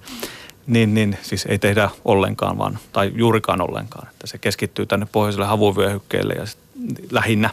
niin, 0.66 0.94
niin, 0.94 1.18
siis 1.22 1.46
ei 1.46 1.58
tehdä 1.58 1.90
ollenkaan, 2.04 2.58
vaan, 2.58 2.78
tai 2.92 3.12
juurikaan 3.14 3.61
ollenkaan. 3.61 4.08
Että 4.08 4.26
se 4.26 4.38
keskittyy 4.38 4.87
tänne 4.87 5.06
pohjoiselle 5.12 5.46
havuvyöhykkeelle 5.46 6.34
ja 6.34 6.44
lähinnä. 7.11 7.50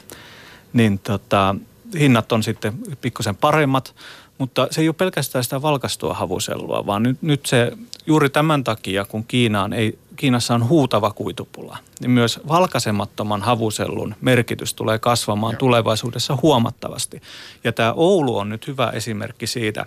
Niin 0.73 0.99
tota, 0.99 1.55
hinnat 1.99 2.31
on 2.31 2.43
sitten 2.43 2.73
pikkusen 3.01 3.35
paremmat, 3.35 3.95
mutta 4.37 4.67
se 4.71 4.81
ei 4.81 4.87
ole 4.87 4.95
pelkästään 4.97 5.43
sitä 5.43 5.61
valkastua 5.61 6.13
havusellua, 6.13 6.85
vaan 6.85 7.03
nyt, 7.03 7.21
nyt 7.21 7.45
se 7.45 7.71
juuri 8.05 8.29
tämän 8.29 8.63
takia, 8.63 9.05
kun 9.05 9.23
Kiinaan 9.23 9.73
ei, 9.73 9.99
Kiinassa 10.15 10.55
on 10.55 10.69
huutava 10.69 11.11
kuitupula, 11.11 11.77
niin 12.01 12.11
myös 12.11 12.39
valkaisemattoman 12.47 13.41
havusellun 13.41 14.15
merkitys 14.21 14.73
tulee 14.73 14.99
kasvamaan 14.99 15.53
Joo. 15.53 15.59
tulevaisuudessa 15.59 16.37
huomattavasti. 16.41 17.21
Ja 17.63 17.71
tämä 17.71 17.93
Oulu 17.93 18.37
on 18.37 18.49
nyt 18.49 18.67
hyvä 18.67 18.89
esimerkki 18.89 19.47
siitä. 19.47 19.85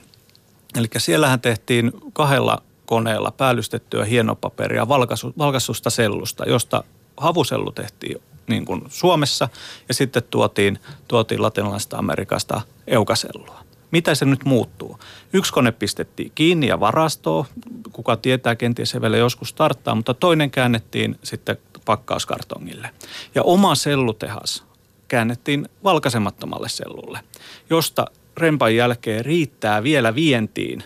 Eli 0.76 0.86
siellähän 0.98 1.40
tehtiin 1.40 1.92
kahdella 2.12 2.62
koneella 2.86 3.30
päällystettyä 3.30 4.04
hienopaperia 4.04 4.88
valkasusta 5.38 5.90
sellusta, 5.90 6.44
josta 6.48 6.84
havusellu 7.16 7.72
tehtiin 7.72 8.22
niin 8.46 8.64
kuin 8.64 8.82
Suomessa 8.88 9.48
ja 9.88 9.94
sitten 9.94 10.22
tuotiin, 10.30 10.78
tuotiin 11.08 11.42
latinalaisesta 11.42 11.98
Amerikasta 11.98 12.60
eukasellua. 12.86 13.67
Mitä 13.90 14.14
se 14.14 14.24
nyt 14.24 14.44
muuttuu? 14.44 14.98
Yksi 15.32 15.52
kone 15.52 15.72
pistettiin 15.72 16.32
kiinni 16.34 16.66
ja 16.66 16.80
varastoon, 16.80 17.44
kuka 17.92 18.16
tietää, 18.16 18.56
kenties 18.56 18.90
se 18.90 19.00
vielä 19.00 19.16
joskus 19.16 19.48
starttaa, 19.48 19.94
mutta 19.94 20.14
toinen 20.14 20.50
käännettiin 20.50 21.18
sitten 21.22 21.56
pakkauskartongille. 21.84 22.90
Ja 23.34 23.42
oma 23.42 23.74
sellutehas 23.74 24.64
käännettiin 25.08 25.68
valkaisemattomalle 25.84 26.68
sellulle, 26.68 27.20
josta 27.70 28.06
rempan 28.36 28.76
jälkeen 28.76 29.24
riittää 29.24 29.82
vielä 29.82 30.14
vientiin 30.14 30.84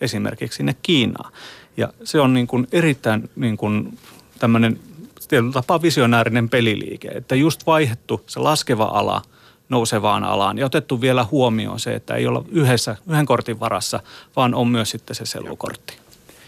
esimerkiksi 0.00 0.56
sinne 0.56 0.76
Kiinaan. 0.82 1.32
Ja 1.76 1.92
se 2.04 2.20
on 2.20 2.34
niin 2.34 2.46
kuin 2.46 2.66
erittäin 2.72 3.30
niin 3.36 3.56
kuin 3.56 3.98
tämmöinen 4.38 4.80
tietyllä 5.28 5.52
tapaa 5.52 5.82
visionäärinen 5.82 6.48
peliliike, 6.48 7.08
että 7.08 7.34
just 7.34 7.66
vaihdettu 7.66 8.24
se 8.26 8.40
laskeva 8.40 8.84
ala 8.84 9.22
nousevaan 9.70 10.24
alaan 10.24 10.58
ja 10.58 10.66
otettu 10.66 11.00
vielä 11.00 11.26
huomioon 11.30 11.80
se, 11.80 11.94
että 11.94 12.14
ei 12.14 12.26
olla 12.26 12.44
yhdessä, 12.48 12.96
yhden 13.10 13.26
kortin 13.26 13.60
varassa, 13.60 14.00
vaan 14.36 14.54
on 14.54 14.68
myös 14.68 14.90
sitten 14.90 15.16
se 15.16 15.26
sellukortti. 15.26 15.96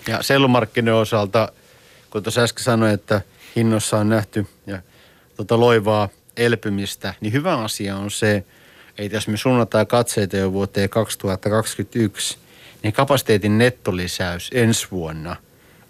Ja 0.08 0.22
sellumarkkinoiden 0.22 1.00
osalta, 1.00 1.52
kun 2.10 2.22
tuossa 2.22 2.40
äsken 2.40 2.64
sanoin, 2.64 2.94
että 2.94 3.20
hinnossa 3.56 3.98
on 3.98 4.08
nähty 4.08 4.46
ja 4.66 4.78
tuota 5.36 5.60
loivaa 5.60 6.08
elpymistä, 6.36 7.14
niin 7.20 7.32
hyvä 7.32 7.58
asia 7.58 7.96
on 7.96 8.10
se, 8.10 8.44
että 8.98 9.16
jos 9.16 9.28
me 9.28 9.36
suunnataan 9.36 9.86
katseita 9.86 10.36
jo 10.36 10.52
vuoteen 10.52 10.88
2021, 10.88 12.38
niin 12.82 12.92
kapasiteetin 12.92 13.58
nettolisäys 13.58 14.50
ensi 14.54 14.86
vuonna 14.90 15.36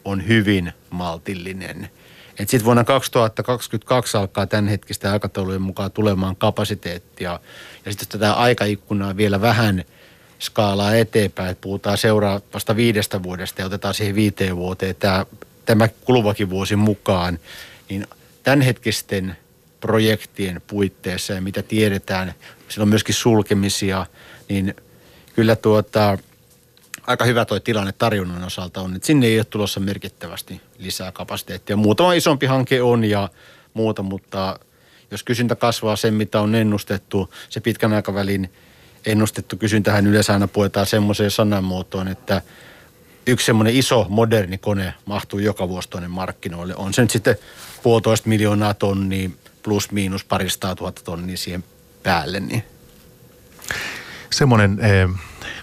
on 0.05 0.29
hyvin 0.29 0.73
maltillinen. 0.91 1.91
Sitten 2.39 2.65
vuonna 2.65 2.85
2022 2.85 4.17
alkaa 4.17 4.47
tämän 4.47 4.69
hetkistä 4.69 5.13
aikataulujen 5.13 5.63
mukaan 5.63 5.93
tulemaan 5.93 6.37
kapasiteettia. 6.37 7.41
Ja 7.85 7.93
sitten 7.93 8.09
tätä 8.09 8.33
aikaikkunaa 8.33 9.17
vielä 9.17 9.41
vähän 9.41 9.85
skaalaa 10.39 10.95
eteenpäin, 10.95 11.51
että 11.51 11.63
puhutaan 11.63 11.99
seuraavasta 11.99 12.77
viidestä 12.77 13.23
vuodesta 13.23 13.61
ja 13.61 13.67
otetaan 13.67 13.95
siihen 13.95 14.15
viiteen 14.15 14.57
vuoteen 14.57 14.95
tämä, 14.95 15.27
tämä 15.65 15.89
kuluvakin 15.89 16.51
vuosi 16.51 16.77
mukaan, 16.77 17.39
niin 17.89 18.07
tämänhetkisten 18.43 19.37
projektien 19.81 20.63
puitteissa 20.67 21.33
ja 21.33 21.41
mitä 21.41 21.63
tiedetään, 21.63 22.35
siellä 22.69 22.83
on 22.83 22.89
myöskin 22.89 23.15
sulkemisia, 23.15 24.07
niin 24.49 24.75
kyllä 25.35 25.57
tuota, 25.57 26.19
aika 27.07 27.25
hyvä 27.25 27.45
tuo 27.45 27.61
tilanne 27.61 27.93
tarjonnan 27.93 28.45
osalta 28.45 28.81
on, 28.81 28.97
että 28.97 29.07
sinne 29.07 29.27
ei 29.27 29.39
ole 29.39 29.45
tulossa 29.45 29.81
merkittävästi 29.81 30.61
lisää 30.79 31.13
kapasiteettia. 31.13 31.77
Muutama 31.77 32.13
isompi 32.13 32.47
hanke 32.47 32.83
on 32.83 33.05
ja 33.05 33.29
muuta, 33.75 34.03
mutta 34.03 34.59
jos 35.11 35.23
kysyntä 35.23 35.57
kasvaa 35.57 35.97
sen, 35.97 36.15
mitä 36.15 36.41
on 36.41 36.55
ennustettu, 36.55 37.35
se 37.49 37.61
pitkän 37.61 37.93
aikavälin 37.93 38.53
ennustettu 39.07 39.57
kysyntähän 39.57 40.07
yleensä 40.07 40.33
aina 40.33 40.49
puetaan 40.49 40.87
semmoiseen 40.87 41.31
sanamuotoon, 41.31 42.09
että 42.09 42.43
yksi 43.27 43.47
semmoinen 43.47 43.77
iso 43.77 44.07
moderni 44.09 44.59
kone 44.59 44.95
mahtuu 45.05 45.39
joka 45.39 45.69
vuosi 45.69 45.89
tuonne 45.89 46.09
markkinoille. 46.09 46.75
On 46.77 46.95
se 46.95 47.03
nyt 47.03 47.11
sitten 47.11 47.37
puolitoista 47.83 48.29
miljoonaa 48.29 48.75
tonnia 48.75 49.31
plus 49.63 49.91
miinus 49.91 50.25
paristaa 50.25 50.75
tuhatta 50.75 51.03
tonnia 51.05 51.37
siihen 51.37 51.65
päälle. 52.03 52.41
Niin. 52.41 52.65
Semmoinen 54.31 54.79
eh, 54.81 55.09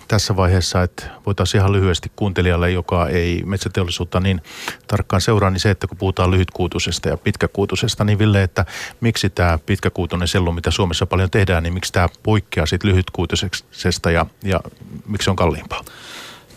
tässä 0.09 0.35
vaiheessa, 0.35 0.83
että 0.83 1.05
voitaisiin 1.25 1.59
ihan 1.59 1.71
lyhyesti 1.71 2.11
kuuntelijalle, 2.15 2.71
joka 2.71 3.07
ei 3.07 3.43
metsäteollisuutta 3.45 4.19
niin 4.19 4.41
tarkkaan 4.87 5.21
seuraa, 5.21 5.49
niin 5.49 5.59
se, 5.59 5.69
että 5.69 5.87
kun 5.87 5.97
puhutaan 5.97 6.31
lyhytkuutusesta 6.31 7.09
ja 7.09 7.17
pitkäkuutusesta, 7.17 8.03
niin 8.03 8.19
Ville, 8.19 8.43
että 8.43 8.65
miksi 9.01 9.29
tämä 9.29 9.59
pitkäkuutunen 9.65 10.27
sellu, 10.27 10.51
mitä 10.51 10.71
Suomessa 10.71 11.05
paljon 11.05 11.29
tehdään, 11.29 11.63
niin 11.63 11.73
miksi 11.73 11.93
tämä 11.93 12.09
poikkeaa 12.23 12.65
sitten 12.65 12.91
lyhytkuutusesta 12.91 14.11
ja, 14.11 14.25
ja 14.43 14.59
miksi 15.07 15.25
se 15.25 15.29
on 15.29 15.35
kalliimpaa? 15.35 15.83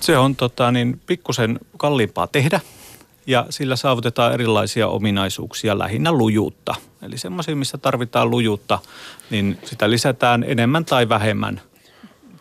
Se 0.01 0.19
on 0.19 0.37
tota, 0.37 0.73
niin, 0.73 1.01
pikkusen 1.07 1.59
kalliimpaa 1.77 2.27
tehdä 2.27 2.61
ja 3.27 3.47
sillä 3.51 3.77
saavutetaan 3.77 4.33
erilaisia 4.33 4.88
ominaisuuksia, 4.88 5.79
lähinnä 5.79 6.12
lujuutta. 6.12 6.75
Eli 7.03 7.19
semmoisia, 7.19 7.57
missä 7.57 7.79
tarvitaan 7.79 8.31
lujuutta, 8.31 8.79
niin 9.31 9.59
sitä 9.65 9.91
lisätään 9.91 10.45
enemmän 10.47 10.85
tai 10.85 11.09
vähemmän. 11.09 11.61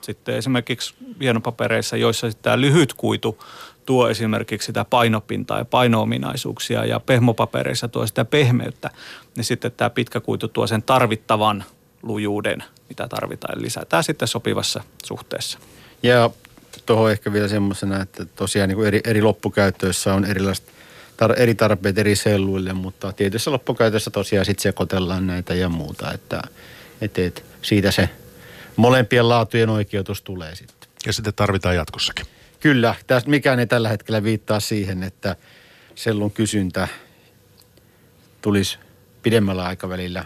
Sitten 0.02 0.36
esimerkiksi 0.36 0.94
hienopapereissa, 1.22 1.98
joissa 1.98 2.28
tämä 2.42 2.62
lyhyt 2.62 2.94
kuitu 2.94 3.44
tuo 3.86 4.10
esimerkiksi 4.10 4.66
sitä 4.66 4.86
painopintaa 4.86 5.58
ja 5.58 5.66
painoominaisuuksia 5.66 6.86
ja 6.86 7.00
pehmopapereissa 7.00 7.88
tuo 7.88 8.08
sitä 8.08 8.26
pehmeyttä, 8.26 8.90
niin 9.38 9.44
sitten 9.44 9.72
tämä 9.72 9.90
pitkä 9.90 10.20
kuitu 10.20 10.48
tuo 10.48 10.68
sen 10.68 10.84
tarvittavan 10.84 11.64
lujuuden, 12.04 12.64
mitä 12.90 13.08
tarvitaan. 13.08 13.58
Eli 13.58 13.64
lisätään 13.64 14.04
sitten 14.04 14.28
sopivassa 14.28 14.84
suhteessa. 15.06 15.60
Ja 16.04 16.30
tuohon 16.86 17.12
ehkä 17.12 17.34
vielä 17.34 17.48
semmoisena, 17.48 18.02
että 18.02 18.26
tosiaan 18.26 18.70
niin 18.70 18.76
kuin 18.76 18.88
eri, 18.88 19.02
eri 19.04 19.22
loppukäyttöissä 19.22 20.14
on 20.14 20.26
erilaiset 20.26 20.66
tar- 21.24 21.40
eri 21.40 21.56
tarpeet 21.56 21.98
eri 21.98 22.16
selluille, 22.16 22.74
mutta 22.74 23.14
tietyssä 23.14 23.52
loppukäytössä 23.52 24.12
tosiaan 24.12 24.46
sitten 24.46 24.64
sekoitellaan 24.64 25.28
näitä 25.28 25.54
ja 25.54 25.70
muuta, 25.70 26.14
että 26.14 26.42
et, 27.02 27.20
et, 27.20 27.46
siitä 27.62 27.92
se 27.92 28.10
molempien 28.76 29.30
laatujen 29.30 29.70
oikeutus 29.70 30.22
tulee 30.22 30.56
sitten. 30.56 30.90
Ja 31.06 31.14
sitten 31.14 31.34
tarvitaan 31.34 31.76
jatkossakin. 31.76 32.26
Kyllä, 32.60 32.96
tästä 33.08 33.30
mikään 33.30 33.60
ei 33.60 33.68
tällä 33.68 33.90
hetkellä 33.90 34.24
viittaa 34.24 34.60
siihen, 34.60 35.04
että 35.04 35.36
sellun 35.96 36.32
kysyntä 36.32 36.88
tulisi 38.42 38.78
pidemmällä 39.24 39.64
aikavälillä 39.64 40.26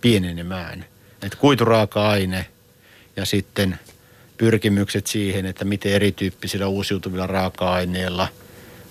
pienenemään. 0.00 0.84
Että 1.22 1.38
kuituraaka-aine 1.38 2.46
ja 3.16 3.24
sitten 3.24 3.78
pyrkimykset 4.36 5.06
siihen, 5.06 5.46
että 5.46 5.64
miten 5.64 5.92
erityyppisillä 5.92 6.66
uusiutuvilla 6.66 7.26
raaka-aineilla 7.26 8.28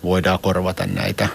voidaan 0.04 0.40
korvata 0.40 0.86
näitä 0.86 1.28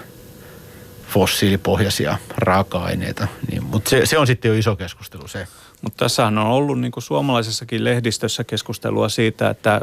fossiilipohjaisia 1.07 2.17
raaka-aineita. 2.37 3.27
Niin, 3.51 3.63
mutta 3.63 3.89
se, 3.89 4.05
se 4.05 4.17
on 4.17 4.27
sitten 4.27 4.49
jo 4.49 4.55
iso 4.55 4.75
keskustelu 4.75 5.27
se. 5.27 5.47
Mutta 5.81 6.05
tässähän 6.05 6.37
on 6.37 6.47
ollut 6.47 6.79
niin 6.79 6.91
kuin 6.91 7.03
suomalaisessakin 7.03 7.83
lehdistössä 7.83 8.43
keskustelua 8.43 9.09
siitä, 9.09 9.49
että 9.49 9.81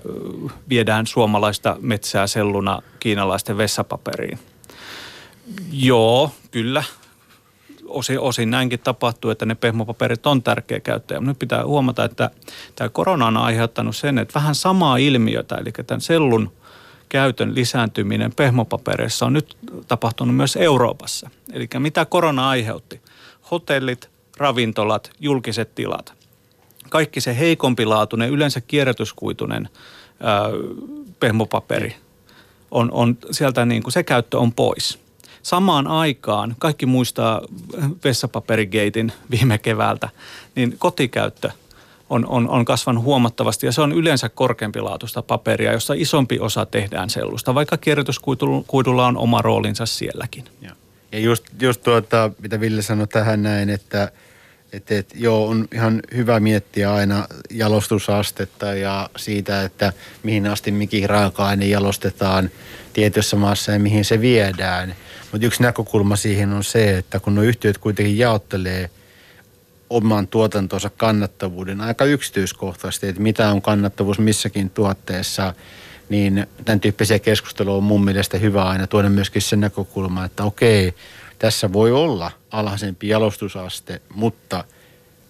viedään 0.69 1.07
suomalaista 1.07 1.77
metsää 1.81 2.27
selluna 2.27 2.83
kiinalaisten 3.01 3.57
vessapaperiin. 3.59 4.39
Joo, 5.73 6.31
kyllä. 6.51 6.85
Osin, 7.87 8.21
osin 8.21 8.51
näinkin 8.51 8.81
tapahtuu, 8.81 9.31
että 9.31 9.47
ne 9.47 9.55
pehmopaperit 9.55 10.27
on 10.27 10.43
tärkeä 10.43 10.81
käyttäjä. 10.81 11.21
Nyt 11.21 11.39
pitää 11.39 11.65
huomata, 11.65 12.05
että 12.05 12.31
tämä 12.77 12.89
korona 12.89 13.27
on 13.27 13.37
aiheuttanut 13.37 13.97
sen, 13.97 14.19
että 14.19 14.35
vähän 14.35 14.55
samaa 14.55 14.97
ilmiötä, 14.97 15.55
eli 15.55 15.73
tämän 15.87 16.01
sellun 16.01 16.53
käytön 17.09 17.55
lisääntyminen 17.55 18.33
pehmopapereissa 18.37 19.27
on 19.27 19.33
nyt 19.33 19.57
tapahtunut 19.89 20.37
myös 20.37 20.57
Euroopassa. 20.57 21.31
Eli 21.53 21.69
mitä 21.79 22.05
korona 22.05 22.49
aiheutti? 22.49 23.01
Hotellit, 23.51 24.11
ravintolat, 24.39 25.11
julkiset 25.21 25.75
tilat. 25.75 26.13
Kaikki 26.89 27.21
se 27.21 27.39
heikompilaatuinen, 27.39 28.31
yleensä 28.31 28.61
kierrätyskuitunen 28.61 29.69
ää, 30.21 30.43
pehmopaperi, 31.21 31.97
on, 32.71 32.93
on 32.93 33.19
sieltä 33.31 33.65
niin 33.65 33.83
kuin 33.83 33.93
se 33.93 34.03
käyttö 34.03 34.39
on 34.39 34.53
pois. 34.53 34.99
Samaan 35.43 35.87
aikaan, 35.87 36.57
kaikki 36.59 36.87
muistaa 36.87 37.41
vessapaperigeitin 38.05 39.13
viime 39.31 39.59
keväältä, 39.59 40.09
niin 40.55 40.75
kotikäyttö 40.79 41.51
on, 42.11 42.27
on, 42.27 42.49
on 42.49 42.65
kasvanut 42.65 43.05
huomattavasti 43.05 43.67
ja 43.67 43.73
se 43.73 43.81
on 43.81 43.93
yleensä 43.93 44.29
korkeampilaatuista 44.29 45.23
paperia, 45.23 45.73
jossa 45.73 45.95
isompi 45.97 46.39
osa 46.41 46.67
tehdään 46.67 47.11
sellusta, 47.11 47.55
vaikka 47.55 47.77
kierrätyskuidulla 47.77 49.07
on 49.07 49.17
oma 49.17 49.43
roolinsa 49.43 49.87
sielläkin. 49.87 50.45
Ja, 50.61 50.71
ja 51.13 51.19
just, 51.19 51.45
just 51.61 51.83
tuota, 51.83 52.31
mitä 52.43 52.61
Ville 52.61 52.83
sanoi 52.83 53.07
tähän 53.07 53.43
näin, 53.43 53.71
että– 53.71 54.13
että 54.73 54.99
et, 54.99 55.13
joo, 55.15 55.49
on 55.49 55.69
ihan 55.75 56.03
hyvä 56.15 56.41
miettiä 56.41 56.95
aina 56.95 57.27
jalostusastetta 57.51 58.67
ja 58.75 59.11
siitä, 59.17 59.63
että 59.63 59.93
mihin 60.23 60.47
asti 60.47 60.71
mikin 60.71 61.11
raaka-aine 61.11 61.67
jalostetaan 61.67 62.51
tietyssä 62.93 63.37
maassa 63.37 63.73
ja 63.73 63.79
mihin 63.79 64.05
se 64.05 64.21
viedään. 64.21 64.95
Mutta 65.33 65.47
yksi 65.47 65.63
näkökulma 65.63 66.17
siihen 66.17 66.53
on 66.53 66.65
se, 66.65 66.99
että 66.99 67.21
kun 67.21 67.35
nuo 67.35 67.45
yhtiöt 67.45 67.79
kuitenkin 67.79 68.19
jaottelee 68.19 68.91
oman 69.91 70.27
tuotantonsa 70.27 70.91
kannattavuuden 70.91 71.81
aika 71.81 72.05
yksityiskohtaisesti, 72.05 73.09
että 73.09 73.23
mitä 73.23 73.53
on 73.53 73.63
kannattavuus 73.63 74.19
missäkin 74.19 74.71
tuotteessa, 74.71 75.55
niin 76.09 76.47
tämän 76.65 76.81
tyyppisiä 76.81 77.19
keskusteluja 77.19 77.77
on 77.77 77.83
mun 77.83 78.05
mielestä 78.05 78.39
hyvä 78.39 78.65
aina 78.65 78.87
tuoda 78.87 79.09
myöskin 79.09 79.43
sen 79.43 79.61
näkökulma, 79.61 80.25
että 80.25 80.45
okei, 80.45 80.95
tässä 81.39 81.73
voi 81.73 81.93
olla 81.93 82.31
alhaisempi 82.51 83.09
jalostusaste, 83.09 84.01
mutta 84.15 84.65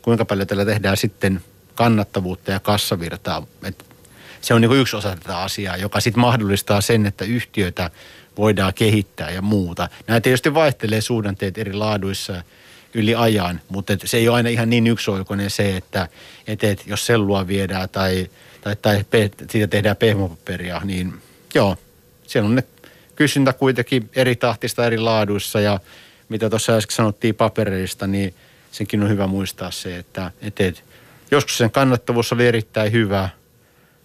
kuinka 0.03 0.25
paljon 0.25 0.47
tällä 0.47 0.65
tehdään 0.65 0.97
sitten 0.97 1.41
kannattavuutta 1.75 2.51
ja 2.51 2.61
kassavirtaa. 2.61 3.47
Et 3.63 3.85
se 4.41 4.55
on 4.55 4.61
niin 4.61 4.73
yksi 4.73 4.97
osa 4.97 5.17
tätä 5.17 5.39
asiaa, 5.39 5.77
joka 5.77 6.01
sitten 6.01 6.21
mahdollistaa 6.21 6.81
sen, 6.81 7.07
että 7.07 7.25
yhtiöitä 7.25 7.91
voidaan 8.37 8.75
kehittää 8.75 9.31
ja 9.31 9.43
muuta. 9.43 9.89
Nämä 10.07 10.21
tietysti 10.21 10.55
vaihtelee 10.55 11.01
suhdanteet 11.01 11.59
eri 11.59 11.73
laaduissa 11.73 12.43
yli 12.95 13.15
ajan, 13.15 13.61
mutta 13.69 13.93
se 14.05 14.17
ei 14.17 14.29
ole 14.29 14.37
aina 14.37 14.49
ihan 14.49 14.71
niin 14.71 14.87
yksioikoinen 14.87 15.51
se, 15.51 15.77
että 15.77 16.09
et, 16.47 16.65
et, 16.65 16.87
jos 16.87 17.07
sellua 17.07 17.47
viedään 17.47 17.89
tai, 17.89 18.31
tai, 18.61 18.77
tai 18.77 19.05
pe, 19.11 19.31
siitä 19.51 19.67
tehdään 19.67 19.97
pehmopaperia, 19.97 20.81
niin 20.85 21.15
joo, 21.55 21.77
siellä 22.27 22.49
on 22.49 22.55
ne 22.55 22.65
kysyntä 23.17 23.53
kuitenkin 23.53 24.11
eri 24.17 24.37
tahtista 24.37 24.87
eri 24.87 24.99
laaduissa 24.99 25.61
ja 25.61 25.81
mitä 26.29 26.51
tuossa 26.51 26.73
äsken 26.73 26.97
sanottiin 26.97 27.35
papereista, 27.35 28.07
niin 28.07 28.35
senkin 28.73 29.03
on 29.03 29.09
hyvä 29.09 29.27
muistaa 29.27 29.71
se, 29.71 29.97
että 29.97 30.31
et, 30.41 30.61
et, 30.61 30.85
joskus 31.31 31.59
sen 31.59 31.71
kannattavuus 31.71 32.33
oli 32.33 32.47
erittäin 32.47 32.93
hyvä, 32.93 33.29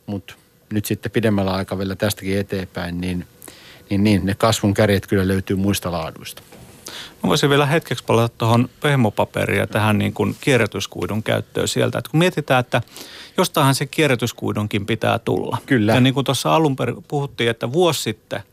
mutta 0.05 0.33
nyt 0.73 0.85
sitten 0.85 1.11
pidemmällä 1.11 1.51
aikavälillä 1.51 1.95
tästäkin 1.95 2.37
eteenpäin, 2.37 3.01
niin, 3.01 3.27
niin, 3.89 4.03
niin 4.03 4.25
ne 4.25 4.35
kasvun 4.35 4.73
kärjet 4.73 5.07
kyllä 5.07 5.27
löytyy 5.27 5.55
muista 5.55 5.91
laaduista. 5.91 6.41
Mä 7.23 7.27
voisin 7.27 7.49
vielä 7.49 7.65
hetkeksi 7.65 8.03
palata 8.03 8.35
tuohon 8.37 8.69
pehmopaperia 8.81 9.59
ja 9.59 9.67
tähän 9.67 9.97
niin 9.97 10.13
kuin 10.13 10.35
kierrätyskuidun 10.41 11.23
käyttöön 11.23 11.67
sieltä. 11.67 11.97
Että 11.97 12.11
kun 12.11 12.19
mietitään, 12.19 12.59
että 12.59 12.81
jostahan 13.37 13.75
se 13.75 13.85
kierrätyskuidunkin 13.85 14.85
pitää 14.85 15.19
tulla. 15.19 15.57
Kyllä. 15.65 15.93
Ja 15.93 15.99
niin 15.99 16.13
kuin 16.13 16.23
tuossa 16.23 16.55
alun 16.55 16.75
perin 16.75 17.03
puhuttiin, 17.07 17.49
että 17.49 17.71
vuosi 17.71 18.01
sitten 18.01 18.43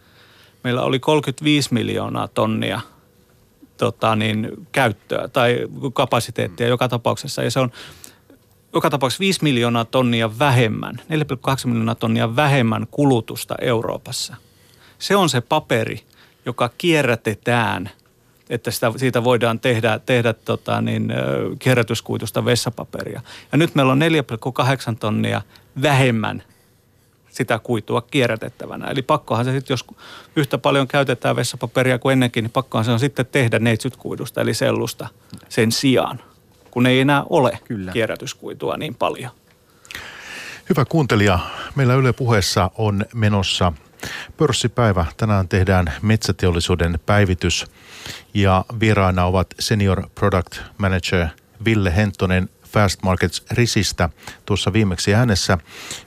meillä 0.64 0.82
oli 0.82 0.98
35 0.98 1.74
miljoonaa 1.74 2.28
tonnia 2.28 2.80
tota, 3.80 4.16
niin, 4.16 4.48
käyttöä 4.72 5.28
tai 5.28 5.58
kapasiteettia 5.92 6.68
joka 6.68 6.88
tapauksessa. 6.88 7.42
Ja 7.42 7.50
se 7.50 7.60
on 7.60 7.70
joka 8.74 8.90
tapauksessa 8.90 9.20
5 9.20 9.42
miljoonaa 9.42 9.84
tonnia 9.84 10.38
vähemmän, 10.38 10.94
4,2 10.98 11.06
miljoonaa 11.64 11.94
tonnia 11.94 12.36
vähemmän 12.36 12.86
kulutusta 12.90 13.54
Euroopassa. 13.60 14.36
Se 14.98 15.16
on 15.16 15.28
se 15.28 15.40
paperi, 15.40 16.00
joka 16.46 16.70
kierrätetään, 16.78 17.90
että 18.50 18.70
sitä, 18.70 18.92
siitä 18.96 19.24
voidaan 19.24 19.60
tehdä, 19.60 20.00
tehdä 20.06 20.32
tota, 20.32 20.80
niin, 20.80 21.12
kierrätyskuitusta 21.58 22.44
vessapaperia. 22.44 23.20
Ja 23.52 23.58
nyt 23.58 23.74
meillä 23.74 23.92
on 23.92 24.00
4,8 24.90 24.96
tonnia 25.00 25.42
vähemmän 25.82 26.42
sitä 27.40 27.58
kuitua 27.58 28.00
kierrätettävänä. 28.00 28.86
Eli 28.86 29.02
pakkohan 29.02 29.44
se 29.44 29.52
sitten, 29.52 29.72
jos 29.72 29.84
yhtä 30.36 30.58
paljon 30.58 30.88
käytetään 30.88 31.36
vessapaperia 31.36 31.98
kuin 31.98 32.12
ennenkin, 32.12 32.44
niin 32.44 32.52
pakkohan 32.52 32.84
se 32.84 32.90
on 32.90 33.00
sitten 33.00 33.26
tehdä 33.26 33.58
neitsytkuidusta 33.58 34.40
eli 34.40 34.54
sellusta 34.54 35.08
sen 35.48 35.72
sijaan, 35.72 36.20
kun 36.70 36.86
ei 36.86 37.00
enää 37.00 37.24
ole 37.30 37.58
Kyllä. 37.64 37.92
kierrätyskuitua 37.92 38.76
niin 38.76 38.94
paljon. 38.94 39.30
Hyvä 40.70 40.84
kuuntelija, 40.84 41.38
meillä 41.74 41.94
Yle 41.94 42.12
puheessa 42.12 42.70
on 42.78 43.04
menossa 43.14 43.72
pörssipäivä. 44.36 45.06
Tänään 45.16 45.48
tehdään 45.48 45.92
metsäteollisuuden 46.02 47.00
päivitys 47.06 47.66
ja 48.34 48.64
vieraina 48.80 49.24
ovat 49.24 49.46
Senior 49.58 50.08
Product 50.14 50.60
Manager 50.78 51.26
Ville 51.64 51.96
Hentonen 51.96 52.48
Fast 52.72 53.02
Markets 53.02 53.44
Risistä 53.50 54.08
tuossa 54.46 54.72
viimeksi 54.72 55.14
äänessä 55.14 55.58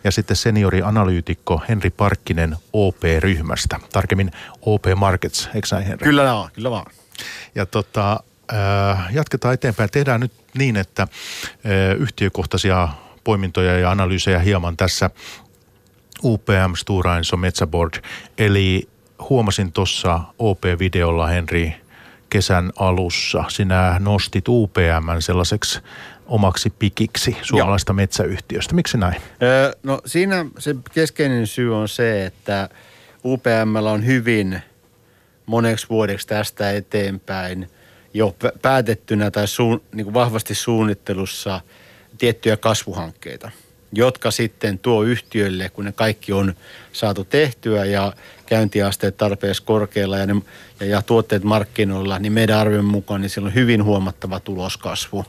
ja 0.03 0.11
sitten 0.11 0.37
seniorianalyytikko 0.37 1.61
Henri 1.69 1.89
Parkkinen 1.89 2.55
OP-ryhmästä, 2.73 3.79
tarkemmin 3.91 4.31
OP 4.61 4.85
Markets, 4.95 5.49
eikö 5.55 5.67
näin 5.71 5.85
Henri? 5.85 6.03
Kyllä 6.03 6.33
on, 6.33 6.49
kyllä 6.53 6.71
vaan. 6.71 6.85
Ja 7.55 7.65
tota, 7.65 8.19
Äh, 8.53 9.13
jatketaan 9.13 9.53
eteenpäin. 9.53 9.89
Tehdään 9.89 10.19
nyt 10.19 10.31
niin, 10.57 10.75
että 10.75 11.03
äh, 11.03 11.09
yhtiökohtaisia 11.99 12.89
poimintoja 13.23 13.79
ja 13.79 13.91
analyysejä 13.91 14.39
hieman 14.39 14.77
tässä 14.77 15.09
UPM 16.23 16.73
Stora 16.77 17.17
Enso 17.17 17.37
Metsäboard. 17.37 17.93
Eli 18.37 18.89
huomasin 19.29 19.71
tuossa 19.71 20.19
OP-videolla, 20.39 21.27
Henri, 21.27 21.75
kesän 22.29 22.71
alussa. 22.79 23.43
Sinä 23.47 23.95
nostit 23.99 24.47
UPM 24.47 25.19
sellaiseksi 25.19 25.79
omaksi 26.25 26.73
pikiksi 26.79 27.37
suomalaista 27.41 27.91
Joo. 27.91 27.95
metsäyhtiöstä. 27.95 28.75
Miksi 28.75 28.97
näin? 28.97 29.21
Öö, 29.41 29.71
no 29.83 30.01
siinä 30.05 30.45
se 30.59 30.75
keskeinen 30.93 31.47
syy 31.47 31.75
on 31.75 31.87
se, 31.87 32.25
että 32.25 32.69
UPM 33.25 33.75
on 33.75 34.05
hyvin 34.05 34.61
moneksi 35.45 35.89
vuodeksi 35.89 36.27
tästä 36.27 36.71
eteenpäin 36.71 37.69
jo 38.13 38.35
päätettynä 38.61 39.31
tai 39.31 39.47
suun, 39.47 39.81
niin 39.93 40.05
kuin 40.05 40.13
vahvasti 40.13 40.55
suunnittelussa 40.55 41.61
tiettyjä 42.17 42.57
kasvuhankkeita, 42.57 43.51
jotka 43.93 44.31
sitten 44.31 44.79
tuo 44.79 45.03
yhtiölle, 45.03 45.69
kun 45.69 45.85
ne 45.85 45.91
kaikki 45.91 46.33
on 46.33 46.53
saatu 46.91 47.23
tehtyä 47.23 47.85
ja 47.85 48.13
käyntiasteet 48.45 49.17
tarpeeksi 49.17 49.63
korkealla 49.63 50.17
ja, 50.17 50.25
ne, 50.25 50.35
ja, 50.79 50.85
ja 50.85 51.01
tuotteet 51.01 51.43
markkinoilla, 51.43 52.19
niin 52.19 52.33
meidän 52.33 52.59
arvion 52.59 52.85
mukaan 52.85 53.21
niin 53.21 53.29
siellä 53.29 53.47
on 53.47 53.55
hyvin 53.55 53.83
huomattava 53.83 54.39
tuloskasvu. 54.39 55.25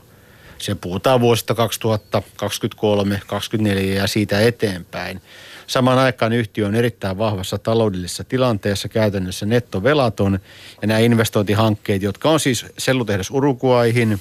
Se 0.64 0.74
puhutaan 0.74 1.20
vuosista 1.20 1.55
2023, 1.55 3.20
2024 3.27 4.03
ja 4.03 4.07
siitä 4.07 4.40
eteenpäin. 4.40 5.22
Samaan 5.66 5.98
aikaan 5.98 6.33
yhtiö 6.33 6.66
on 6.66 6.74
erittäin 6.74 7.18
vahvassa 7.18 7.59
taloudellisessa 7.59 8.24
tilanteessa, 8.24 8.88
käytännössä 8.88 9.46
nettovelaton. 9.46 10.38
Ja 10.83 10.88
nämä 10.88 11.00
investointihankkeet, 11.00 12.03
jotka 12.03 12.31
on 12.31 12.40
siis 12.40 12.66
sellutehdas 12.79 13.31
Uruguaihin, 13.31 14.20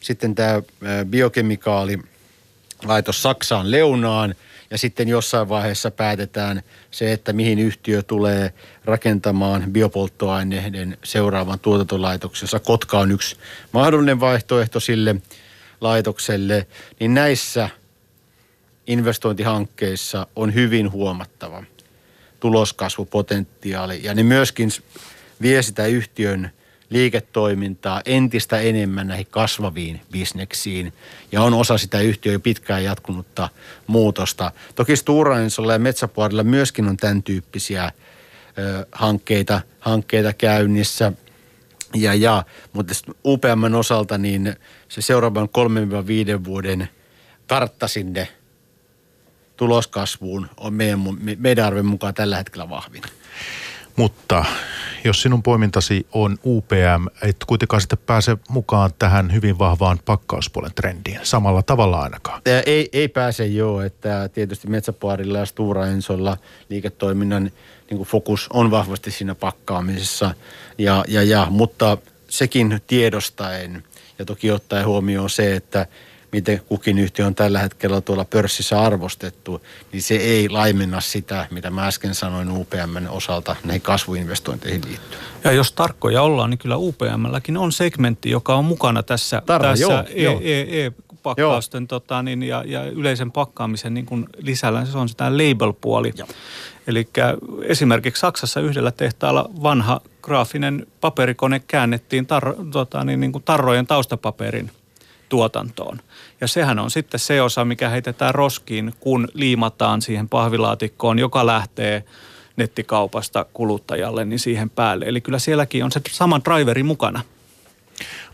sitten 0.00 0.34
tämä 0.34 0.62
biokemikaali 1.04 1.98
laitos 2.84 3.22
Saksaan 3.22 3.70
Leunaan 3.70 4.34
ja 4.70 4.78
sitten 4.78 5.08
jossain 5.08 5.48
vaiheessa 5.48 5.90
päätetään 5.90 6.62
se, 6.90 7.12
että 7.12 7.32
mihin 7.32 7.58
yhtiö 7.58 8.02
tulee 8.02 8.52
rakentamaan 8.84 9.64
biopolttoaineiden 9.72 10.98
seuraavan 11.04 11.60
tuotantolaitoksensa. 11.60 12.60
Kotka 12.60 12.98
on 12.98 13.12
yksi 13.12 13.36
mahdollinen 13.72 14.20
vaihtoehto 14.20 14.80
sille 14.80 15.16
laitokselle, 15.80 16.66
niin 17.00 17.14
näissä 17.14 17.68
investointihankkeissa 18.86 20.26
on 20.36 20.54
hyvin 20.54 20.92
huomattava 20.92 21.64
tuloskasvupotentiaali 22.40 24.00
ja 24.02 24.14
ne 24.14 24.22
myöskin 24.22 24.70
vie 25.42 25.62
sitä 25.62 25.86
yhtiön 25.86 26.50
liiketoimintaa 26.90 28.02
entistä 28.04 28.60
enemmän 28.60 29.08
näihin 29.08 29.26
kasvaviin 29.30 30.00
bisneksiin 30.12 30.92
ja 31.32 31.42
on 31.42 31.54
osa 31.54 31.78
sitä 31.78 32.00
yhtiöä 32.00 32.32
jo 32.32 32.40
pitkään 32.40 32.84
jatkunutta 32.84 33.48
muutosta. 33.86 34.52
Toki 34.74 34.96
Stora 34.96 35.36
ja 35.72 35.78
Metsäpuolella 35.78 36.42
myöskin 36.42 36.88
on 36.88 36.96
tämän 36.96 37.22
tyyppisiä 37.22 37.84
ö, 38.58 38.86
hankkeita, 38.92 39.60
hankkeita 39.80 40.32
käynnissä. 40.32 41.12
Ja, 41.96 42.14
ja, 42.14 42.44
mutta 42.72 42.94
UPMn 43.26 43.74
osalta 43.74 44.18
niin 44.18 44.56
se 44.88 45.02
seuraavan 45.02 45.48
3-5 46.40 46.44
vuoden 46.44 46.88
kartta 47.46 47.88
sinne 47.88 48.28
tuloskasvuun 49.56 50.48
on 50.56 50.74
meidän, 50.74 51.00
meidän 51.38 51.64
arven 51.64 51.86
mukaan 51.86 52.14
tällä 52.14 52.36
hetkellä 52.36 52.70
vahvin. 52.70 53.02
Mutta 53.96 54.44
jos 55.04 55.22
sinun 55.22 55.42
poimintasi 55.42 56.06
on 56.12 56.38
UPM, 56.46 57.06
et 57.22 57.36
kuitenkaan 57.46 57.80
sitten 57.80 57.98
pääse 58.06 58.36
mukaan 58.48 58.90
tähän 58.98 59.32
hyvin 59.32 59.58
vahvaan 59.58 59.98
pakkauspuolen 60.04 60.74
trendiin 60.74 61.20
samalla 61.22 61.62
tavalla 61.62 62.00
ainakaan. 62.00 62.42
Ei, 62.66 62.88
ei 62.92 63.08
pääse 63.08 63.46
joo, 63.46 63.82
että 63.82 64.28
tietysti 64.28 64.68
Metsäpuarilla 64.68 65.38
ja 65.38 65.46
Stura 65.46 65.86
Ensolla 65.86 66.36
liiketoiminnan 66.68 67.50
niin 67.90 67.96
kuin 67.96 68.08
fokus 68.08 68.46
on 68.52 68.70
vahvasti 68.70 69.10
siinä 69.10 69.34
pakkaamisessa, 69.34 70.34
ja, 70.78 71.04
ja, 71.08 71.22
ja, 71.22 71.46
mutta 71.50 71.98
sekin 72.28 72.80
tiedostaen 72.86 73.84
ja 74.18 74.24
toki 74.24 74.50
ottaen 74.50 74.86
huomioon 74.86 75.30
se, 75.30 75.56
että 75.56 75.86
miten 76.32 76.60
kukin 76.68 76.98
yhtiö 76.98 77.26
on 77.26 77.34
tällä 77.34 77.58
hetkellä 77.58 78.00
tuolla 78.00 78.24
pörssissä 78.24 78.80
arvostettu, 78.80 79.62
niin 79.92 80.02
se 80.02 80.14
ei 80.14 80.48
laimenna 80.48 81.00
sitä, 81.00 81.46
mitä 81.50 81.70
mä 81.70 81.86
äsken 81.86 82.14
sanoin 82.14 82.50
UPMn 82.50 83.08
osalta 83.08 83.56
näihin 83.64 83.82
kasvuinvestointeihin 83.82 84.82
liittyen. 84.86 85.22
Ja 85.44 85.52
jos 85.52 85.72
tarkkoja 85.72 86.22
ollaan, 86.22 86.50
niin 86.50 86.58
kyllä 86.58 86.76
UPMlläkin 86.76 87.56
on 87.56 87.72
segmentti, 87.72 88.30
joka 88.30 88.54
on 88.54 88.64
mukana 88.64 89.02
tässä, 89.02 89.42
Tarha, 89.46 89.68
tässä 89.68 89.82
joo, 89.82 90.04
e, 90.14 90.22
joo. 90.22 90.40
E, 90.42 90.84
e, 90.86 90.92
pakkausten 91.22 91.86
tota, 91.86 92.22
niin, 92.22 92.42
ja, 92.42 92.64
ja 92.66 92.84
yleisen 92.84 93.32
pakkaamisen 93.32 93.94
niin 93.94 94.06
kuin 94.06 94.26
lisällä, 94.38 94.84
se 94.84 94.98
on 94.98 95.08
sitä 95.08 95.32
label-puoli. 95.32 96.12
Eli 96.86 97.08
esimerkiksi 97.62 98.20
Saksassa 98.20 98.60
yhdellä 98.60 98.90
tehtaalla 98.90 99.50
vanha 99.62 100.00
graafinen 100.22 100.86
paperikone 101.00 101.60
käännettiin 101.60 102.26
tar, 102.26 102.54
tota, 102.70 103.04
niin, 103.04 103.20
niin 103.20 103.32
kuin 103.32 103.44
tarrojen 103.44 103.86
taustapaperin 103.86 104.70
tuotantoon. 105.28 106.00
Ja 106.40 106.48
sehän 106.48 106.78
on 106.78 106.90
sitten 106.90 107.20
se 107.20 107.42
osa, 107.42 107.64
mikä 107.64 107.88
heitetään 107.88 108.34
roskiin, 108.34 108.94
kun 109.00 109.28
liimataan 109.34 110.02
siihen 110.02 110.28
pahvilaatikkoon, 110.28 111.18
joka 111.18 111.46
lähtee 111.46 112.04
nettikaupasta 112.56 113.46
kuluttajalle, 113.52 114.24
niin 114.24 114.38
siihen 114.38 114.70
päälle. 114.70 115.04
Eli 115.04 115.20
kyllä 115.20 115.38
sielläkin 115.38 115.84
on 115.84 115.92
se 115.92 116.00
sama 116.10 116.40
driveri 116.44 116.82
mukana. 116.82 117.22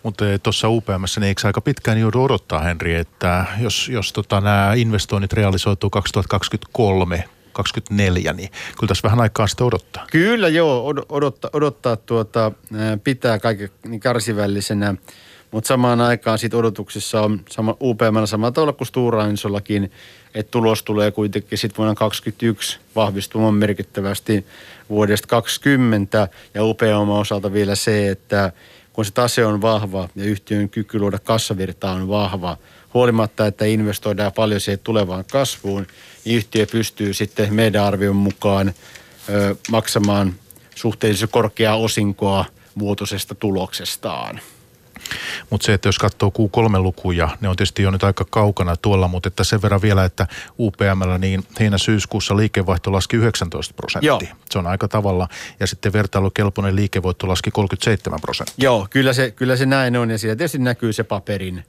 Mutta 0.03 0.25
tuossa 0.43 0.69
UPMssä 0.69 1.21
niin 1.21 1.29
eikö 1.29 1.47
aika 1.47 1.61
pitkään 1.61 2.01
joudu 2.01 2.23
odottaa, 2.23 2.61
Henri, 2.61 2.95
että 2.95 3.45
jos, 3.61 3.89
jos 3.89 4.13
tota, 4.13 4.41
nämä 4.41 4.73
investoinnit 4.77 5.33
realisoituu 5.33 5.91
2023, 5.91 7.25
2024, 7.53 8.33
niin 8.33 8.51
kyllä 8.79 8.89
tässä 8.89 9.03
vähän 9.03 9.21
aikaa 9.21 9.47
sitten 9.47 9.67
odottaa. 9.67 10.07
Kyllä 10.11 10.49
joo, 10.49 10.95
odottaa, 11.09 11.51
odottaa 11.53 11.97
tuota, 11.97 12.53
pitää 13.05 13.39
kaiken 13.39 13.71
niin 13.89 14.01
kärsivällisenä. 14.01 14.95
Mutta 15.51 15.69
samaan 15.69 16.01
aikaan 16.01 16.39
sit 16.39 16.55
odotuksissa 16.55 17.21
on 17.21 17.41
sama, 17.51 17.77
UPM 17.83 18.25
samalla 18.25 18.53
tavalla 18.53 18.73
kuin 18.73 19.29
Ensollakin, 19.29 19.93
että 20.35 20.51
tulos 20.51 20.83
tulee 20.83 21.11
kuitenkin 21.11 21.59
sitten 21.59 21.77
vuonna 21.77 21.95
2021 21.95 22.79
vahvistumaan 22.97 23.55
merkittävästi 23.55 24.47
vuodesta 24.91 25.27
2020 25.29 26.29
ja 26.55 26.65
UPM 26.65 27.09
osalta 27.09 27.53
vielä 27.53 27.75
se, 27.75 28.09
että 28.09 28.53
kun 28.93 29.05
se 29.05 29.13
tase 29.13 29.47
on 29.47 29.61
vahva 29.61 30.09
ja 30.17 30.25
yhtiön 30.25 30.69
kyky 30.69 30.99
luoda 30.99 31.19
kassavirta 31.19 31.91
on 31.91 32.09
vahva, 32.09 32.57
huolimatta, 32.95 33.47
että 33.47 33.65
investoidaan 33.65 34.33
paljon 34.33 34.61
siihen 34.61 34.81
tulevaan 34.85 35.25
kasvuun, 35.33 35.87
niin 36.25 36.37
yhtiö 36.37 36.67
pystyy 36.67 37.15
sitten 37.15 37.55
meidän 37.55 37.85
arvion 37.85 38.17
mukaan 38.17 38.75
ö, 39.29 39.57
maksamaan 39.71 40.35
suhteellisen 40.75 41.29
korkeaa 41.29 41.77
osinkoa 41.77 42.45
vuotuisesta 42.79 43.35
tuloksestaan. 43.35 44.41
Mutta 45.51 45.65
se, 45.65 45.73
että 45.75 45.89
jos 45.89 45.99
katsoo 45.99 46.33
Q3-lukuja, 46.39 47.29
ne 47.41 47.49
on 47.49 47.57
tietysti 47.57 47.83
jo 47.83 47.91
nyt 47.91 48.05
aika 48.05 48.25
kaukana 48.31 48.77
tuolla, 48.77 49.09
mutta 49.09 49.29
että 49.29 49.45
sen 49.45 49.63
verran 49.63 49.83
vielä, 49.83 50.05
että 50.05 50.27
UPMllä 50.59 51.19
niin 51.19 51.45
heinä-syyskuussa 51.61 52.37
liikevaihto 52.37 52.93
laski 52.93 53.17
19 53.17 53.75
prosenttia. 53.75 54.09
Joo. 54.09 54.37
Se 54.51 54.59
on 54.59 54.67
aika 54.67 54.89
tavalla. 54.89 55.29
Ja 55.61 55.67
sitten 55.67 55.93
vertailukelpoinen 55.93 56.77
liikevoitto 56.77 57.29
laski 57.29 57.51
37 57.51 58.21
prosenttia. 58.21 58.65
Joo, 58.65 58.87
kyllä 58.91 59.13
se, 59.13 59.31
kyllä 59.31 59.57
se 59.57 59.67
näin 59.67 59.97
on. 59.97 60.11
Ja 60.11 60.19
siinä 60.19 60.37
tietysti 60.37 60.59
näkyy 60.59 60.93
se 60.93 61.05
paperin, 61.05 61.65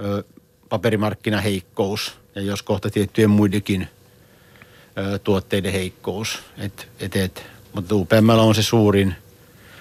ö, 0.00 0.24
paperimarkkinaheikkous 0.68 2.18
ja 2.34 2.42
jos 2.42 2.62
kohta 2.62 2.90
tiettyjen 2.90 3.30
muidenkin 3.30 3.88
ö, 4.98 5.18
tuotteiden 5.18 5.72
heikkous. 5.72 6.38
Et, 6.58 6.88
et, 7.00 7.16
et, 7.16 7.46
mutta 7.72 7.94
UPM 7.94 8.28
on 8.28 8.54
se 8.54 8.62
suurin– 8.62 9.14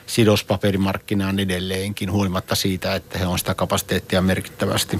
sidospaperimarkkinaan 0.07 1.39
edelleenkin, 1.39 2.11
huolimatta 2.11 2.55
siitä, 2.55 2.95
että 2.95 3.19
he 3.19 3.27
on 3.27 3.39
sitä 3.39 3.55
kapasiteettia 3.55 4.21
merkittävästi 4.21 4.99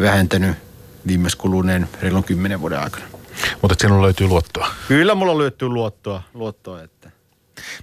vähentänyt 0.00 0.56
viimeis 1.06 1.36
kuluneen 1.36 1.88
reilun 2.00 2.24
kymmenen 2.24 2.60
vuoden 2.60 2.78
aikana. 2.78 3.04
Mutta 3.62 3.76
sinulla 3.80 4.02
löytyy 4.02 4.26
luottoa. 4.26 4.68
Kyllä 4.88 5.14
mulla 5.14 5.38
löytyy 5.38 5.68
luottoa. 5.68 6.22
luottoa 6.34 6.82
että. 6.82 7.10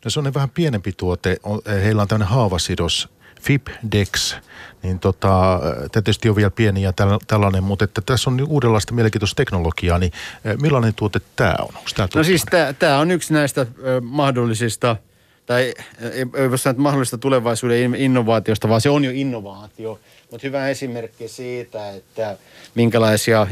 No 0.05 0.11
se 0.11 0.19
on 0.19 0.33
vähän 0.33 0.49
pienempi 0.49 0.91
tuote. 0.91 1.37
Heillä 1.83 2.01
on 2.01 2.07
tämmöinen 2.07 2.33
haavasidos 2.33 3.09
FIPDEX, 3.39 4.35
niin 4.83 4.99
tota, 4.99 5.59
tämä 5.91 6.01
tietysti 6.03 6.29
on 6.29 6.35
vielä 6.35 6.51
pieni 6.51 6.81
ja 6.81 6.93
tällainen, 7.27 7.63
mutta 7.63 7.85
että 7.85 8.01
tässä 8.05 8.29
on 8.29 8.45
uudenlaista 8.47 8.93
mielenkiintoista 8.93 9.35
teknologiaa, 9.35 9.99
niin 9.99 10.11
eh, 10.45 10.57
millainen 10.57 10.93
tuote 10.93 11.21
tämä 11.35 11.55
on? 11.59 11.75
Onko 11.75 11.89
tämä 11.95 12.07
no 12.15 12.23
siis 12.23 12.45
tämä 12.79 12.99
on 12.99 13.11
yksi 13.11 13.33
näistä 13.33 13.61
ö, 13.61 14.01
mahdollisista– 14.01 14.95
tai 15.49 15.73
ei, 15.99 16.25
ei 16.33 16.49
voi 16.49 16.57
sanoa, 16.57 16.71
että 16.71 16.81
mahdollista 16.81 17.17
tulevaisuuden 17.17 17.95
innovaatiosta, 17.95 18.69
vaan 18.69 18.81
se 18.81 18.89
on 18.89 19.05
jo 19.05 19.11
innovaatio. 19.13 19.99
Mutta 20.31 20.47
hyvä 20.47 20.69
esimerkki 20.69 21.27
siitä, 21.27 21.89
että 21.91 22.37
minkälaisia 22.75 23.47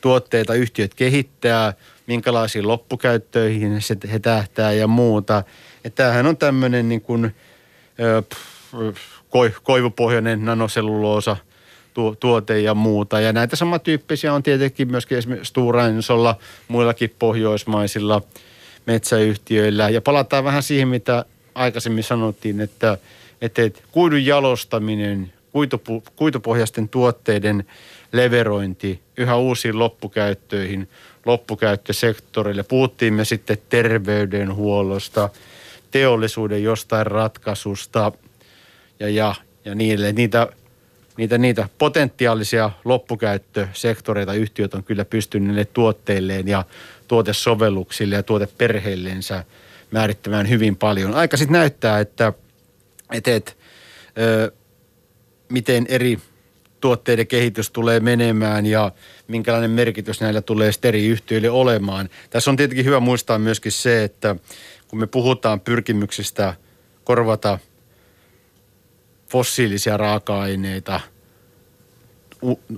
tuotteita 0.00 0.54
yhtiöt 0.54 0.94
kehittää, 0.94 1.74
minkälaisiin 2.06 2.68
loppukäyttöihin 2.68 3.82
se 3.82 3.96
he 4.12 4.18
tähtää 4.18 4.72
ja 4.72 4.86
muuta. 4.86 5.42
Että 5.84 6.02
tämähän 6.02 6.26
on 6.26 6.36
tämmöinen 6.36 6.88
niin 6.88 7.00
kuin, 7.00 7.34
koivupohjainen 9.62 10.44
nanoselluloosa 10.44 11.36
tuote 12.20 12.60
ja 12.60 12.74
muuta. 12.74 13.20
Ja 13.20 13.32
näitä 13.32 13.56
samantyyppisiä 13.56 14.34
on 14.34 14.42
tietenkin 14.42 14.90
myöskin 14.90 15.18
esimerkiksi 15.18 15.48
Stora 15.48 15.86
Ensolla, 15.86 16.36
muillakin 16.68 17.14
pohjoismaisilla 17.18 18.22
metsäyhtiöillä. 18.86 19.88
Ja 19.88 20.00
palataan 20.00 20.44
vähän 20.44 20.62
siihen, 20.62 20.88
mitä 20.88 21.24
aikaisemmin 21.54 22.04
sanottiin, 22.04 22.60
että, 22.60 22.98
että 23.40 23.62
kuidun 23.92 24.26
jalostaminen, 24.26 25.32
kuitupu, 25.52 26.04
kuitupohjaisten 26.16 26.88
tuotteiden 26.88 27.64
leverointi 28.12 29.00
yhä 29.16 29.36
uusiin 29.36 29.78
loppukäyttöihin, 29.78 30.88
loppukäyttösektorille. 31.26 32.62
Puhuttiin 32.62 33.14
me 33.14 33.24
sitten 33.24 33.58
terveydenhuollosta, 33.68 35.28
teollisuuden 35.90 36.62
jostain 36.62 37.06
ratkaisusta 37.06 38.12
ja, 39.04 39.08
ja, 39.08 39.34
ja 39.64 39.74
niille. 39.74 40.12
Niitä, 40.12 40.48
niitä, 41.16 41.38
niitä 41.38 41.68
potentiaalisia 41.78 42.70
loppukäyttösektoreita 42.84 44.34
yhtiöt 44.34 44.74
on 44.74 44.84
kyllä 44.84 45.04
pystyneet 45.04 45.72
tuotteilleen 45.72 46.48
ja 46.48 46.64
tuotesovelluksille 47.08 48.14
ja 48.14 48.22
tuoteperheillensä 48.22 49.44
määrittämään 49.90 50.48
hyvin 50.48 50.76
paljon. 50.76 51.14
Aika 51.14 51.36
sitten 51.36 51.52
näyttää, 51.52 52.00
että, 52.00 52.32
että, 53.12 53.34
että 53.34 53.52
ö, 54.18 54.52
miten 55.48 55.86
eri 55.88 56.18
tuotteiden 56.80 57.26
kehitys 57.26 57.70
tulee 57.70 58.00
menemään 58.00 58.66
ja 58.66 58.92
minkälainen 59.28 59.70
merkitys 59.70 60.20
näillä 60.20 60.40
tulee 60.40 60.70
eri 60.82 61.06
yhtiöille 61.06 61.50
olemaan. 61.50 62.08
Tässä 62.30 62.50
on 62.50 62.56
tietenkin 62.56 62.84
hyvä 62.84 63.00
muistaa 63.00 63.38
myöskin 63.38 63.72
se, 63.72 64.04
että 64.04 64.36
kun 64.88 64.98
me 64.98 65.06
puhutaan 65.06 65.60
pyrkimyksistä 65.60 66.54
korvata 67.04 67.58
fossiilisia 69.34 69.96
raaka-aineita 69.96 71.00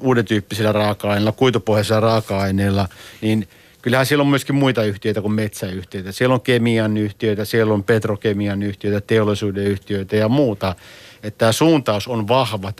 uuden 0.01 0.25
tyyppisillä 0.25 0.73
raaka-aineilla, 0.73 1.33
kuitupohjaisilla 1.33 2.01
raaka-aineilla, 2.01 2.89
niin 3.21 3.49
kyllähän 3.83 4.07
siellä 4.07 4.23
on 4.23 4.29
myöskin 4.29 4.55
muita 4.55 4.85
yhtiöitä 4.85 5.21
kuin 5.21 5.33
metsäyhtiöitä. 5.33 6.13
Siellä 6.13 6.35
on 6.35 6.41
kemian 6.41 6.97
yhtiöitä, 6.97 7.45
siellä 7.45 7.75
on 7.75 7.85
petrokemian 7.85 8.63
yhtiöitä, 8.63 9.01
teollisuuden 9.07 9.65
yhtiöitä 9.65 10.17
ja 10.17 10.29
muuta. 10.29 10.75
Että 11.23 11.39
tämä 11.39 11.53
suuntaus 11.53 12.09
on 12.09 12.29
vahva 12.29 12.73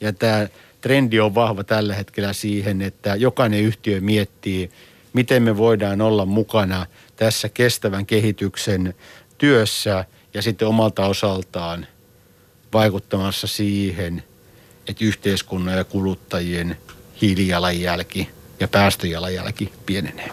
ja 0.00 0.12
tämä 0.12 0.48
trendi 0.80 1.20
on 1.20 1.34
vahva 1.34 1.64
tällä 1.64 1.94
hetkellä 1.94 2.32
siihen, 2.32 2.82
että 2.82 3.16
jokainen 3.16 3.60
yhtiö 3.60 4.00
miettii, 4.00 4.70
miten 5.12 5.42
me 5.42 5.56
voidaan 5.56 6.00
olla 6.00 6.26
mukana 6.26 6.86
tässä 7.16 7.48
kestävän 7.48 8.06
kehityksen 8.06 8.94
työssä 9.38 10.04
ja 10.34 10.42
sitten 10.42 10.68
omalta 10.68 11.06
osaltaan 11.06 11.86
vaikuttamassa 12.74 13.46
siihen, 13.46 14.22
että 14.88 15.04
yhteiskunnan 15.04 15.76
ja 15.76 15.84
kuluttajien 15.84 16.76
hiilijalanjälki 17.22 18.30
ja 18.60 18.68
päästöjalanjälki 18.68 19.72
pienenee. 19.86 20.30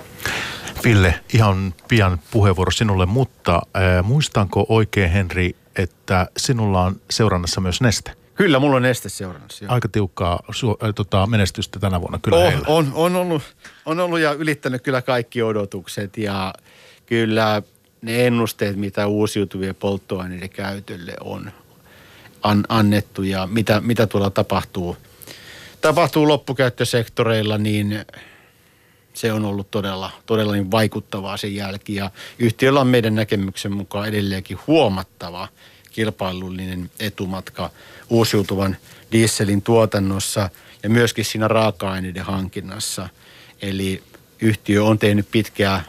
Ville, 0.83 1.19
ihan 1.33 1.73
pian 1.87 2.19
puheenvuoro 2.31 2.71
sinulle, 2.71 3.05
mutta 3.05 3.55
äh, 3.55 4.03
muistanko 4.03 4.65
oikein 4.69 5.11
Henri, 5.11 5.55
että 5.75 6.27
sinulla 6.37 6.81
on 6.81 7.01
seurannassa 7.09 7.61
myös 7.61 7.81
Neste? 7.81 8.11
Kyllä, 8.35 8.59
mulla 8.59 8.75
on 8.75 8.85
este 8.85 9.09
seurannassa. 9.09 9.65
Aika 9.67 9.87
tiukkaa 9.87 10.43
su, 10.51 10.77
äh, 10.83 10.93
tota, 10.95 11.27
menestystä 11.27 11.79
tänä 11.79 12.01
vuonna 12.01 12.19
kyllä 12.19 12.37
on, 12.37 12.63
on, 12.67 12.91
on, 12.93 13.15
ollut, 13.15 13.43
on 13.85 13.99
ollut 13.99 14.19
ja 14.19 14.31
ylittänyt 14.31 14.81
kyllä 14.81 15.01
kaikki 15.01 15.43
odotukset 15.43 16.17
ja 16.17 16.53
kyllä 17.05 17.61
ne 18.01 18.27
ennusteet, 18.27 18.75
mitä 18.75 19.07
uusiutuvien 19.07 19.75
polttoaineiden 19.75 20.49
käytölle 20.49 21.13
on 21.19 21.51
an, 22.41 22.65
annettu 22.69 23.23
ja 23.23 23.47
mitä, 23.47 23.81
mitä 23.81 24.07
tuolla 24.07 24.29
tapahtuu, 24.29 24.97
tapahtuu 25.81 26.27
loppukäyttösektoreilla, 26.27 27.57
niin 27.57 28.05
se 29.13 29.33
on 29.33 29.45
ollut 29.45 29.71
todella, 29.71 30.11
todella 30.25 30.53
niin 30.53 30.71
vaikuttavaa 30.71 31.37
sen 31.37 31.55
jälki 31.55 31.95
ja 31.95 32.11
yhtiöllä 32.39 32.81
on 32.81 32.87
meidän 32.87 33.15
näkemyksen 33.15 33.71
mukaan 33.71 34.07
edelleenkin 34.07 34.57
huomattava 34.67 35.47
kilpailullinen 35.91 36.91
etumatka 36.99 37.69
uusiutuvan 38.09 38.77
dieselin 39.11 39.61
tuotannossa 39.61 40.49
ja 40.83 40.89
myöskin 40.89 41.25
siinä 41.25 41.47
raaka-aineiden 41.47 42.23
hankinnassa. 42.23 43.09
Eli 43.61 44.03
yhtiö 44.41 44.83
on 44.83 44.99
tehnyt 44.99 45.27
pitkää, 45.31 45.83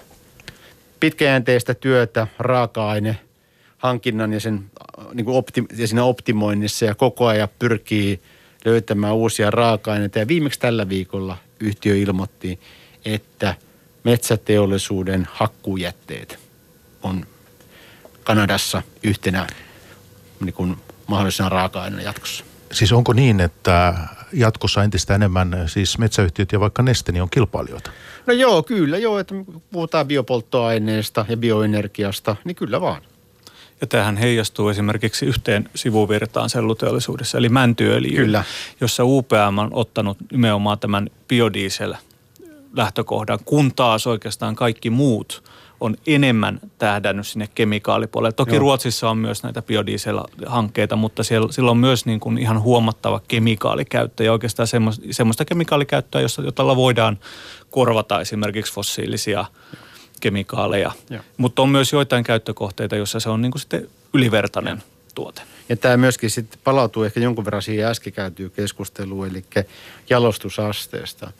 pitkäjänteistä 1.00 1.74
työtä 1.74 2.26
raaka-aine 2.38 3.18
hankinnan 3.82 4.32
ja, 4.32 4.40
sen, 4.40 4.70
niin 5.14 5.24
kuin 5.24 5.36
opti, 5.36 5.64
ja 5.76 5.88
siinä 5.88 6.04
optimoinnissa 6.04 6.84
ja 6.84 6.94
koko 6.94 7.26
ajan 7.26 7.48
pyrkii 7.58 8.20
löytämään 8.64 9.14
uusia 9.14 9.50
raaka-aineita. 9.50 10.18
Ja 10.18 10.28
viimeksi 10.28 10.60
tällä 10.60 10.88
viikolla 10.88 11.36
yhtiö 11.60 11.96
ilmoitti, 11.96 12.60
että 13.04 13.54
metsäteollisuuden 14.04 15.28
hakkuujätteet 15.32 16.38
on 17.02 17.26
Kanadassa 18.24 18.82
yhtenä 19.02 19.46
niin 20.40 20.54
kuin 20.54 20.76
mahdollisena 21.06 21.48
raaka-aineena 21.48 22.02
jatkossa. 22.02 22.44
Siis 22.72 22.92
onko 22.92 23.12
niin, 23.12 23.40
että 23.40 23.94
jatkossa 24.32 24.82
entistä 24.82 25.14
enemmän 25.14 25.64
siis 25.66 25.98
metsäyhtiöt 25.98 26.52
ja 26.52 26.60
vaikka 26.60 26.82
Neste 26.82 27.12
niin 27.12 27.22
on 27.22 27.30
kilpailijoita? 27.30 27.90
No 28.26 28.32
joo, 28.32 28.62
kyllä 28.62 28.98
joo, 28.98 29.18
että 29.18 29.34
puhutaan 29.70 30.06
biopolttoaineesta 30.06 31.26
ja 31.28 31.36
bioenergiasta, 31.36 32.36
niin 32.44 32.56
kyllä 32.56 32.80
vaan. 32.80 33.02
Ja 33.82 33.86
tähän 33.86 34.16
heijastuu 34.16 34.68
esimerkiksi 34.68 35.26
yhteen 35.26 35.68
sivuvirtaan 35.74 36.50
selluteollisuudessa, 36.50 37.38
eli 37.38 37.48
mäntyöljy, 37.48 38.16
Kyllä. 38.16 38.44
jossa 38.80 39.04
UPM 39.04 39.58
on 39.58 39.68
ottanut 39.72 40.18
nimenomaan 40.32 40.78
tämän 40.78 41.10
biodiesel 41.28 41.94
lähtökohdan, 42.76 43.38
kun 43.44 43.72
taas 43.74 44.06
oikeastaan 44.06 44.56
kaikki 44.56 44.90
muut 44.90 45.42
on 45.80 45.96
enemmän 46.06 46.60
tähdännyt 46.78 47.26
sinne 47.26 47.48
kemikaalipuolelle. 47.54 48.32
Toki 48.32 48.54
Joo. 48.54 48.60
Ruotsissa 48.60 49.10
on 49.10 49.18
myös 49.18 49.42
näitä 49.42 49.62
biodiesel-hankkeita, 49.62 50.96
mutta 50.96 51.22
siellä, 51.22 51.52
siellä 51.52 51.70
on 51.70 51.76
myös 51.76 52.06
niin 52.06 52.20
kuin 52.20 52.38
ihan 52.38 52.62
huomattava 52.62 53.20
kemikaalikäyttö 53.28 54.24
ja 54.24 54.32
oikeastaan 54.32 54.66
semmoista, 54.66 55.06
semmoista 55.10 55.44
kemikaalikäyttöä, 55.44 56.20
jossa, 56.20 56.42
jota 56.42 56.76
voidaan 56.76 57.18
korvata 57.70 58.20
esimerkiksi 58.20 58.72
fossiilisia 58.72 59.44
kemikaaleja. 60.22 60.92
Mutta 61.36 61.62
on 61.62 61.68
myös 61.68 61.92
joitain 61.92 62.24
käyttökohteita, 62.24 62.96
joissa 62.96 63.20
se 63.20 63.28
on 63.28 63.42
niin 63.42 63.52
kuin 63.52 63.60
sitten 63.60 63.88
ylivertainen 64.14 64.76
Joo. 64.76 64.86
tuote. 65.14 65.42
Ja 65.68 65.76
tämä 65.76 65.96
myöskin 65.96 66.30
sitten 66.30 66.60
palautuu 66.64 67.02
ehkä 67.04 67.20
jonkun 67.20 67.44
verran 67.44 67.62
siihen 67.62 67.86
äsken 67.86 68.12
käytyyn 68.12 68.50
keskusteluun, 68.50 69.26
eli 69.26 69.44
jalostusasteesta. 70.10 71.32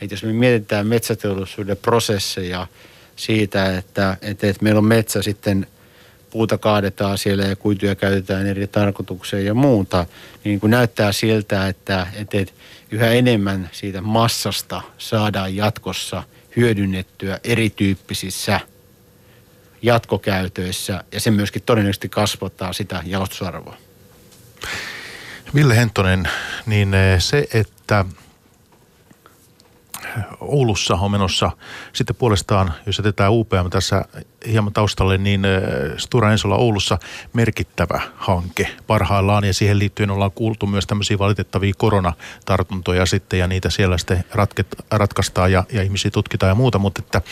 Että 0.00 0.14
jos 0.14 0.22
me 0.24 0.32
mietitään 0.32 0.86
metsäteollisuuden 0.86 1.76
prosesseja 1.76 2.66
siitä, 3.16 3.78
että, 3.78 4.16
että, 4.22 4.46
että 4.46 4.62
meillä 4.62 4.78
on 4.78 4.84
metsä 4.84 5.22
sitten 5.22 5.66
puuta 6.30 6.58
kaadetaan 6.58 7.18
siellä 7.18 7.44
ja 7.44 7.56
kuituja 7.56 7.94
käytetään 7.94 8.46
eri 8.46 8.66
tarkoitukseen 8.66 9.44
ja 9.44 9.54
muuta, 9.54 10.06
niin 10.44 10.60
kun 10.60 10.70
näyttää 10.70 11.12
siltä, 11.12 11.68
että, 11.68 12.06
että, 12.14 12.38
että 12.38 12.54
yhä 12.90 13.06
enemmän 13.06 13.70
siitä 13.72 14.00
massasta 14.00 14.82
saadaan 14.98 15.56
jatkossa 15.56 16.22
hyödynnettyä 16.56 17.40
erityyppisissä 17.44 18.60
jatkokäytöissä 19.82 21.04
ja 21.12 21.20
se 21.20 21.30
myöskin 21.30 21.62
todennäköisesti 21.62 22.08
kasvattaa 22.08 22.72
sitä 22.72 23.02
jalostusarvoa. 23.06 23.76
Ville 25.54 25.76
Hentonen, 25.76 26.28
niin 26.66 26.94
eh, 26.94 27.22
se, 27.22 27.46
että 27.54 28.04
Oulussa 30.40 30.94
on 30.94 31.10
menossa 31.10 31.50
sitten 31.92 32.16
puolestaan, 32.16 32.74
jos 32.86 32.98
jätetään 32.98 33.32
UPM 33.32 33.70
tässä 33.70 34.04
hieman 34.48 34.72
taustalle, 34.72 35.18
niin 35.18 35.42
Stura 35.96 36.32
Ensola 36.32 36.56
Oulussa 36.56 36.98
merkittävä 37.32 38.00
hanke 38.16 38.76
parhaillaan 38.86 39.44
ja 39.44 39.54
siihen 39.54 39.78
liittyen 39.78 40.10
ollaan 40.10 40.32
kuultu 40.32 40.66
myös 40.66 40.86
tämmöisiä 40.86 41.18
valitettavia 41.18 41.74
koronatartuntoja 41.78 43.06
sitten 43.06 43.38
ja 43.38 43.46
niitä 43.46 43.70
siellä 43.70 43.98
sitten 43.98 44.24
ratket, 44.32 44.66
ratkaistaan 44.90 45.52
ja, 45.52 45.64
ja 45.72 45.82
ihmisiä 45.82 46.10
tutkitaan 46.10 46.50
ja 46.50 46.54
muuta, 46.54 46.78
mutta 46.78 47.02
että 47.04 47.22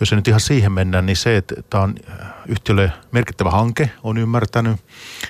jos 0.00 0.12
ei 0.12 0.16
nyt 0.16 0.28
ihan 0.28 0.40
siihen 0.40 0.72
mennään, 0.72 1.06
niin 1.06 1.16
se, 1.16 1.36
että 1.36 1.54
tämä 1.70 1.82
on 1.82 1.94
yhtiölle 2.48 2.92
merkittävä 3.12 3.50
hanke, 3.50 3.90
on 4.02 4.18
ymmärtänyt. 4.18 4.80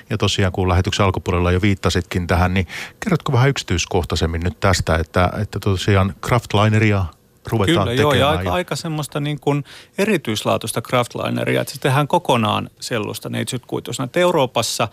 Ja 0.09 0.17
tosiaan 0.17 0.51
kun 0.51 0.69
lähetyksen 0.69 1.05
alkupuolella 1.05 1.51
jo 1.51 1.61
viittasitkin 1.61 2.27
tähän, 2.27 2.53
niin 2.53 2.67
kerrotko 2.99 3.31
vähän 3.31 3.49
yksityiskohtaisemmin 3.49 4.41
nyt 4.41 4.59
tästä, 4.59 4.95
että, 4.95 5.31
että 5.41 5.59
tosiaan 5.59 6.15
Kraftlineria 6.21 7.05
ruvetaan 7.47 7.73
Kyllä, 7.73 7.85
tekemään. 7.85 8.01
joo, 8.01 8.13
ja 8.13 8.29
aika, 8.29 8.53
aika 8.53 8.75
semmoista 8.75 9.19
niin 9.19 9.39
kuin 9.39 9.63
erityislaatuista 9.97 10.81
kraftlineria, 10.81 11.61
että 11.61 11.73
se 11.73 11.79
tehdään 11.79 12.07
kokonaan 12.07 12.69
sellusta 12.79 13.29
neitsytkuituisena. 13.29 14.09
Euroopassa 14.15 14.87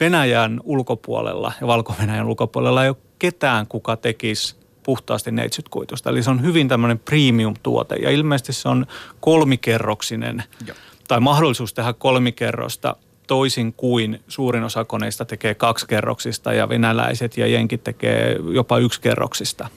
Venäjän 0.00 0.60
ulkopuolella 0.64 1.52
ja 1.60 1.66
Valko-Venäjän 1.66 2.26
ulkopuolella 2.26 2.82
ei 2.82 2.88
ole 2.88 2.96
ketään, 3.18 3.66
kuka 3.66 3.96
tekisi 3.96 4.56
puhtaasti 4.82 5.30
neitsytkuitusta. 5.30 6.10
Eli 6.10 6.22
se 6.22 6.30
on 6.30 6.42
hyvin 6.42 6.68
tämmöinen 6.68 6.98
premium-tuote 6.98 7.94
ja 7.94 8.10
ilmeisesti 8.10 8.52
se 8.52 8.68
on 8.68 8.86
kolmikerroksinen 9.20 10.42
Joo. 10.66 10.76
tai 11.08 11.20
mahdollisuus 11.20 11.74
tehdä 11.74 11.92
kolmikerrosta 11.92 12.96
toisin 13.26 13.72
kuin 13.72 14.20
suurin 14.28 14.62
osa 14.62 14.84
koneista 14.84 15.24
tekee 15.24 15.54
kaksikerroksista 15.54 16.52
ja 16.52 16.68
venäläiset 16.68 17.36
ja 17.36 17.46
jenkit 17.46 17.84
tekee 17.84 18.36
jopa 18.52 18.78
yksikerroksista. 18.78 19.68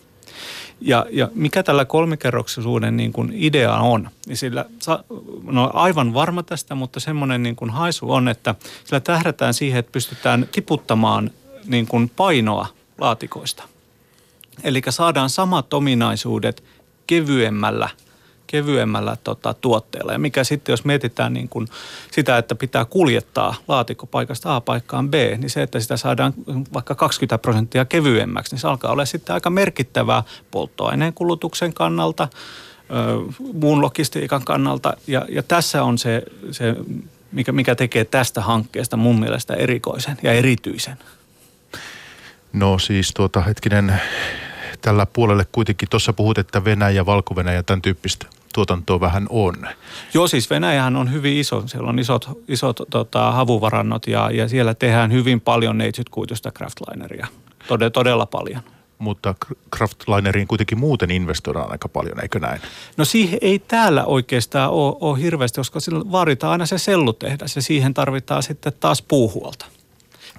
Ja, 0.86 1.06
ja 1.12 1.30
mikä 1.34 1.64
tällä 1.64 1.86
kolmikerroksisuuden 1.86 2.98
niin 2.98 3.14
kuin 3.14 3.32
idea 3.36 3.78
on, 3.78 4.10
niin 4.28 4.38
sillä, 4.38 4.66
no 5.44 5.72
aivan 5.74 6.14
varma 6.14 6.44
tästä, 6.44 6.76
mutta 6.76 7.00
semmoinen 7.00 7.44
niin 7.44 7.56
kuin 7.56 7.72
haisu 7.72 8.12
on, 8.12 8.28
että 8.28 8.56
sillä 8.84 9.00
tähdätään 9.00 9.54
siihen, 9.54 9.80
että 9.80 9.92
pystytään 9.92 10.48
tiputtamaan 10.52 11.32
niin 11.66 11.88
kuin 11.88 12.12
painoa 12.16 12.68
laatikoista. 12.98 13.64
Eli 14.64 14.82
saadaan 14.90 15.30
samat 15.30 15.74
ominaisuudet 15.74 16.64
kevyemmällä 17.08 17.90
kevyemmällä 18.54 19.18
tota, 19.24 19.54
tuotteella. 19.54 20.12
Ja 20.12 20.20
mikä 20.20 20.44
sitten, 20.44 20.74
jos 20.74 20.86
mietitään 20.86 21.34
niin 21.34 21.50
kuin 21.50 21.68
sitä, 22.12 22.38
että 22.38 22.56
pitää 22.56 22.86
kuljettaa 22.86 23.56
laatikko 23.68 24.06
paikasta 24.06 24.56
A 24.56 24.62
paikkaan 24.62 25.10
B, 25.10 25.14
niin 25.14 25.50
se, 25.50 25.62
että 25.62 25.80
sitä 25.80 25.98
saadaan 25.98 26.34
vaikka 26.74 26.96
20 26.96 27.38
prosenttia 27.38 27.86
kevyemmäksi, 27.86 28.54
niin 28.54 28.60
se 28.60 28.68
alkaa 28.68 28.92
olla 28.92 29.06
sitten 29.06 29.34
aika 29.34 29.50
merkittävää 29.50 30.24
polttoaineen 30.52 31.14
kulutuksen 31.14 31.74
kannalta, 31.74 32.28
muun 33.54 33.82
logistiikan 33.82 34.46
kannalta. 34.46 34.94
Ja, 35.08 35.26
ja 35.30 35.44
tässä 35.44 35.84
on 35.84 35.98
se, 35.98 36.24
se 36.52 36.76
mikä, 37.32 37.52
mikä 37.52 37.76
tekee 37.76 38.06
tästä 38.06 38.42
hankkeesta 38.42 38.98
mun 38.98 39.20
mielestä 39.20 39.54
erikoisen 39.54 40.18
ja 40.24 40.34
erityisen. 40.34 40.98
No 42.54 42.80
siis 42.80 43.12
tuota 43.14 43.42
hetkinen, 43.42 44.02
tällä 44.82 45.06
puolelle 45.06 45.46
kuitenkin, 45.52 45.90
tuossa 45.90 46.14
puhut, 46.14 46.38
että 46.38 46.66
Venäjä, 46.66 47.06
Valko-Venäjä, 47.06 47.64
tämän 47.64 47.82
tyyppistä 47.82 48.28
tuotantoa 48.54 49.00
vähän 49.00 49.26
on. 49.30 49.56
Joo, 50.14 50.28
siis 50.28 50.50
Venäjähän 50.50 50.96
on 50.96 51.12
hyvin 51.12 51.38
iso. 51.38 51.64
Siellä 51.68 51.90
on 51.90 52.00
isot, 52.00 52.30
isot 52.48 52.82
tota, 52.90 53.32
havuvarannot 53.32 54.08
ja, 54.08 54.32
ja 54.32 54.48
siellä 54.48 54.74
tehdään 54.74 55.12
hyvin 55.12 55.42
paljon 55.42 55.78
neitsytkuitusta 55.78 56.52
kraftlineria. 56.52 57.28
Todella, 57.68 57.90
todella 57.90 58.26
paljon. 58.26 58.62
Mutta 59.00 59.36
kraftlineriin 59.72 60.48
kuitenkin 60.48 60.80
muuten 60.80 61.12
investoidaan 61.12 61.72
aika 61.72 61.90
paljon, 61.90 62.22
eikö 62.22 62.40
näin? 62.40 62.62
No 62.98 63.06
siihen 63.06 63.40
ei 63.42 63.60
täällä 63.60 64.06
oikeastaan 64.06 64.72
ole, 64.72 64.96
ole 65.02 65.20
hirveästi, 65.20 65.60
koska 65.60 65.80
sillä 65.80 66.12
vaaditaan 66.12 66.52
aina 66.52 66.66
se 66.66 66.78
sellutehdas 66.78 67.56
ja 67.56 67.62
siihen 67.62 67.94
tarvitaan 67.94 68.44
sitten 68.44 68.74
taas 68.80 69.02
puuhuolta. 69.02 69.66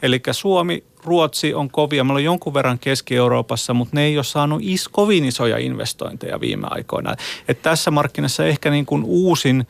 Eli 0.05 0.21
Suomi, 0.33 0.85
Ruotsi 1.05 1.55
on 1.55 1.71
kovia. 1.71 2.05
Meillä 2.05 2.19
on 2.19 2.25
jonkun 2.25 2.55
verran 2.55 2.79
Keski-Euroopassa, 2.79 3.75
mutta 3.75 3.97
ne 3.97 4.05
ei 4.05 4.19
ole 4.19 4.25
saanut 4.25 4.61
is, 4.63 4.89
kovin 4.89 5.25
isoja 5.25 5.59
investointeja 5.59 6.41
viime 6.41 6.67
aikoina. 6.71 7.15
Et 7.49 7.63
tässä 7.63 7.91
markkinassa 7.91 8.47
ehkä 8.47 8.71
niin 8.71 8.87
kuin 8.87 9.05
uusin 9.05 9.67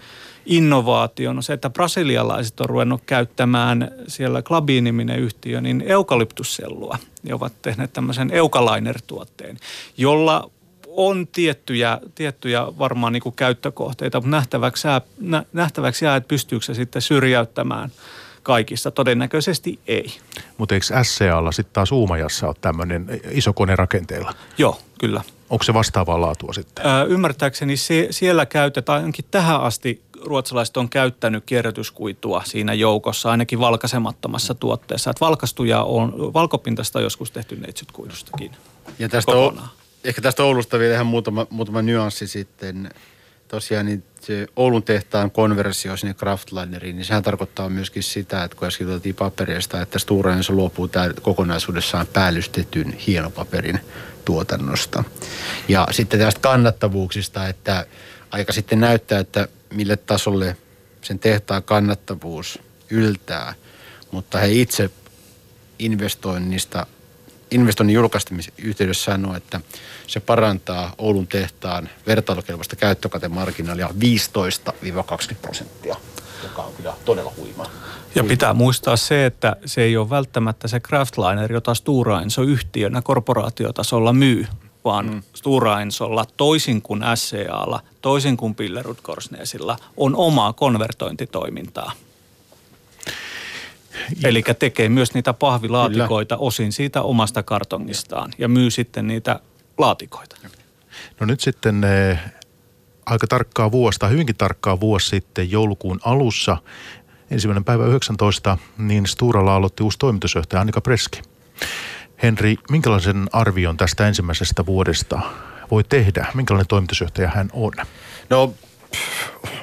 innovaatio 0.46 1.30
on 1.30 1.42
se, 1.42 1.52
että 1.52 1.70
brasilialaiset 1.70 2.60
on 2.60 2.68
ruvennut 2.68 3.02
käyttämään 3.06 3.90
siellä 4.08 4.42
Klabin-niminen 4.42 5.18
yhtiö, 5.18 5.60
niin 5.60 5.84
eukalyptussellua. 5.86 6.98
Ja 7.24 7.34
ovat 7.34 7.52
tehneet 7.62 7.92
tämmöisen 7.92 8.30
Eukaliner-tuotteen, 8.30 9.56
jolla 9.96 10.50
on 10.88 11.26
tiettyjä, 11.32 12.00
tiettyjä 12.14 12.66
varmaan 12.78 13.12
niin 13.12 13.22
kuin 13.22 13.34
käyttökohteita, 13.34 14.20
mutta 14.20 14.36
nähtäväksi 14.36 14.88
jää, 14.88 15.00
nähtäväksi 15.52 16.04
jää, 16.04 16.16
että 16.16 16.28
pystyykö 16.28 16.64
se 16.64 16.74
sitten 16.74 17.02
syrjäyttämään– 17.02 17.92
kaikissa? 18.44 18.90
Todennäköisesti 18.90 19.78
ei. 19.86 20.16
Mutta 20.58 20.74
eikö 20.74 20.86
SCAlla 21.02 21.52
sitten 21.52 21.72
taas 21.72 21.92
Uumajassa 21.92 22.46
ole 22.46 22.56
tämmöinen 22.60 23.20
iso 23.30 23.52
kone 23.52 23.76
rakenteella? 23.76 24.34
Joo, 24.58 24.80
kyllä. 25.00 25.22
Onko 25.50 25.64
se 25.64 25.74
vastaavaa 25.74 26.20
laatua 26.20 26.52
sitten? 26.52 26.86
Öö, 26.86 27.04
ymmärtääkseni 27.04 27.76
se, 27.76 28.08
siellä 28.10 28.46
käytetään, 28.46 29.00
ainakin 29.00 29.24
tähän 29.30 29.60
asti 29.60 30.02
ruotsalaiset 30.24 30.76
on 30.76 30.88
käyttänyt 30.88 31.44
kierrätyskuitua 31.46 32.42
siinä 32.44 32.74
joukossa, 32.74 33.30
ainakin 33.30 33.58
valkaisemattomassa 33.60 34.54
tuotteessa. 34.54 35.10
Että 35.10 35.24
valkastuja 35.24 35.82
on, 35.82 36.32
valkopintasta 36.32 36.98
on 36.98 37.02
joskus 37.02 37.30
tehty 37.30 37.56
neitsytkuidustakin. 37.56 38.50
Ja 38.98 39.08
tästä 39.08 39.32
on, 39.32 39.60
ehkä 40.04 40.20
tästä 40.20 40.42
Oulusta 40.42 40.78
vielä 40.78 40.94
ihan 40.94 41.06
muutama, 41.06 41.46
muutama 41.50 41.82
nyanssi 41.82 42.26
sitten. 42.26 42.90
Tosiaan 43.48 43.86
niin 43.86 44.04
se 44.20 44.46
Oulun 44.56 44.82
tehtaan 44.82 45.30
konversio 45.30 45.96
sinne 45.96 46.14
Kraftlineriin, 46.14 46.96
niin 46.96 47.04
sehän 47.04 47.22
tarkoittaa 47.22 47.68
myöskin 47.68 48.02
sitä, 48.02 48.44
että 48.44 48.56
kun 48.56 48.68
äsken 48.68 48.86
tuotiin 48.86 49.14
paperista, 49.14 49.80
että 49.80 49.98
Stora 49.98 50.32
Enso 50.32 50.52
luopuu 50.52 50.90
kokonaisuudessaan 51.22 52.06
päällystetyn 52.06 52.92
hienopaperin 52.92 53.80
tuotannosta. 54.24 55.04
Ja 55.68 55.88
sitten 55.90 56.20
tästä 56.20 56.40
kannattavuuksista, 56.40 57.48
että 57.48 57.86
aika 58.30 58.52
sitten 58.52 58.80
näyttää, 58.80 59.18
että 59.18 59.48
mille 59.70 59.96
tasolle 59.96 60.56
sen 61.02 61.18
tehtaan 61.18 61.62
kannattavuus 61.62 62.58
yltää, 62.90 63.54
mutta 64.10 64.38
he 64.38 64.52
itse 64.52 64.90
investoinnista 65.78 66.86
investoinnin 67.50 67.94
julkaistamisen 67.94 68.54
yhteydessä 68.58 69.04
sanoi, 69.04 69.36
että 69.36 69.60
se 70.06 70.20
parantaa 70.20 70.94
Oulun 70.98 71.26
tehtaan 71.26 71.88
vertailukelpoista 72.06 72.76
käyttökatemarginaalia 72.76 73.88
15-20 73.88 73.92
prosenttia, 75.42 75.96
joka 76.42 76.62
on 76.62 76.72
kyllä 76.76 76.94
todella 77.04 77.32
huima. 77.36 77.66
Ja 78.14 78.24
pitää 78.24 78.54
muistaa 78.54 78.96
se, 78.96 79.26
että 79.26 79.56
se 79.66 79.82
ei 79.82 79.96
ole 79.96 80.10
välttämättä 80.10 80.68
se 80.68 80.80
Craftliner, 80.80 81.52
jota 81.52 81.74
Stura 81.74 82.20
Enso 82.20 82.42
yhtiönä 82.42 83.02
korporaatiotasolla 83.02 84.12
myy, 84.12 84.46
vaan 84.84 85.06
mm. 85.06 85.22
Stura 85.34 85.80
Ensolla 85.80 86.24
toisin 86.36 86.82
kuin 86.82 87.02
SCAlla, 87.14 87.80
toisin 88.02 88.36
kuin 88.36 88.54
Pillerud 88.54 88.96
Korsneesilla, 89.02 89.76
on 89.96 90.16
omaa 90.16 90.52
konvertointitoimintaa. 90.52 91.92
Eli 94.24 94.44
tekee 94.58 94.88
myös 94.88 95.14
niitä 95.14 95.32
pahvilaatikoita 95.32 96.36
Kyllä. 96.36 96.46
osin 96.46 96.72
siitä 96.72 97.02
omasta 97.02 97.42
kartongistaan 97.42 98.32
ja 98.38 98.48
myy 98.48 98.70
sitten 98.70 99.06
niitä 99.06 99.40
laatikoita. 99.78 100.36
No 101.20 101.26
nyt 101.26 101.40
sitten 101.40 101.84
eh, 101.84 102.18
aika 103.06 103.26
tarkkaa 103.26 103.72
vuosta, 103.72 104.08
hyvinkin 104.08 104.36
tarkkaa 104.36 104.80
vuosi 104.80 105.08
sitten 105.08 105.50
joulukuun 105.50 106.00
alussa, 106.04 106.56
ensimmäinen 107.30 107.64
päivä 107.64 107.86
19, 107.86 108.58
niin 108.78 109.06
Sturalla 109.06 109.54
aloitti 109.54 109.82
uusi 109.82 109.98
toimitusjohtaja 109.98 110.60
Annika 110.60 110.80
Preski. 110.80 111.22
Henri, 112.22 112.56
minkälaisen 112.70 113.26
arvion 113.32 113.76
tästä 113.76 114.08
ensimmäisestä 114.08 114.66
vuodesta 114.66 115.20
voi 115.70 115.84
tehdä? 115.84 116.26
Minkälainen 116.34 116.68
toimitusjohtaja 116.68 117.30
hän 117.34 117.50
on? 117.52 117.72
No, 118.30 118.54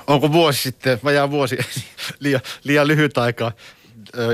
onko 0.07 0.32
vuosi 0.32 0.61
sitten, 0.61 0.99
vajaa 1.03 1.32
vuosi, 1.32 1.57
liian, 2.19 2.41
liian 2.63 2.88
lyhyt 2.88 3.17
aika 3.17 3.51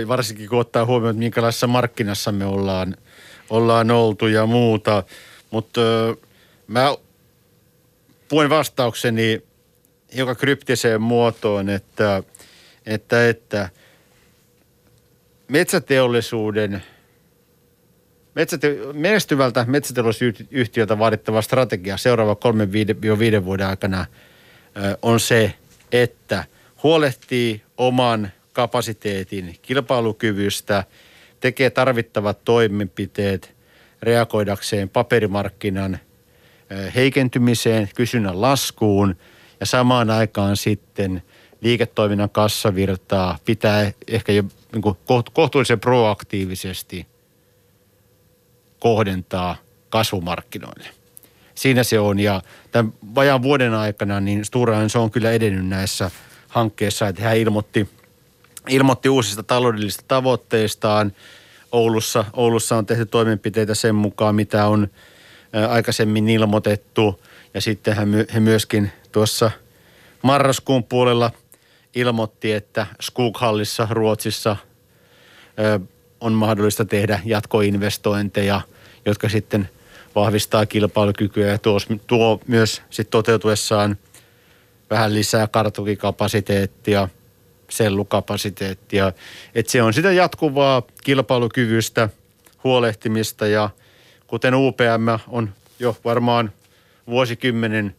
varsinkin 0.07 0.49
kun 0.49 0.59
ottaa 0.59 0.85
huomioon, 0.85 1.09
että 1.09 1.19
minkälaisessa 1.19 1.67
markkinassa 1.67 2.31
me 2.31 2.45
ollaan, 2.45 2.97
ollaan 3.49 3.91
oltu 3.91 4.27
ja 4.27 4.45
muuta. 4.45 5.03
Mutta 5.51 5.81
mä 6.67 6.95
puhuin 8.29 8.49
vastaukseni 8.49 9.41
joka 10.13 10.35
kryptiseen 10.35 11.01
muotoon, 11.01 11.69
että, 11.69 12.23
että, 12.85 13.29
että 13.29 13.69
metsäteollisuuden 15.47 16.83
Metsäte- 18.37 18.93
menestyvältä 18.93 19.65
metsäteollisuusyhtiöltä 19.67 20.99
vaadittava 20.99 21.41
strategia 21.41 21.97
seuraava 21.97 22.35
3-5 23.41 23.45
vuoden 23.45 23.67
aikana 23.67 24.05
on 25.01 25.19
se, 25.19 25.53
että 25.91 26.43
huolehtii 26.83 27.61
oman 27.77 28.31
kapasiteetin 28.57 29.55
kilpailukyvystä, 29.61 30.83
tekee 31.39 31.69
tarvittavat 31.69 32.43
toimenpiteet 32.45 33.55
reagoidakseen 34.01 34.89
paperimarkkinan 34.89 35.99
heikentymiseen, 36.95 37.89
kysynnän 37.95 38.41
laskuun 38.41 39.15
ja 39.59 39.65
samaan 39.65 40.09
aikaan 40.09 40.57
sitten 40.57 41.23
liiketoiminnan 41.61 42.29
kassavirtaa 42.29 43.37
pitää 43.45 43.91
ehkä 44.07 44.31
jo 44.31 44.43
niin 44.71 44.81
kuin 44.81 44.97
kohtuullisen 45.33 45.79
proaktiivisesti 45.79 47.07
kohdentaa 48.79 49.55
kasvumarkkinoille. 49.89 50.89
Siinä 51.55 51.83
se 51.83 51.99
on 51.99 52.19
ja 52.19 52.41
tämän 52.71 52.93
vajaan 53.15 53.43
vuoden 53.43 53.73
aikana 53.73 54.19
niin 54.19 54.45
Stura 54.45 54.89
se 54.89 54.99
on 54.99 55.11
kyllä 55.11 55.31
edennyt 55.31 55.67
näissä 55.67 56.11
hankkeissa, 56.47 57.07
että 57.07 57.23
hän 57.23 57.37
ilmoitti– 57.37 57.89
ilmoitti 58.69 59.09
uusista 59.09 59.43
taloudellisista 59.43 60.03
tavoitteistaan. 60.07 61.13
Oulussa, 61.71 62.25
Oulussa 62.33 62.77
on 62.77 62.85
tehty 62.85 63.05
toimenpiteitä 63.05 63.75
sen 63.75 63.95
mukaan, 63.95 64.35
mitä 64.35 64.67
on 64.67 64.87
aikaisemmin 65.69 66.29
ilmoitettu. 66.29 67.23
Ja 67.53 67.61
sitten 67.61 67.95
he 68.33 68.39
myöskin 68.39 68.91
tuossa 69.11 69.51
marraskuun 70.21 70.83
puolella 70.83 71.31
ilmoitti, 71.95 72.51
että 72.51 72.87
Skoghallissa 73.01 73.87
Ruotsissa 73.91 74.57
on 76.21 76.33
mahdollista 76.33 76.85
tehdä 76.85 77.19
jatkoinvestointeja, 77.25 78.61
jotka 79.05 79.29
sitten 79.29 79.69
vahvistaa 80.15 80.65
kilpailukykyä 80.65 81.47
ja 81.47 81.57
tuo, 81.57 81.77
tuo 82.07 82.39
myös 82.47 82.81
sitten 82.89 83.11
toteutuessaan 83.11 83.97
vähän 84.89 85.13
lisää 85.13 85.47
kartukikapasiteettia– 85.47 87.09
sellukapasiteettia. 87.69 89.13
Et 89.55 89.69
se 89.69 89.81
on 89.81 89.93
sitä 89.93 90.11
jatkuvaa 90.11 90.83
kilpailukyvystä 91.03 92.09
huolehtimista 92.63 93.47
ja 93.47 93.69
kuten 94.27 94.55
UPM 94.55 95.19
on 95.27 95.49
jo 95.79 95.97
varmaan 96.05 96.51
vuosikymmenen 97.07 97.95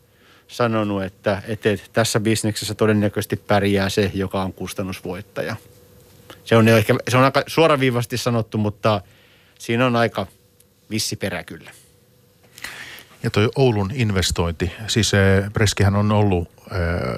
sanonut, 0.49 1.03
että, 1.03 1.43
että 1.49 1.69
tässä 1.93 2.21
bisneksessä 2.21 2.75
todennäköisesti 2.75 3.37
pärjää 3.37 3.89
se, 3.89 4.11
joka 4.15 4.43
on 4.43 4.53
kustannusvoittaja. 4.53 5.57
Se 6.45 6.57
on, 6.57 6.69
ehkä, 6.69 6.95
se 7.09 7.17
on 7.17 7.25
aika 7.25 7.43
suoraviivasti 7.47 8.17
sanottu, 8.17 8.59
mutta 8.59 9.01
siinä 9.59 9.87
on 9.87 9.97
aika 9.97 10.27
vissi 10.91 11.17
perä 11.17 11.45
kyllä. 11.45 11.71
Ja 13.23 13.31
toi 13.31 13.49
Oulun 13.57 13.91
investointi, 13.95 14.73
siis 14.87 15.15
eh, 15.15 15.51
Breskihän 15.51 15.97
on 15.97 16.13
ollut 16.13 16.49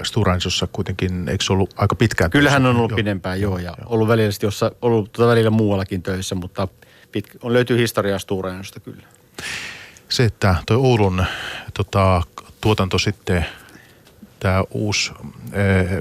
Stora 0.03 0.33
Ensossa 0.33 0.67
kuitenkin, 0.67 1.29
eikö 1.29 1.43
se 1.43 1.53
ollut 1.53 1.73
aika 1.77 1.95
pitkään? 1.95 2.31
Kyllähän 2.31 2.65
on 2.65 2.75
ollut 2.75 2.91
joo. 2.91 2.95
pidempään, 2.95 3.41
joo, 3.41 3.57
ja 3.57 3.63
joo. 3.63 3.75
ollut 3.85 4.07
välillä, 4.07 4.31
jossa, 4.41 4.71
ollut 4.81 5.11
tuota 5.11 5.31
välillä 5.31 5.49
muuallakin 5.49 6.03
töissä, 6.03 6.35
mutta 6.35 6.67
pitkä, 7.11 7.39
on 7.41 7.53
löytyy 7.53 7.77
historiaa 7.77 8.19
Stora 8.19 8.51
Ensosta 8.51 8.79
kyllä. 8.79 9.03
Se, 10.09 10.25
että 10.25 10.55
toi 10.65 10.77
Oulun 10.77 11.25
tota, 11.73 12.21
tuotanto 12.61 12.97
sitten, 12.97 13.45
tämä 14.39 14.63
uusi 14.71 15.11
äh, 15.21 15.99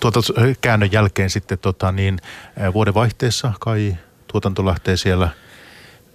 tuota, 0.00 0.20
käännön 0.60 0.92
jälkeen 0.92 1.30
sitten 1.30 1.58
tota, 1.58 1.92
niin, 1.92 2.18
äh, 2.60 2.72
vuodenvaihteessa 2.72 3.52
kai 3.60 3.96
tuotanto 4.26 4.66
lähtee 4.66 4.96
siellä 4.96 5.28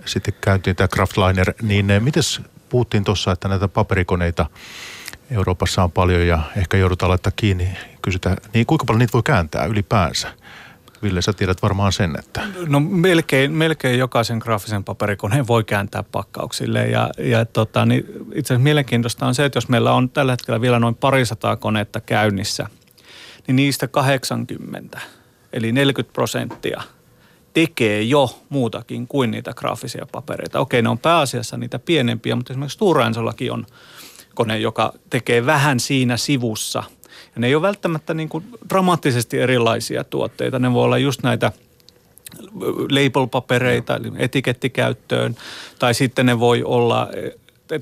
sitten 0.05 0.33
käyntiin 0.41 0.75
tämä 0.75 0.87
Kraftliner, 0.87 1.53
niin 1.61 1.85
mites 1.99 2.41
puhuttiin 2.75 3.03
tuossa, 3.03 3.31
että 3.31 3.47
näitä 3.47 3.67
paperikoneita 3.67 4.45
Euroopassa 5.31 5.83
on 5.83 5.91
paljon 5.91 6.27
ja 6.27 6.39
ehkä 6.57 6.77
joudutaan 6.77 7.09
laittaa 7.09 7.31
kiinni. 7.35 7.67
Kysytään, 8.01 8.37
niin 8.53 8.65
kuinka 8.65 8.85
paljon 8.85 8.99
niitä 8.99 9.13
voi 9.13 9.23
kääntää 9.23 9.65
ylipäänsä? 9.65 10.27
Ville, 11.03 11.21
sä 11.21 11.33
tiedät 11.33 11.61
varmaan 11.61 11.91
sen, 11.91 12.15
että... 12.19 12.41
No 12.67 12.79
melkein, 12.79 13.51
melkein 13.51 13.99
jokaisen 13.99 14.37
graafisen 14.37 14.83
paperikoneen 14.83 15.47
voi 15.47 15.63
kääntää 15.63 16.03
pakkauksille. 16.03 16.87
Ja, 16.87 17.09
ja 17.17 17.45
tota, 17.45 17.85
niin 17.85 18.05
itse 18.35 18.53
asiassa 18.53 18.63
mielenkiintoista 18.63 19.25
on 19.25 19.35
se, 19.35 19.45
että 19.45 19.57
jos 19.57 19.69
meillä 19.69 19.93
on 19.93 20.09
tällä 20.09 20.31
hetkellä 20.31 20.61
vielä 20.61 20.79
noin 20.79 20.95
parisataa 20.95 21.55
konetta 21.55 22.01
käynnissä, 22.01 22.67
niin 23.47 23.55
niistä 23.55 23.87
80, 23.87 24.99
eli 25.53 25.71
40 25.71 26.13
prosenttia– 26.13 26.81
tekee 27.55 28.01
jo 28.01 28.39
muutakin 28.49 29.07
kuin 29.07 29.31
niitä 29.31 29.53
graafisia 29.53 30.07
papereita. 30.11 30.59
Okei, 30.59 30.81
ne 30.81 30.89
on 30.89 30.99
pääasiassa 30.99 31.57
niitä 31.57 31.79
pienempiä, 31.79 32.35
mutta 32.35 32.53
esimerkiksi 32.53 32.75
Stora 32.75 33.05
on 33.51 33.65
kone, 34.33 34.59
joka 34.59 34.93
tekee 35.09 35.45
vähän 35.45 35.79
siinä 35.79 36.17
sivussa. 36.17 36.83
Ja 37.35 37.41
ne 37.41 37.47
ei 37.47 37.55
ole 37.55 37.61
välttämättä 37.61 38.13
niin 38.13 38.29
kuin 38.29 38.45
dramaattisesti 38.69 39.39
erilaisia 39.39 40.03
tuotteita. 40.03 40.59
Ne 40.59 40.73
voi 40.73 40.83
olla 40.83 40.97
just 40.97 41.23
näitä 41.23 41.51
label-papereita, 42.89 43.95
eli 43.95 44.11
etikettikäyttöön, 44.17 45.35
tai 45.79 45.93
sitten 45.93 46.25
ne 46.25 46.39
voi 46.39 46.63
olla 46.63 47.09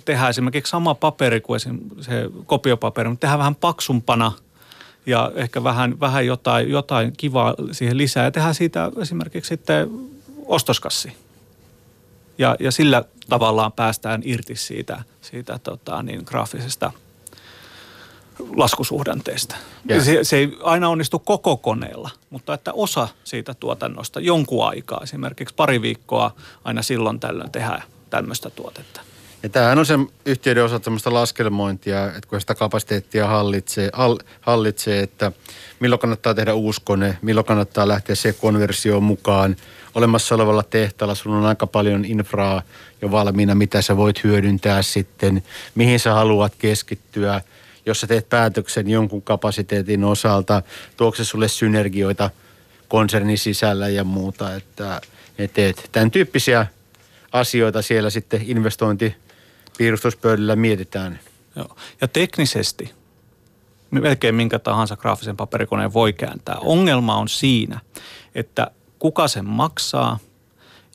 tehdään 0.05 0.30
esimerkiksi 0.30 0.69
sama 0.69 0.95
paperi 0.95 1.41
kuin 1.41 1.59
se 1.59 1.69
kopiopaperi, 2.45 3.09
mutta 3.09 3.21
tehdään 3.21 3.39
vähän 3.39 3.55
paksumpana– 3.55 4.32
ja 5.05 5.31
ehkä 5.35 5.63
vähän, 5.63 5.99
vähän 5.99 6.25
jotain, 6.25 6.69
jotain 6.69 7.13
kivaa 7.17 7.55
siihen 7.71 7.97
lisää 7.97 8.23
ja 8.23 8.31
tehdään 8.31 8.55
siitä 8.55 8.91
esimerkiksi 9.01 9.49
sitten 9.49 9.89
ostoskassi. 10.45 11.13
Ja, 12.37 12.55
ja 12.59 12.71
sillä 12.71 13.03
tavallaan 13.29 13.71
päästään 13.71 14.21
irti 14.25 14.55
siitä, 14.55 15.03
siitä 15.21 15.59
tota, 15.63 16.03
niin, 16.03 16.21
graafisesta 16.25 16.91
laskusuhdanteesta. 18.55 19.55
Yeah. 19.89 20.03
Se, 20.03 20.23
se 20.23 20.37
ei 20.37 20.57
aina 20.63 20.89
onnistu 20.89 21.19
koko 21.19 21.57
koneella, 21.57 22.09
mutta 22.29 22.53
että 22.53 22.73
osa 22.73 23.07
siitä 23.23 23.53
tuotannosta 23.53 24.19
jonkun 24.19 24.67
aikaa, 24.67 24.99
esimerkiksi 25.03 25.55
pari 25.55 25.81
viikkoa 25.81 26.35
aina 26.63 26.81
silloin 26.81 27.19
tällöin 27.19 27.51
tehdään 27.51 27.83
tämmöistä 28.09 28.49
tuotetta. 28.49 29.01
Ja 29.43 29.49
tämähän 29.49 29.79
on 29.79 29.85
se 29.85 29.93
yhtiöiden 30.25 30.63
osalta 30.63 30.83
sellaista 30.83 31.13
laskelmointia, 31.13 32.05
että 32.07 32.29
kun 32.29 32.41
sitä 32.41 32.55
kapasiteettia 32.55 33.27
hallitsee, 33.27 33.89
hallitsee, 34.41 34.99
että 34.99 35.31
milloin 35.79 35.99
kannattaa 35.99 36.33
tehdä 36.33 36.53
uusi 36.53 36.81
kone, 36.83 37.17
milloin 37.21 37.45
kannattaa 37.45 37.87
lähteä 37.87 38.15
se 38.15 38.33
konversioon 38.33 39.03
mukaan. 39.03 39.55
Olemassa 39.95 40.35
olevalla 40.35 40.63
tehtaalla 40.63 41.15
sulla 41.15 41.37
on 41.37 41.45
aika 41.45 41.67
paljon 41.67 42.05
infraa 42.05 42.61
jo 43.01 43.11
valmiina, 43.11 43.55
mitä 43.55 43.81
sä 43.81 43.97
voit 43.97 44.23
hyödyntää 44.23 44.81
sitten, 44.81 45.43
mihin 45.75 45.99
sä 45.99 46.13
haluat 46.13 46.53
keskittyä. 46.55 47.41
Jos 47.85 48.01
sä 48.01 48.07
teet 48.07 48.29
päätöksen 48.29 48.89
jonkun 48.89 49.21
kapasiteetin 49.21 50.03
osalta, 50.03 50.61
tuokse 50.97 51.23
se 51.23 51.29
sulle 51.29 51.47
synergioita 51.47 52.29
konsernin 52.87 53.37
sisällä 53.37 53.89
ja 53.89 54.03
muuta, 54.03 54.55
että 54.55 55.01
et, 55.37 55.59
et, 55.59 55.89
tämän 55.91 56.11
tyyppisiä 56.11 56.67
asioita 57.31 57.81
siellä 57.81 58.09
sitten 58.09 58.41
investointi 58.45 59.15
piirustuspöydällä 59.78 60.55
mietitään. 60.55 61.19
Joo. 61.55 61.76
Ja 62.01 62.07
teknisesti 62.07 62.93
melkein 63.91 64.36
minkä 64.36 64.59
tahansa 64.59 64.97
graafisen 64.97 65.38
paperikoneen 65.38 65.93
voi 65.93 66.13
kääntää. 66.13 66.55
Ongelma 66.61 67.15
on 67.15 67.30
siinä, 67.30 67.80
että 68.36 68.71
kuka 68.99 69.28
sen 69.28 69.45
maksaa 69.45 70.19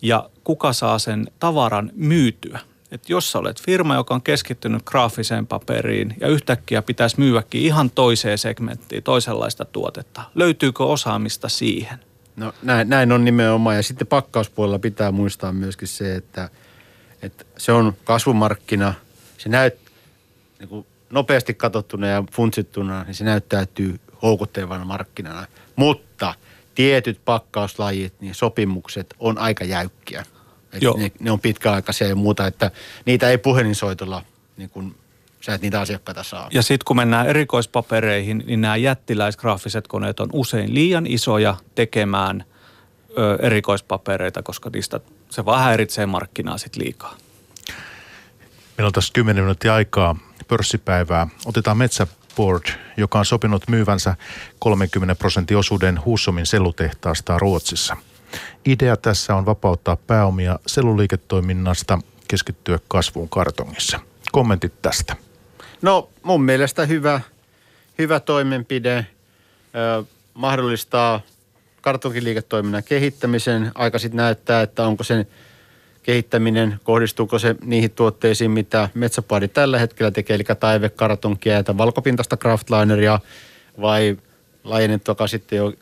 ja 0.02 0.30
kuka 0.44 0.72
saa 0.72 0.98
sen 0.98 1.26
tavaran 1.38 1.90
myytyä. 1.94 2.60
Että 2.90 3.12
jos 3.12 3.32
sä 3.32 3.38
olet 3.38 3.62
firma, 3.62 3.94
joka 3.94 4.14
on 4.14 4.22
keskittynyt 4.22 4.82
graafiseen 4.82 5.46
paperiin 5.46 6.16
ja 6.20 6.28
yhtäkkiä 6.28 6.82
pitäisi 6.82 7.18
myyäkin 7.18 7.62
ihan 7.62 7.90
toiseen 7.90 8.38
segmenttiin 8.38 9.02
toisenlaista 9.02 9.64
tuotetta, 9.64 10.22
löytyykö 10.34 10.84
osaamista 10.84 11.48
siihen? 11.48 11.98
No 12.36 12.52
näin, 12.62 12.88
näin 12.88 13.12
on 13.12 13.24
nimenomaan 13.24 13.76
ja 13.76 13.82
sitten 13.82 14.06
pakkauspuolella 14.06 14.78
pitää 14.78 15.12
muistaa 15.12 15.52
myöskin 15.52 15.88
se, 15.88 16.14
että– 16.14 16.48
että 17.22 17.44
se 17.56 17.72
on 17.72 17.96
kasvumarkkina. 18.04 18.94
Se 19.38 19.48
näyt, 19.48 19.74
niin 20.58 20.68
kuin 20.68 20.86
nopeasti 21.10 21.54
katsottuna 21.54 22.06
ja 22.06 22.24
funtsittuna, 22.32 23.04
niin 23.04 23.14
se 23.14 23.24
näyttäytyy 23.24 24.00
houkuttelevana 24.22 24.84
markkinana. 24.84 25.46
Mutta 25.76 26.34
tietyt 26.74 27.20
pakkauslajit, 27.24 28.14
niin 28.20 28.34
sopimukset 28.34 29.14
on 29.18 29.38
aika 29.38 29.64
jäykkiä. 29.64 30.24
Ne, 30.72 31.12
ne, 31.20 31.30
on 31.30 31.40
pitkäaikaisia 31.40 32.08
ja 32.08 32.14
muuta, 32.14 32.46
että 32.46 32.70
niitä 33.04 33.30
ei 33.30 33.38
puhelinsoitolla 33.38 34.22
niin 34.56 34.70
kuin 34.70 34.94
sä 35.40 35.54
et 35.54 35.62
niitä 35.62 35.80
asiakkaita 35.80 36.22
saa. 36.22 36.48
Ja 36.52 36.62
sitten 36.62 36.84
kun 36.84 36.96
mennään 36.96 37.26
erikoispapereihin, 37.26 38.44
niin 38.46 38.60
nämä 38.60 38.76
jättiläisgraafiset 38.76 39.88
koneet 39.88 40.20
on 40.20 40.28
usein 40.32 40.74
liian 40.74 41.06
isoja 41.06 41.56
tekemään 41.74 42.44
ö, 43.18 43.38
erikoispapereita, 43.42 44.42
koska 44.42 44.70
niistä 44.72 45.00
se 45.30 45.44
vaan 45.44 45.64
häiritsee 45.64 46.06
markkinaa 46.06 46.58
sitten 46.58 46.84
liikaa. 46.84 47.16
Meillä 48.78 48.86
on 48.86 48.92
tässä 48.92 49.12
10 49.12 49.44
minuuttia 49.44 49.74
aikaa 49.74 50.16
pörssipäivää. 50.48 51.26
Otetaan 51.44 51.76
Metsäboard, 51.76 52.64
joka 52.96 53.18
on 53.18 53.24
sopinut 53.24 53.68
myyvänsä 53.68 54.14
30 54.58 55.14
prosentin 55.14 55.56
osuuden 55.56 56.04
Hussomin 56.04 56.46
sellutehtaasta 56.46 57.38
Ruotsissa. 57.38 57.96
Idea 58.64 58.96
tässä 58.96 59.34
on 59.34 59.46
vapauttaa 59.46 59.96
pääomia 59.96 60.58
selluliiketoiminnasta, 60.66 61.98
keskittyä 62.28 62.78
kasvuun 62.88 63.28
kartongissa. 63.28 64.00
Kommentit 64.32 64.82
tästä. 64.82 65.16
No 65.82 66.08
mun 66.22 66.42
mielestä 66.42 66.86
hyvä, 66.86 67.20
hyvä 67.98 68.20
toimenpide. 68.20 69.06
Ö, 69.74 70.04
mahdollistaa 70.34 71.20
kartonkiliiketoiminnan 71.88 72.84
kehittämisen. 72.84 73.72
Aika 73.74 73.98
sitten 73.98 74.16
näyttää, 74.16 74.62
että 74.62 74.86
onko 74.86 75.04
sen 75.04 75.26
kehittäminen, 76.02 76.80
kohdistuuko 76.84 77.38
se 77.38 77.56
niihin 77.64 77.90
tuotteisiin, 77.90 78.50
mitä 78.50 78.88
Metsäpaadi 78.94 79.48
tällä 79.48 79.78
hetkellä 79.78 80.10
tekee, 80.10 80.34
eli 80.34 80.44
taivekartonkia 80.60 81.54
ja 81.54 81.78
valkopintasta 81.78 82.36
kraftlineria, 82.36 83.20
vai 83.80 84.16
laajennettaako 84.64 85.26
sitten, 85.26 85.56
jo, 85.56 85.72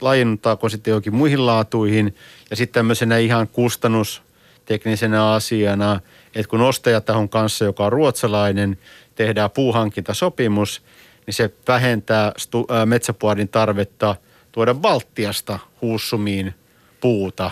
sitten 0.68 0.90
jokin 0.90 1.14
muihin 1.14 1.46
laatuihin. 1.46 2.14
Ja 2.50 2.56
sitten 2.56 2.74
tämmöisenä 2.74 3.18
ihan 3.18 3.48
kustannusteknisenä 3.48 5.32
asiana, 5.32 6.00
että 6.34 6.50
kun 6.50 6.60
ostajatahon 6.60 7.28
kanssa, 7.28 7.64
joka 7.64 7.84
on 7.84 7.92
ruotsalainen, 7.92 8.78
tehdään 9.14 9.50
puuhankintasopimus, 9.50 10.82
niin 11.26 11.34
se 11.34 11.50
vähentää 11.68 12.32
stu, 12.36 12.66
ää, 12.70 12.86
metsäpuodin 12.86 13.48
tarvetta– 13.48 14.16
tuoda 14.56 14.74
Baltiasta 14.74 15.58
huussumiin 15.82 16.54
puuta. 17.00 17.50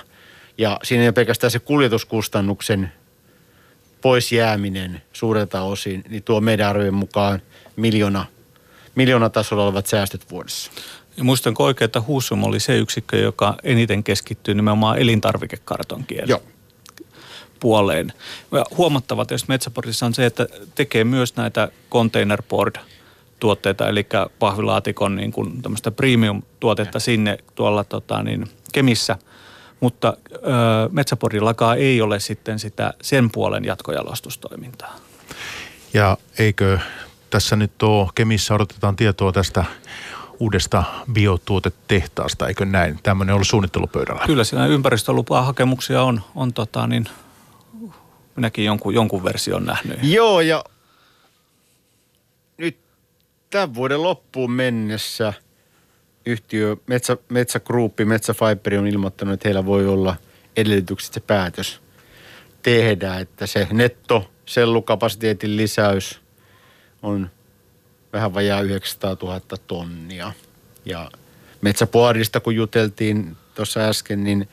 Ja 0.59 0.81
siinä 0.83 1.03
ei 1.03 1.09
ole 1.09 1.13
pelkästään 1.13 1.51
se 1.51 1.59
kuljetuskustannuksen 1.59 2.93
pois 4.01 4.33
jääminen 4.33 5.03
suurelta 5.13 5.63
osin, 5.63 6.05
niin 6.09 6.23
tuo 6.23 6.41
meidän 6.41 6.69
arvojen 6.69 6.95
mukaan 6.95 7.43
miljoona, 7.77 8.27
miljoona 8.95 9.31
tasolla 9.31 9.65
olevat 9.65 9.87
säästöt 9.87 10.31
vuodessa. 10.31 10.71
Ja 11.17 11.25
muistanko 11.25 11.65
oikein, 11.65 11.87
että 11.87 12.03
Husum 12.07 12.45
oli 12.45 12.61
se 12.61 12.79
yksikkö, 12.79 13.17
joka 13.17 13.55
eniten 13.63 14.05
keskittyy 14.05 14.55
nimenomaan 14.55 14.99
elintarvikekartonkien 14.99 16.29
Joo. 16.29 16.43
puoleen. 17.61 18.13
Ja 18.53 18.65
huomattava 18.77 19.27
jos 19.31 19.49
Metsäportissa 19.49 20.07
on 20.07 20.15
se, 20.15 20.27
että 20.27 20.47
tekee 20.75 21.05
myös 21.05 21.37
näitä 21.37 21.69
containerboard 21.91 22.77
tuotteita, 23.45 23.89
eli 23.89 24.07
pahvilaatikon 24.39 25.17
niin 25.17 25.33
kuin 25.33 25.63
tämmöistä 25.63 25.91
premium-tuotetta 25.91 27.01
sinne 27.01 27.39
tuolla 27.55 27.85
tota, 27.85 28.23
niin, 28.23 28.49
Kemissä. 28.73 29.17
Mutta 29.81 30.17
ö, 30.33 30.39
metsäporillakaan 30.91 31.79
ei 31.79 32.03
ole 32.03 32.21
sitten 32.21 32.59
sitä 32.59 32.95
sen 33.03 33.31
puolen 33.31 33.65
jatkojalostustoimintaa. 33.65 34.97
Ja 35.95 36.17
eikö 36.39 36.79
tässä 37.31 37.57
nyt 37.57 37.83
ole, 37.83 38.09
Kemissä 38.15 38.55
odotetaan 38.55 38.97
tietoa 38.97 39.33
tästä 39.33 39.65
uudesta 40.41 40.85
biotuotetehtaasta, 41.13 42.49
eikö 42.49 42.65
näin? 42.65 42.99
Tämmöinen 43.03 43.33
on 43.33 43.37
ollut 43.37 43.49
suunnittelupöydällä. 43.49 44.23
Kyllä 44.27 44.45
siinä 44.45 44.67
ympäristölupaa 44.67 45.43
hakemuksia 45.43 46.03
on, 46.03 46.21
on 46.35 46.53
tota, 46.53 46.87
niin, 46.87 47.09
minäkin 48.37 48.65
jonkun, 48.65 48.95
jonkun 48.95 49.25
version 49.25 49.65
nähnyt. 49.65 49.99
Joo, 50.03 50.41
ja 50.41 50.65
tämän 53.55 53.75
vuoden 53.75 54.03
loppuun 54.03 54.51
mennessä 54.51 55.33
yhtiö 56.27 56.77
Metsä, 56.87 57.17
Metsä 57.29 57.61
Group, 57.61 57.93
Metsä 58.05 58.35
Fiber 58.35 58.79
on 58.79 58.87
ilmoittanut, 58.87 59.35
että 59.35 59.49
heillä 59.49 59.67
voi 59.67 59.87
olla 59.87 60.17
edellytykset 60.57 61.15
se 61.15 61.21
päätös 61.21 61.81
tehdä, 62.63 63.19
että 63.19 63.47
se 63.47 63.69
netto 63.73 64.31
sellukapasiteetin 64.47 65.57
lisäys 65.57 66.21
on 67.03 67.31
vähän 68.13 68.35
vajaa 68.35 68.61
900 68.61 69.17
000 69.23 69.41
tonnia. 69.67 70.33
Ja 70.85 71.11
metsäpuodista 71.61 72.41
kun 72.41 72.55
juteltiin 72.55 73.37
tuossa 73.55 73.81
äsken, 73.81 74.25
niin 74.25 74.49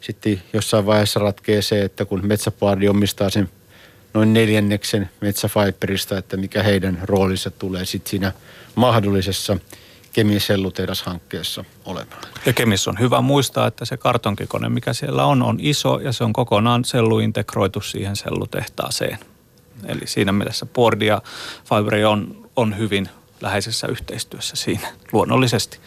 sitten 0.00 0.42
jossain 0.52 0.86
vaiheessa 0.86 1.20
ratkee 1.20 1.62
se, 1.62 1.82
että 1.82 2.04
kun 2.04 2.26
metsäpuodi 2.26 2.88
omistaa 2.88 3.30
sen 3.30 3.48
noin 4.14 4.32
neljänneksen 4.32 5.10
metsäfiberista, 5.20 6.18
että 6.18 6.36
mikä 6.36 6.62
heidän 6.62 6.98
roolinsa 7.02 7.50
tulee 7.50 7.84
sitten 7.84 8.10
siinä 8.10 8.32
mahdollisessa 8.74 9.56
Kemisellutehdas-hankkeessa 10.12 11.64
olemaan. 11.84 12.22
Ja 12.46 12.52
Kemis 12.52 12.88
on 12.88 12.98
hyvä 12.98 13.20
muistaa, 13.20 13.66
että 13.66 13.84
se 13.84 13.96
kartonkikone, 13.96 14.68
mikä 14.68 14.92
siellä 14.92 15.24
on, 15.24 15.42
on 15.42 15.56
iso 15.60 16.00
ja 16.02 16.12
se 16.12 16.24
on 16.24 16.32
kokonaan 16.32 16.84
sellu 16.84 17.18
integroitu 17.18 17.80
siihen 17.80 18.16
sellutehtaaseen. 18.16 19.18
Eli 19.86 20.00
siinä 20.04 20.32
mielessä 20.32 20.66
Board 20.66 21.02
ja 21.02 21.22
Fiberi 21.64 22.04
on, 22.04 22.48
on 22.56 22.78
hyvin 22.78 23.08
läheisessä 23.40 23.86
yhteistyössä 23.86 24.56
siinä 24.56 24.88
luonnollisesti. 25.12 25.78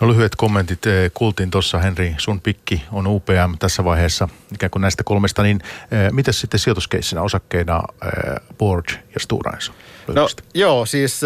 No 0.00 0.08
lyhyet 0.08 0.36
kommentit. 0.36 0.86
Eh, 0.86 1.10
kuultiin 1.14 1.50
tuossa 1.50 1.78
Henri, 1.78 2.14
sun 2.18 2.40
pikki 2.40 2.82
on 2.92 3.06
UPM 3.06 3.54
tässä 3.58 3.84
vaiheessa 3.84 4.28
ikään 4.54 4.70
kuin 4.70 4.80
näistä 4.80 5.04
kolmesta, 5.04 5.42
niin 5.42 5.60
eh, 5.64 6.12
miten 6.12 6.34
sitten 6.34 6.60
sijoituskeissinä 6.60 7.22
osakkeina 7.22 7.82
eh, 8.04 8.10
Board 8.58 8.84
ja 9.14 9.20
Stora 9.20 9.52
Enso? 9.52 9.72
No 10.06 10.28
joo, 10.54 10.86
siis 10.86 11.20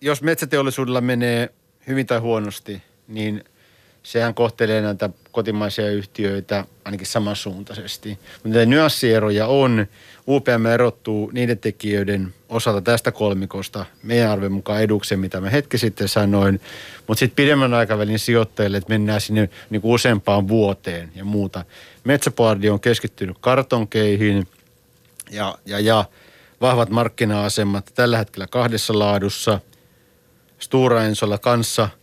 jos 0.00 0.22
metsäteollisuudella 0.22 1.00
menee 1.00 1.48
hyvin 1.86 2.06
tai 2.06 2.18
huonosti, 2.18 2.82
niin 3.08 3.44
sehän 4.02 4.34
kohtelee 4.34 4.80
näitä 4.80 5.10
kotimaisia 5.32 5.90
yhtiöitä 5.90 6.64
ainakin 6.84 7.06
samansuuntaisesti. 7.06 8.18
Mutta 8.44 8.66
nyanssieroja 8.66 9.46
on. 9.46 9.86
UPM 10.28 10.66
erottuu 10.66 11.30
niiden 11.32 11.58
tekijöiden 11.58 12.34
osalta 12.48 12.80
tästä 12.80 13.12
kolmikosta 13.12 13.86
meidän 14.02 14.30
arven 14.30 14.52
mukaan 14.52 14.82
eduksen, 14.82 15.20
mitä 15.20 15.40
mä 15.40 15.50
hetki 15.50 15.78
sitten 15.78 16.08
sanoin. 16.08 16.60
Mutta 17.06 17.18
sitten 17.18 17.36
pidemmän 17.36 17.74
aikavälin 17.74 18.18
sijoittajille, 18.18 18.76
että 18.76 18.92
mennään 18.92 19.20
sinne 19.20 19.48
niin 19.70 19.80
useampaan 19.84 20.48
vuoteen 20.48 21.12
ja 21.14 21.24
muuta. 21.24 21.64
Metsäpardi 22.04 22.70
on 22.70 22.80
keskittynyt 22.80 23.36
kartonkeihin 23.40 24.48
ja, 25.30 25.58
ja, 25.66 25.80
ja 25.80 26.04
vahvat 26.60 26.90
markkina-asemat 26.90 27.90
tällä 27.94 28.18
hetkellä 28.18 28.46
kahdessa 28.46 28.98
laadussa. 28.98 29.60
Stura 30.58 31.04
Ensolla 31.04 31.38
kanssa– 31.38 31.88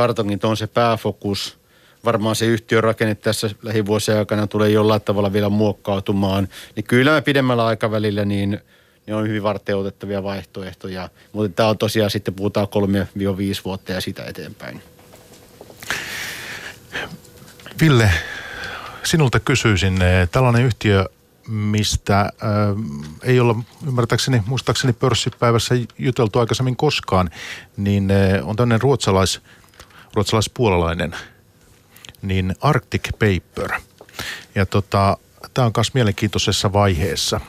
kartongit 0.00 0.44
on 0.44 0.56
se 0.56 0.66
pääfokus. 0.66 1.58
Varmaan 2.04 2.36
se 2.36 2.46
yhtiön 2.46 2.84
rakenne 2.84 3.14
tässä 3.14 3.50
lähivuosien 3.62 4.18
aikana 4.18 4.46
tulee 4.46 4.70
jollain 4.70 5.02
tavalla 5.02 5.32
vielä 5.32 5.48
muokkautumaan. 5.48 6.48
Niin 6.76 6.84
kyllä 6.84 7.12
me 7.12 7.22
pidemmällä 7.22 7.66
aikavälillä 7.66 8.24
niin 8.24 8.60
ne 9.06 9.14
on 9.14 9.28
hyvin 9.28 9.42
varteutettavia 9.42 10.22
vaihtoehtoja. 10.22 11.08
Mutta 11.32 11.56
tämä 11.56 11.68
on 11.68 11.78
tosiaan 11.78 12.10
sitten 12.10 12.34
puhutaan 12.34 12.66
3-5 12.66 12.70
vuotta 13.64 13.92
ja 13.92 14.00
sitä 14.00 14.24
eteenpäin. 14.24 14.82
Ville, 17.80 18.10
sinulta 19.02 19.40
kysyisin, 19.40 20.02
eh, 20.02 20.28
tällainen 20.28 20.64
yhtiö, 20.64 21.04
mistä 21.48 22.20
äh, 22.20 22.30
ei 23.22 23.40
olla 23.40 23.56
ymmärtääkseni, 23.86 24.42
muistaakseni 24.46 24.92
pörssipäivässä 24.92 25.74
juteltu 25.98 26.38
aikaisemmin 26.38 26.76
koskaan, 26.76 27.30
niin 27.76 28.10
äh, 28.10 28.48
on 28.48 28.56
tämmöinen 28.56 28.80
ruotsalais- 28.80 29.59
ruotsalais-puolalainen, 30.14 31.16
niin 32.22 32.54
Arctic 32.60 33.08
Paper. 33.12 33.80
Ja 34.54 34.66
tota, 34.66 35.16
tämä 35.54 35.66
on 35.66 35.72
myös 35.76 35.94
mielenkiintoisessa 35.94 36.72
vaiheessa 36.72 37.40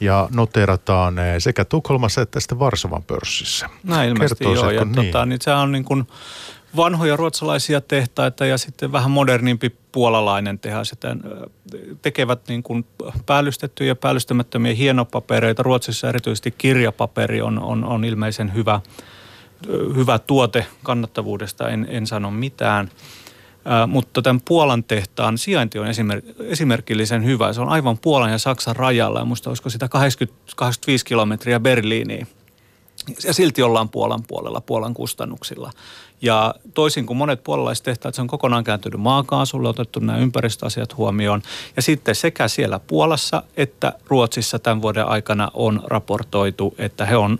ja 0.00 0.28
noterataan 0.32 1.18
eh, 1.18 1.34
sekä 1.38 1.64
Tukholmassa 1.64 2.22
että 2.22 2.40
sitten 2.40 2.58
Varsovan 2.58 3.02
pörssissä. 3.02 3.68
Näin 3.84 4.10
ilmeisesti 4.10 4.44
joo. 4.44 4.70
Ja 4.70 4.84
niin? 4.84 4.94
Tota, 4.94 5.26
niin 5.26 5.38
se 5.42 5.52
on 5.52 5.72
niin 5.72 5.84
kuin 5.84 6.06
vanhoja 6.76 7.16
ruotsalaisia 7.16 7.80
tehtaita 7.80 8.46
ja 8.46 8.58
sitten 8.58 8.92
vähän 8.92 9.10
modernimpi 9.10 9.76
puolalainen 9.92 10.58
tehas. 10.58 10.92
Että 10.92 11.16
tekevät 12.02 12.40
niin 12.48 12.62
kuin 12.62 12.86
päällystettyjä 13.26 13.88
ja 13.88 13.96
päällystämättömiä 13.96 14.74
hienopapereita. 14.74 15.62
Ruotsissa 15.62 16.08
erityisesti 16.08 16.50
kirjapaperi 16.50 17.42
on, 17.42 17.58
on, 17.62 17.84
on 17.84 18.04
ilmeisen 18.04 18.54
hyvä– 18.54 18.80
hyvä 19.96 20.18
tuote 20.18 20.66
kannattavuudesta, 20.82 21.68
en, 21.68 21.86
en 21.90 22.06
sano 22.06 22.30
mitään. 22.30 22.90
Ä, 23.82 23.86
mutta 23.86 24.22
tämän 24.22 24.40
Puolan 24.44 24.84
tehtaan 24.84 25.38
sijainti 25.38 25.78
on 25.78 25.86
esimerk- 25.86 26.42
esimerkillisen 26.44 27.24
hyvä. 27.24 27.52
Se 27.52 27.60
on 27.60 27.68
aivan 27.68 27.98
Puolan 27.98 28.30
ja 28.30 28.38
Saksan 28.38 28.76
rajalla 28.76 29.18
ja 29.18 29.24
muista 29.24 29.50
olisiko 29.50 29.70
sitä 29.70 29.88
80, 29.88 30.40
85 30.56 31.04
kilometriä 31.04 31.60
Berliiniin. 31.60 32.28
Ja 33.24 33.34
silti 33.34 33.62
ollaan 33.62 33.88
Puolan 33.88 34.22
puolella, 34.28 34.60
Puolan 34.60 34.94
kustannuksilla. 34.94 35.70
Ja 36.22 36.54
toisin 36.74 37.06
kuin 37.06 37.16
monet 37.16 37.44
puolalaiset 37.44 37.84
tehtaat, 37.84 38.14
se 38.14 38.20
on 38.20 38.26
kokonaan 38.26 38.64
kääntynyt 38.64 39.00
maakaasulle, 39.00 39.68
otettu 39.68 40.00
nämä 40.00 40.18
ympäristöasiat 40.18 40.96
huomioon. 40.96 41.42
Ja 41.76 41.82
sitten 41.82 42.14
sekä 42.14 42.48
siellä 42.48 42.78
Puolassa 42.78 43.42
että 43.56 43.92
Ruotsissa 44.06 44.58
tämän 44.58 44.82
vuoden 44.82 45.06
aikana 45.06 45.50
on 45.54 45.82
raportoitu, 45.84 46.74
että 46.78 47.06
he 47.06 47.16
on 47.16 47.38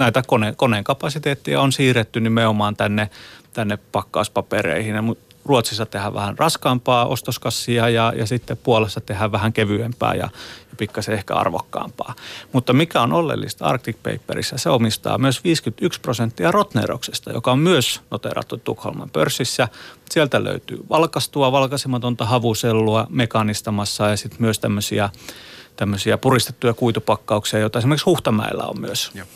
näitä 0.00 0.22
kone, 0.26 0.54
koneen 0.56 0.84
kapasiteettia 0.84 1.60
on 1.60 1.72
siirretty 1.72 2.20
nimenomaan 2.20 2.76
tänne, 2.76 3.10
tänne 3.52 3.78
pakkauspapereihin. 3.92 4.94
Ruotsissa 5.44 5.86
tehdään 5.86 6.14
vähän 6.14 6.38
raskaampaa 6.38 7.06
ostoskassia 7.06 7.88
ja, 7.88 8.12
ja 8.16 8.26
sitten 8.26 8.56
Puolassa 8.56 9.00
tehdään 9.00 9.32
vähän 9.32 9.52
kevyempää 9.52 10.14
ja, 10.14 10.28
ja 10.70 10.76
pikkasen 10.78 11.14
ehkä 11.14 11.34
arvokkaampaa. 11.34 12.14
Mutta 12.52 12.72
mikä 12.72 13.00
on 13.00 13.12
oleellista 13.12 13.64
Arctic 13.64 13.96
Paperissa, 14.02 14.58
se 14.58 14.70
omistaa 14.70 15.18
myös 15.18 15.44
51 15.44 16.00
prosenttia 16.00 16.52
Rotneroksesta, 16.52 17.32
joka 17.32 17.52
on 17.52 17.58
myös 17.58 18.00
noterattu 18.10 18.56
Tukholman 18.56 19.10
pörssissä. 19.10 19.68
Sieltä 20.10 20.44
löytyy 20.44 20.84
valkastua, 20.90 21.52
valkaisematonta 21.52 22.24
havusellua 22.24 23.06
mekanistamassa 23.10 24.08
ja 24.08 24.16
sitten 24.16 24.42
myös 24.42 24.58
tämmöisiä, 24.58 25.10
tämmöisiä 25.76 26.18
puristettuja 26.18 26.74
kuitupakkauksia, 26.74 27.60
joita 27.60 27.78
esimerkiksi 27.78 28.04
Huhtamäellä 28.04 28.64
on 28.64 28.80
myös. 28.80 29.10
Joo. 29.14 29.26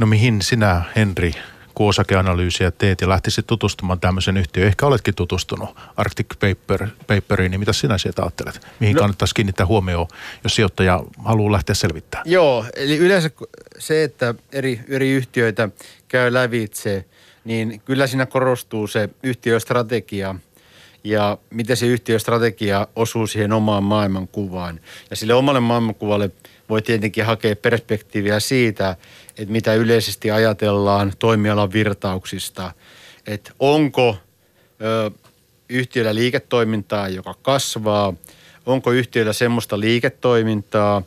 No 0.00 0.06
mihin 0.06 0.42
sinä, 0.42 0.82
Henri, 0.96 1.32
kun 1.74 1.88
osakeanalyysiä 1.88 2.70
teet 2.70 3.00
ja 3.00 3.08
lähtisit 3.08 3.46
tutustumaan 3.46 4.00
tämmöisen 4.00 4.36
yhtiöön. 4.36 4.68
Ehkä 4.68 4.86
oletkin 4.86 5.14
tutustunut 5.14 5.76
Arctic 5.96 6.26
Paper, 6.28 6.88
Paperiin, 7.06 7.50
niin 7.50 7.60
mitä 7.60 7.72
sinä 7.72 7.98
sieltä 7.98 8.22
ajattelet? 8.22 8.66
Mihin 8.80 8.96
no, 8.96 9.00
kannattaisi 9.00 9.34
kiinnittää 9.34 9.66
huomioon, 9.66 10.06
jos 10.44 10.54
sijoittaja 10.54 11.02
haluaa 11.24 11.52
lähteä 11.52 11.74
selvittämään? 11.74 12.30
Joo, 12.30 12.64
eli 12.76 12.96
yleensä 12.96 13.30
se, 13.78 14.04
että 14.04 14.34
eri, 14.52 14.80
eri 14.88 15.10
yhtiöitä 15.10 15.68
käy 16.08 16.32
lävitse, 16.32 17.04
niin 17.44 17.80
kyllä 17.84 18.06
siinä 18.06 18.26
korostuu 18.26 18.86
se 18.86 19.08
yhtiöstrategia 19.22 20.34
ja 21.04 21.38
miten 21.50 21.76
se 21.76 21.86
yhtiöstrategia 21.86 22.86
osuu 22.96 23.26
siihen 23.26 23.52
omaan 23.52 23.84
maailmankuvaan. 23.84 24.80
Ja 25.10 25.16
sille 25.16 25.34
omalle 25.34 25.60
maailmankuvalle 25.60 26.30
voi 26.68 26.82
tietenkin 26.82 27.24
hakea 27.24 27.56
perspektiiviä 27.56 28.40
siitä, 28.40 28.96
että 29.38 29.52
mitä 29.52 29.74
yleisesti 29.74 30.30
ajatellaan 30.30 31.12
toimialan 31.18 31.72
virtauksista, 31.72 32.72
että 33.26 33.52
onko 33.58 34.16
ö, 34.82 35.10
yhtiöllä 35.68 36.14
liiketoimintaa, 36.14 37.08
joka 37.08 37.34
kasvaa, 37.42 38.14
onko 38.66 38.90
yhtiöllä 38.90 39.32
semmoista 39.32 39.80
liiketoimintaa, 39.80 41.02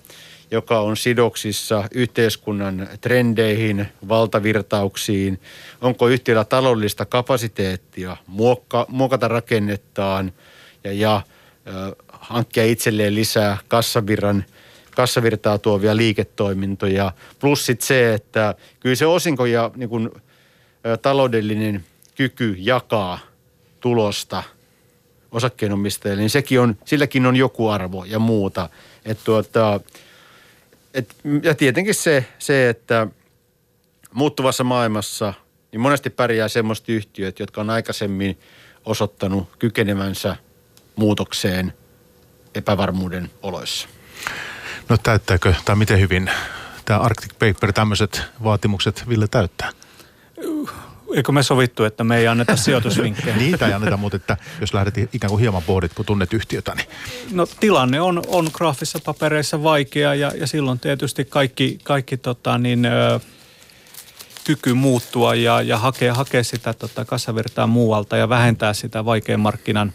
joka 0.53 0.79
on 0.79 0.97
sidoksissa 0.97 1.83
yhteiskunnan 1.91 2.89
trendeihin, 3.01 3.87
valtavirtauksiin, 4.09 5.39
onko 5.81 6.07
yhtiöllä 6.07 6.45
taloudellista 6.45 7.05
kapasiteettia 7.05 8.17
muokka, 8.27 8.85
muokata 8.89 9.27
rakennettaan 9.27 10.31
ja, 10.83 10.93
ja 10.93 11.21
ö, 11.67 11.95
hankkia 12.07 12.65
itselleen 12.65 13.15
lisää 13.15 13.57
kassavirran 13.67 14.45
kassavirtaa 14.95 15.57
tuovia 15.57 15.97
liiketoimintoja. 15.97 17.11
Plus 17.39 17.65
sit 17.65 17.81
se, 17.81 18.13
että 18.13 18.55
kyllä 18.79 18.95
se 18.95 19.05
osinko 19.05 19.45
ja 19.45 19.71
niin 19.75 19.89
kuin, 19.89 20.09
ö, 20.85 20.97
taloudellinen 20.97 21.85
kyky 22.15 22.55
jakaa 22.57 23.19
tulosta 23.79 24.43
osakkeenomistajille, 25.31 26.21
niin 26.21 26.29
sekin 26.29 26.59
on, 26.59 26.77
silläkin 26.85 27.25
on 27.25 27.35
joku 27.35 27.69
arvo 27.69 28.03
ja 28.03 28.19
muuta. 28.19 28.69
Et 29.05 29.19
tuota, 29.23 29.79
et, 30.93 31.15
ja 31.43 31.55
tietenkin 31.55 31.95
se, 31.95 32.25
se, 32.39 32.69
että 32.69 33.07
muuttuvassa 34.13 34.63
maailmassa 34.63 35.33
niin 35.71 35.81
monesti 35.81 36.09
pärjää 36.09 36.47
semmoista 36.47 36.91
yhtiöt, 36.91 37.39
jotka 37.39 37.61
on 37.61 37.69
aikaisemmin 37.69 38.39
osoittanut 38.85 39.49
kykenevänsä 39.59 40.35
muutokseen 40.95 41.73
epävarmuuden 42.55 43.29
oloissa. 43.41 43.87
No 44.89 44.97
täyttääkö, 44.97 45.53
tai 45.65 45.75
miten 45.75 45.99
hyvin 45.99 46.29
tämä 46.85 46.99
Arctic 46.99 47.31
Paper 47.33 47.73
tämmöiset 47.73 48.21
vaatimukset 48.43 49.09
Ville 49.09 49.27
täyttää? 49.27 49.71
Eikö 51.13 51.31
me 51.31 51.43
sovittu, 51.43 51.83
että 51.83 52.03
me 52.03 52.17
ei 52.17 52.27
anneta 52.27 52.55
sijoitusvinkkejä? 52.55 53.37
Niitä 53.43 53.67
ei 53.67 53.73
anneta, 53.73 53.97
mutta 53.97 54.15
että 54.15 54.37
jos 54.61 54.73
lähdet 54.73 54.97
ikään 54.97 55.29
kuin 55.29 55.39
hieman 55.39 55.63
pohdit, 55.63 55.93
kun 55.93 56.05
tunnet 56.05 56.33
yhtiötä, 56.33 56.75
niin 56.75 56.87
No 57.31 57.45
tilanne 57.59 58.01
on, 58.01 58.21
on 58.27 58.49
graafissa 58.53 58.99
papereissa 59.05 59.63
vaikea 59.63 60.15
ja, 60.15 60.31
ja 60.35 60.47
silloin 60.47 60.79
tietysti 60.79 61.25
kaikki, 61.25 61.79
kaikki 61.83 62.17
tota, 62.17 62.57
niin, 62.57 62.85
ö, 62.85 63.19
kyky 64.43 64.73
muuttua 64.73 65.35
ja, 65.35 65.61
ja 65.61 65.77
hakea, 65.77 66.13
hakea 66.13 66.43
sitä 66.43 66.73
tota, 66.73 67.05
kassavirtaa 67.05 67.67
muualta 67.67 68.17
ja 68.17 68.29
vähentää 68.29 68.73
sitä 68.73 69.05
vaikean 69.05 69.39
markkinan 69.39 69.93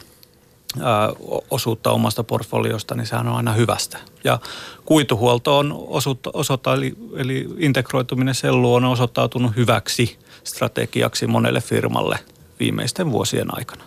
osuutta 1.51 1.91
omasta 1.91 2.25
portfoliosta, 2.25 2.95
niin 2.95 3.07
sehän 3.07 3.29
on 3.29 3.37
aina 3.37 3.53
hyvästä. 3.53 3.99
Ja 4.25 4.39
kuituhuolto 4.85 5.59
on 5.59 5.75
osuutta, 5.87 6.31
osoittaa, 6.33 6.75
eli, 6.75 6.95
eli 7.17 7.49
integroituminen 7.59 8.35
selluun 8.35 8.85
on 8.85 8.91
osoittautunut 8.91 9.57
hyväksi 9.57 10.19
strategiaksi 10.49 11.27
monelle 11.27 11.61
firmalle 11.61 12.19
viimeisten 12.61 13.11
vuosien 13.11 13.59
aikana. 13.59 13.85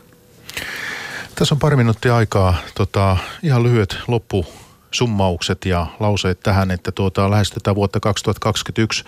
Tässä 1.36 1.56
on 1.56 1.60
pari 1.60 1.76
minuuttia 1.76 2.16
aikaa. 2.16 2.56
Tota, 2.76 3.18
ihan 3.44 3.64
lyhyet 3.64 3.98
loppusummaukset 4.08 5.66
ja 5.66 5.88
lauseet 6.00 6.40
tähän, 6.40 6.72
että 6.72 6.92
tuota, 6.92 7.32
lähestytään 7.32 7.76
vuotta 7.76 8.00
2021. 8.00 9.04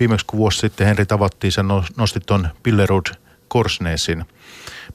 Viimeksi 0.00 0.26
kun 0.26 0.38
vuosi 0.38 0.58
sitten 0.58 0.86
Henri 0.86 1.06
tavattiin, 1.06 1.52
sen 1.52 1.68
no- 1.68 1.84
nostit 1.96 2.26
tuon 2.26 2.48
Pillerud 2.62 3.06
Korsneesin 3.48 4.24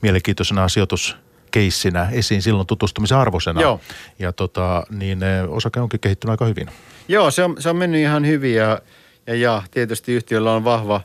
mielenkiintoisena 0.01 0.69
sijoituskeissinä 0.69 2.07
esiin 2.11 2.41
silloin 2.41 2.67
tutustumisen 2.67 3.17
arvoisena. 3.17 3.61
Joo. 3.61 3.81
Ja 4.19 4.33
tota, 4.33 4.83
niin 4.89 5.23
eh, 5.23 5.51
osake 5.51 5.79
onkin 5.79 5.99
kehittynyt 5.99 6.31
aika 6.31 6.45
hyvin. 6.45 6.69
Joo, 7.07 7.31
se 7.31 7.43
on, 7.43 7.55
se 7.59 7.69
on 7.69 7.75
mennyt 7.75 8.01
ihan 8.01 8.27
hyvin 8.27 8.55
ja, 8.55 8.79
ja, 9.27 9.35
ja 9.35 9.63
tietysti 9.71 10.13
yhtiöllä 10.13 10.53
on 10.53 10.63
vahva 10.63 11.01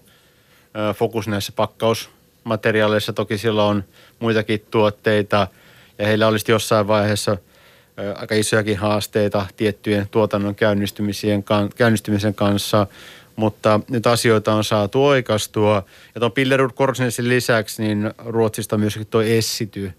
fokus 0.95 1.29
näissä 1.29 1.53
pakkausmateriaaleissa. 1.57 3.12
Toki 3.12 3.39
sillä 3.39 3.64
on 3.64 3.85
muitakin 4.18 4.64
tuotteita 4.70 5.47
ja 5.99 6.07
heillä 6.07 6.26
olisi 6.26 6.53
jossain 6.53 6.89
vaiheessa 6.89 7.37
aika 8.14 8.35
isojakin 8.35 8.76
haasteita 8.76 9.47
tiettyjen 9.57 10.09
tuotannon 10.11 10.55
käynnistymisien, 10.55 11.43
kan, 11.43 11.70
käynnistymisen 11.76 12.35
kanssa, 12.35 12.87
mutta 13.37 13.81
nyt 13.91 14.07
asioita 14.07 14.55
on 14.55 14.64
saatu 14.64 15.07
oikastua. 15.07 15.83
Ja 16.14 16.18
tuon 16.18 16.33
Pillerud 16.33 16.70
Korsnesin 16.74 17.29
lisäksi 17.29 17.83
niin 17.83 18.11
Ruotsista 18.18 18.79
myöskin 18.79 19.07
tuo 19.07 19.22
Essity. 19.22 19.93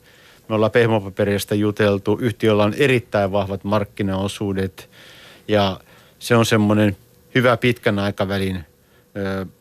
Me 0.50 0.56
ollaan 0.56 0.72
pehmopaperista 0.72 1.56
juteltu. 1.56 2.18
Yhtiöllä 2.22 2.64
on 2.64 2.74
erittäin 2.78 3.32
vahvat 3.32 3.64
markkinaosuudet 3.64 4.90
ja 5.48 5.80
se 6.20 6.36
on 6.36 6.46
semmoinen 6.46 6.98
hyvä 7.36 7.58
pitkän 7.58 8.00
aikavälin 8.00 8.66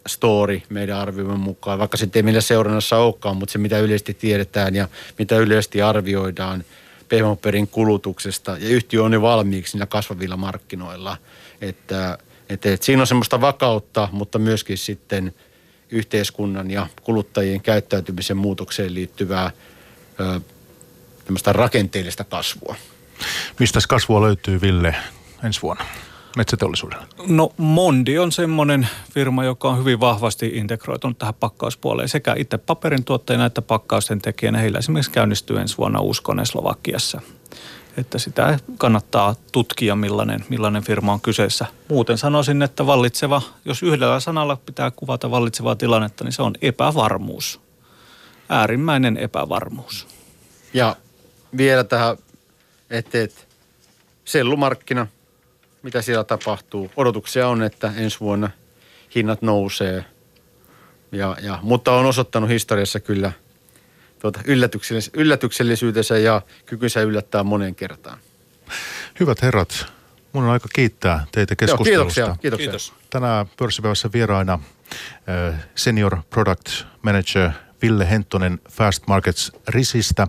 story 0.07 0.63
meidän 0.69 0.99
arvioimme 0.99 1.37
mukaan, 1.37 1.79
vaikka 1.79 1.97
sitten 1.97 2.21
ei 2.21 2.23
meillä 2.23 2.41
seurannassa 2.41 2.97
olekaan, 2.97 3.37
mutta 3.37 3.53
se 3.53 3.59
mitä 3.59 3.79
yleisesti 3.79 4.15
tiedetään 4.15 4.75
ja 4.75 4.89
mitä 5.19 5.37
yleisesti 5.37 5.83
arvioidaan 5.83 6.65
pehmoperin 7.09 7.69
kulutuksesta 7.69 8.51
ja 8.51 8.69
yhtiö 8.69 9.03
on 9.03 9.13
jo 9.13 9.23
valmiiksi 9.23 9.77
niillä 9.77 9.87
kasvavilla 9.87 10.37
markkinoilla, 10.37 11.17
että, 11.61 12.19
että, 12.49 12.73
että 12.73 12.87
siinä 12.87 13.03
on 13.03 13.07
semmoista 13.07 13.41
vakautta, 13.41 14.09
mutta 14.13 14.39
myöskin 14.39 14.79
sitten 14.79 15.35
yhteiskunnan 15.91 16.71
ja 16.71 16.87
kuluttajien 17.03 17.61
käyttäytymisen 17.61 18.37
muutokseen 18.37 18.95
liittyvää 18.95 19.51
ö, 20.21 20.41
rakenteellista 21.47 22.25
kasvua. 22.25 22.77
Mistä 23.59 23.81
kasvua 23.89 24.23
löytyy 24.23 24.61
Ville 24.61 24.95
ensi 25.45 25.63
vuonna 25.63 25.85
metsäteollisuudella? 26.39 27.07
No 27.27 27.53
Mondi 27.57 28.19
on 28.19 28.33
semmoinen 28.33 28.89
firma, 29.15 29.45
joka 29.45 29.69
on 29.69 29.79
hyvin 29.79 30.01
vahvasti 30.01 30.47
integroitunut 30.47 31.19
tähän 31.19 31.35
pakkauspuoleen. 31.35 32.09
Sekä 32.09 32.35
itse 32.39 32.59
paperin 32.59 33.05
tuottajana 33.05 33.47
että 33.47 33.63
pakkausten 33.63 34.23
tekijänä. 34.23 34.59
Heillä 34.59 34.79
esimerkiksi 34.79 35.11
käynnistyy 35.11 35.61
ensi 35.61 35.79
vuonna 35.79 36.01
uusi 36.01 36.23
kone 36.23 36.45
Slovakiassa. 36.45 37.21
Että 37.97 38.19
sitä 38.19 38.59
kannattaa 38.79 39.35
tutkia, 39.53 39.97
millainen, 39.97 40.45
millainen 40.49 40.83
firma 40.83 41.13
on 41.13 41.21
kyseessä. 41.21 41.67
Muuten 41.89 42.19
sanoisin, 42.19 42.63
että 42.63 42.87
vallitseva, 42.87 43.43
jos 43.65 43.83
yhdellä 43.83 44.21
sanalla 44.21 44.57
pitää 44.57 44.91
kuvata 44.91 45.31
vallitsevaa 45.31 45.77
tilannetta, 45.77 46.25
niin 46.25 46.33
se 46.33 46.43
on 46.43 46.55
epävarmuus. 46.63 47.61
Äärimmäinen 48.49 49.17
epävarmuus. 49.17 50.07
Ja 50.75 50.97
vielä 51.57 51.85
tähän, 51.85 52.17
että, 52.91 53.23
että 53.23 53.41
sellumarkkina, 54.25 55.07
mitä 55.83 56.03
siellä 56.03 56.25
tapahtuu. 56.25 56.91
Odotuksia 56.97 57.49
on, 57.49 57.63
että 57.63 57.93
ensi 57.97 58.21
vuonna 58.21 58.51
hinnat 59.15 59.43
nousee, 59.43 60.05
ja, 61.13 61.37
ja, 61.43 61.59
mutta 61.63 61.93
on 61.93 62.07
osoittanut 62.07 62.51
historiassa 62.51 63.01
kyllä 63.01 63.33
tuota 64.19 64.41
yllätyksellis- 64.41 65.11
yllätyksellisyytensä 65.15 66.19
ja 66.19 66.43
kykynsä 66.67 67.01
yllättää 67.01 67.43
moneen 67.43 67.75
kertaan. 67.75 68.19
Hyvät 69.21 69.43
herrat, 69.43 69.87
mun 70.33 70.45
on 70.45 70.51
aika 70.51 70.69
kiittää 70.75 71.27
teitä 71.33 71.53
Joo, 71.53 71.57
keskustelusta. 71.57 72.15
kiitoksia, 72.23 72.37
kiitoksia. 72.41 72.67
Kiitos. 72.67 72.93
Tänään 73.11 73.47
pörssipäivässä 73.57 74.11
vieraina 74.13 74.59
eh, 75.49 75.55
Senior 75.75 76.17
Product 76.31 76.69
Manager 77.03 77.51
Ville 77.83 78.11
Henttonen 78.11 78.61
Fast 78.71 79.07
Markets 79.07 79.53
Risistä 79.69 80.27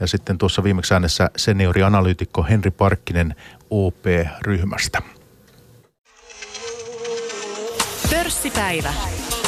ja 0.00 0.06
sitten 0.06 0.38
tuossa 0.38 0.64
viimeksi 0.64 0.94
äänessä 0.94 1.30
seniorianalyytikko 1.36 2.42
Henri 2.42 2.70
Parkkinen 2.70 3.34
OP-ryhmästä. 3.70 5.02
Pörssipäivä. 8.10 8.94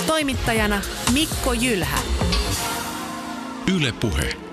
Toimittajana 0.07 0.81
Mikko 1.13 1.53
Jylhä. 1.53 1.99
Yle 3.77 3.93
Puhe. 3.93 4.48